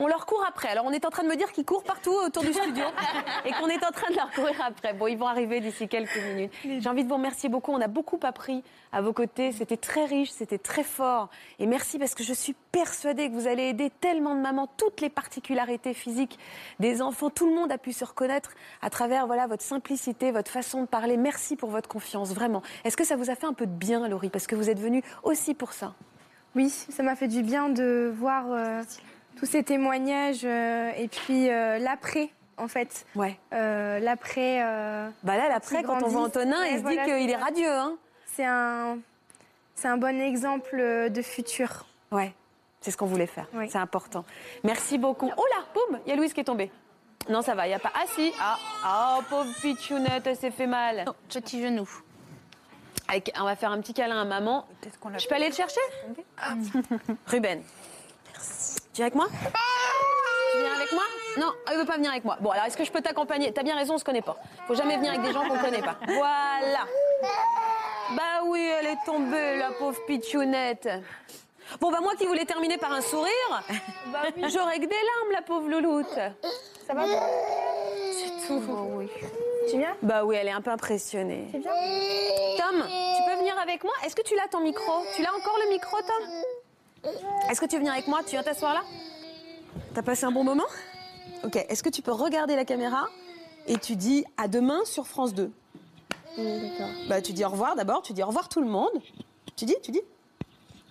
On 0.00 0.06
leur 0.06 0.26
court 0.26 0.44
après. 0.46 0.68
Alors 0.68 0.84
on 0.84 0.92
est 0.92 1.04
en 1.04 1.10
train 1.10 1.22
de 1.22 1.28
me 1.28 1.36
dire 1.36 1.52
qu'ils 1.52 1.64
courent 1.64 1.82
partout 1.82 2.12
autour 2.12 2.42
du 2.42 2.52
studio 2.52 2.84
et 3.44 3.52
qu'on 3.52 3.68
est 3.68 3.84
en 3.84 3.90
train 3.90 4.10
de 4.10 4.16
leur 4.16 4.30
courir 4.30 4.54
après. 4.64 4.92
Bon, 4.92 5.06
ils 5.06 5.16
vont 5.16 5.26
arriver 5.26 5.60
d'ici 5.60 5.88
quelques 5.88 6.16
minutes. 6.16 6.52
J'ai 6.64 6.88
envie 6.88 7.04
de 7.04 7.08
vous 7.08 7.16
remercier 7.16 7.48
beaucoup. 7.48 7.72
On 7.72 7.80
a 7.80 7.88
beaucoup 7.88 8.18
appris 8.22 8.62
à 8.92 9.00
vos 9.00 9.12
côtés. 9.12 9.52
C'était 9.52 9.76
très 9.76 10.04
riche, 10.04 10.30
c'était 10.30 10.58
très 10.58 10.82
fort. 10.82 11.30
Et 11.58 11.66
merci 11.66 11.98
parce 11.98 12.14
que 12.14 12.22
je 12.22 12.32
suis 12.32 12.54
persuadée 12.72 13.28
que 13.28 13.34
vous 13.34 13.46
allez 13.46 13.64
aider 13.64 13.90
tellement 14.00 14.34
de 14.34 14.40
mamans, 14.40 14.68
toutes 14.76 15.00
les 15.00 15.10
particularités 15.10 15.94
physiques 15.94 16.38
des 16.78 17.00
enfants. 17.02 17.30
Tout 17.30 17.48
le 17.48 17.54
monde 17.54 17.72
a 17.72 17.78
pu 17.78 17.92
se 17.92 18.04
reconnaître 18.04 18.50
à 18.82 18.90
travers 18.90 19.26
voilà 19.26 19.46
votre 19.46 19.62
simplicité, 19.62 20.30
votre 20.32 20.50
façon 20.50 20.82
de 20.82 20.86
parler. 20.86 21.16
Merci 21.16 21.56
pour 21.56 21.70
votre 21.70 21.88
confiance, 21.88 22.32
vraiment. 22.34 22.62
Est-ce 22.84 22.96
que 22.96 23.04
ça 23.04 23.16
vous 23.16 23.30
a 23.30 23.34
fait 23.34 23.46
un 23.46 23.54
peu 23.54 23.66
de 23.66 23.72
bien, 23.72 24.06
Laurie, 24.08 24.30
parce 24.30 24.46
que 24.46 24.54
vous 24.54 24.70
êtes 24.70 24.80
venue 24.80 25.02
aussi 25.22 25.54
pour 25.54 25.72
ça? 25.72 25.94
Oui, 26.54 26.70
ça 26.70 27.02
m'a 27.02 27.16
fait 27.16 27.28
du 27.28 27.42
bien 27.42 27.68
de 27.68 28.12
voir. 28.16 28.50
Euh, 28.50 28.82
tous 29.36 29.46
ces 29.46 29.62
témoignages 29.62 30.44
euh, 30.44 30.90
et 30.96 31.08
puis 31.08 31.50
euh, 31.50 31.78
l'après 31.78 32.30
en 32.56 32.68
fait. 32.68 33.04
Ouais. 33.14 33.38
Euh, 33.52 33.98
l'après. 34.00 34.60
bah 35.22 35.36
là, 35.36 35.48
l'après, 35.48 35.82
quand 35.82 36.02
on 36.02 36.08
voit 36.08 36.22
Antonin, 36.22 36.64
il 36.64 36.78
se 36.78 36.84
dit 36.84 36.96
qu'il 37.04 37.30
est 37.30 37.36
radieux. 37.36 37.70
Hein. 37.70 37.96
C'est 38.34 38.46
un, 38.46 38.98
c'est 39.74 39.88
un 39.88 39.98
bon 39.98 40.18
exemple 40.20 41.10
de 41.10 41.22
futur. 41.22 41.86
Ouais. 42.10 42.32
C'est 42.80 42.90
ce 42.90 42.96
qu'on 42.96 43.06
voulait 43.06 43.26
faire. 43.26 43.46
C'est 43.68 43.78
important. 43.78 44.24
Merci 44.64 44.96
beaucoup. 44.96 45.30
Oh 45.36 45.44
là, 45.54 45.64
boum, 45.74 46.00
il 46.06 46.10
y 46.10 46.12
a 46.12 46.16
Louise 46.16 46.32
qui 46.32 46.40
est 46.40 46.44
tombée. 46.44 46.70
Non, 47.28 47.42
ça 47.42 47.54
va, 47.54 47.66
il 47.66 47.70
n'y 47.70 47.74
a 47.74 47.78
pas. 47.78 47.92
Ah 47.94 48.04
si, 48.14 48.32
ah, 48.40 49.18
oh, 49.18 49.22
pauvre 49.28 49.52
pitchounette, 49.60 50.26
elle 50.26 50.36
s'est 50.36 50.50
fait 50.50 50.68
mal. 50.68 51.04
Oh, 51.08 51.12
petit 51.28 51.60
genou. 51.60 51.88
on 53.38 53.44
va 53.44 53.56
faire 53.56 53.72
un 53.72 53.80
petit 53.80 53.92
câlin 53.92 54.22
à 54.22 54.24
maman. 54.24 54.66
Je 55.18 55.26
peux 55.26 55.34
aller 55.34 55.48
le 55.48 55.54
chercher? 55.54 55.80
Ruben. 57.26 57.62
Tu 58.96 59.02
viens 59.02 59.08
avec 59.08 59.14
moi 59.14 59.26
Tu 59.28 60.58
viens 60.58 60.74
avec 60.74 60.92
moi 60.92 61.02
Non, 61.36 61.52
elle 61.70 61.76
veut 61.76 61.84
pas 61.84 61.96
venir 61.96 62.10
avec 62.12 62.24
moi. 62.24 62.38
Bon, 62.40 62.48
alors 62.48 62.64
est-ce 62.64 62.78
que 62.78 62.84
je 62.84 62.90
peux 62.90 63.02
t'accompagner 63.02 63.52
T'as 63.52 63.62
bien 63.62 63.76
raison, 63.76 63.96
on 63.96 63.98
se 63.98 64.04
connaît 64.04 64.22
pas. 64.22 64.38
Faut 64.66 64.74
jamais 64.74 64.96
venir 64.96 65.10
avec 65.12 65.22
des 65.22 65.34
gens 65.34 65.46
qu'on 65.46 65.58
connaît 65.58 65.82
pas. 65.82 65.98
Voilà. 66.06 66.86
Bah 68.16 68.42
oui, 68.46 68.66
elle 68.80 68.86
est 68.86 69.04
tombée, 69.04 69.58
la 69.58 69.72
pauvre 69.72 69.98
pitchounette. 70.06 70.88
Bon, 71.78 71.90
bah 71.90 71.98
moi 72.00 72.14
qui 72.16 72.24
voulais 72.24 72.46
terminer 72.46 72.78
par 72.78 72.90
un 72.90 73.02
sourire, 73.02 73.62
bah 74.06 74.22
j'aurais 74.48 74.78
que 74.78 74.86
des 74.86 74.94
larmes, 74.94 75.32
la 75.32 75.42
pauvre 75.42 75.68
louloute. 75.68 76.14
Ça 76.86 76.94
va 76.94 77.04
C'est 77.04 78.46
tout. 78.46 78.62
Oh, 78.70 78.92
oui. 78.94 79.10
Tu 79.68 79.76
viens 79.76 79.94
Bah 80.00 80.24
oui, 80.24 80.36
elle 80.36 80.48
est 80.48 80.52
un 80.52 80.62
peu 80.62 80.70
impressionnée. 80.70 81.48
Tu 81.52 81.58
viens 81.58 81.70
Tom, 82.56 82.82
tu 82.82 83.30
peux 83.30 83.36
venir 83.40 83.58
avec 83.60 83.84
moi? 83.84 83.92
Est-ce 84.06 84.16
que 84.16 84.22
tu 84.22 84.34
l'as 84.36 84.48
ton 84.48 84.60
micro? 84.60 85.02
Tu 85.14 85.20
l'as 85.20 85.34
encore 85.34 85.58
le 85.66 85.70
micro, 85.70 85.98
Tom? 85.98 86.42
Est-ce 87.50 87.60
que 87.60 87.66
tu 87.66 87.78
viens 87.78 87.92
avec 87.92 88.06
moi 88.06 88.20
Tu 88.24 88.30
viens 88.32 88.42
t'asseoir 88.42 88.74
là? 88.74 88.82
T'as 89.94 90.02
passé 90.02 90.24
un 90.24 90.32
bon 90.32 90.44
moment? 90.44 90.66
Ok. 91.44 91.56
Est-ce 91.56 91.82
que 91.82 91.88
tu 91.88 92.02
peux 92.02 92.12
regarder 92.12 92.56
la 92.56 92.64
caméra 92.64 93.08
et 93.66 93.78
tu 93.78 93.96
dis 93.96 94.24
à 94.36 94.48
demain 94.48 94.84
sur 94.84 95.06
France 95.06 95.34
2 95.34 95.50
D'accord. 96.36 96.90
Bah 97.08 97.22
tu 97.22 97.32
dis 97.32 97.44
au 97.44 97.48
revoir 97.48 97.76
d'abord, 97.76 98.02
tu 98.02 98.12
dis 98.12 98.22
au 98.22 98.26
revoir 98.26 98.48
tout 98.48 98.60
le 98.60 98.68
monde. 98.68 98.90
Tu 99.56 99.64
dis, 99.64 99.74
tu 99.82 99.90
dis 99.90 100.02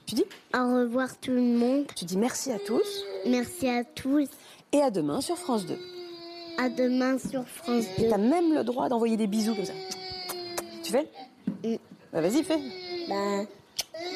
Tu 0.08 0.16
dis 0.16 0.26
Au 0.56 0.80
revoir 0.80 1.18
tout 1.18 1.32
le 1.32 1.42
monde. 1.42 1.86
Tu 1.96 2.06
dis 2.06 2.18
merci 2.18 2.52
à 2.52 2.58
tous. 2.60 3.04
Merci 3.28 3.70
à 3.70 3.84
tous. 3.84 4.28
Et 4.72 4.82
à 4.82 4.90
demain 4.90 5.22
sur 5.22 5.38
France 5.38 5.66
2. 5.66 5.78
À 6.58 6.70
demain 6.70 7.18
sur 7.20 7.48
France 7.48 7.86
2. 8.00 8.10
T'as 8.10 8.18
même 8.18 8.54
le 8.54 8.64
droit 8.64 8.90
d'envoyer 8.90 9.18
des 9.18 9.28
bisous 9.28 9.56
comme 9.56 9.66
ça. 9.66 9.74
Tu 10.84 10.92
fais? 10.92 11.08
Mm. 11.64 11.76
Bah 12.12 12.22
vas-y, 12.22 12.44
fais. 12.44 12.60
Bah. 13.08 13.44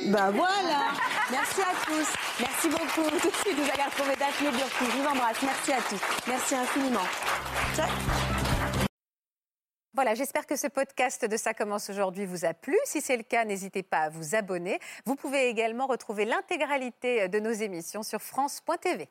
Bah 0.08 0.32
voilà 0.32 0.92
Merci 1.32 1.62
à 1.62 1.74
tous. 1.86 2.14
Merci 2.40 2.70
beaucoup. 2.70 3.10
Tout 3.20 3.30
de 3.30 3.36
suite, 3.36 3.56
vous 3.56 3.70
allez 3.72 3.84
retrouver 3.84 4.16
Daphné 4.16 4.50
Burki. 4.50 4.86
Je 4.86 4.98
vous 4.98 5.08
embrasse. 5.08 5.42
Merci 5.44 5.74
à 5.74 5.82
tous. 5.82 6.02
Merci 6.28 6.56
infiniment. 6.56 7.06
Voilà, 9.94 10.16
j'espère 10.16 10.48
que 10.48 10.56
ce 10.56 10.68
podcast 10.68 11.26
de 11.26 11.36
Ça 11.36 11.54
commence 11.54 11.90
aujourd'hui 11.90 12.26
vous 12.26 12.46
a 12.46 12.54
plu. 12.54 12.78
Si 12.86 13.02
c'est 13.02 13.18
le 13.18 13.24
cas, 13.24 13.44
n'hésitez 13.44 13.84
pas 13.84 14.04
à 14.04 14.10
vous 14.10 14.34
abonner. 14.34 14.80
Vous 15.06 15.16
pouvez 15.16 15.50
également 15.50 15.88
retrouver 15.88 16.24
l'intégralité 16.26 17.28
de 17.28 17.40
nos 17.40 17.52
émissions 17.52 18.02
sur 18.02 18.22
France.tv. 18.22 19.10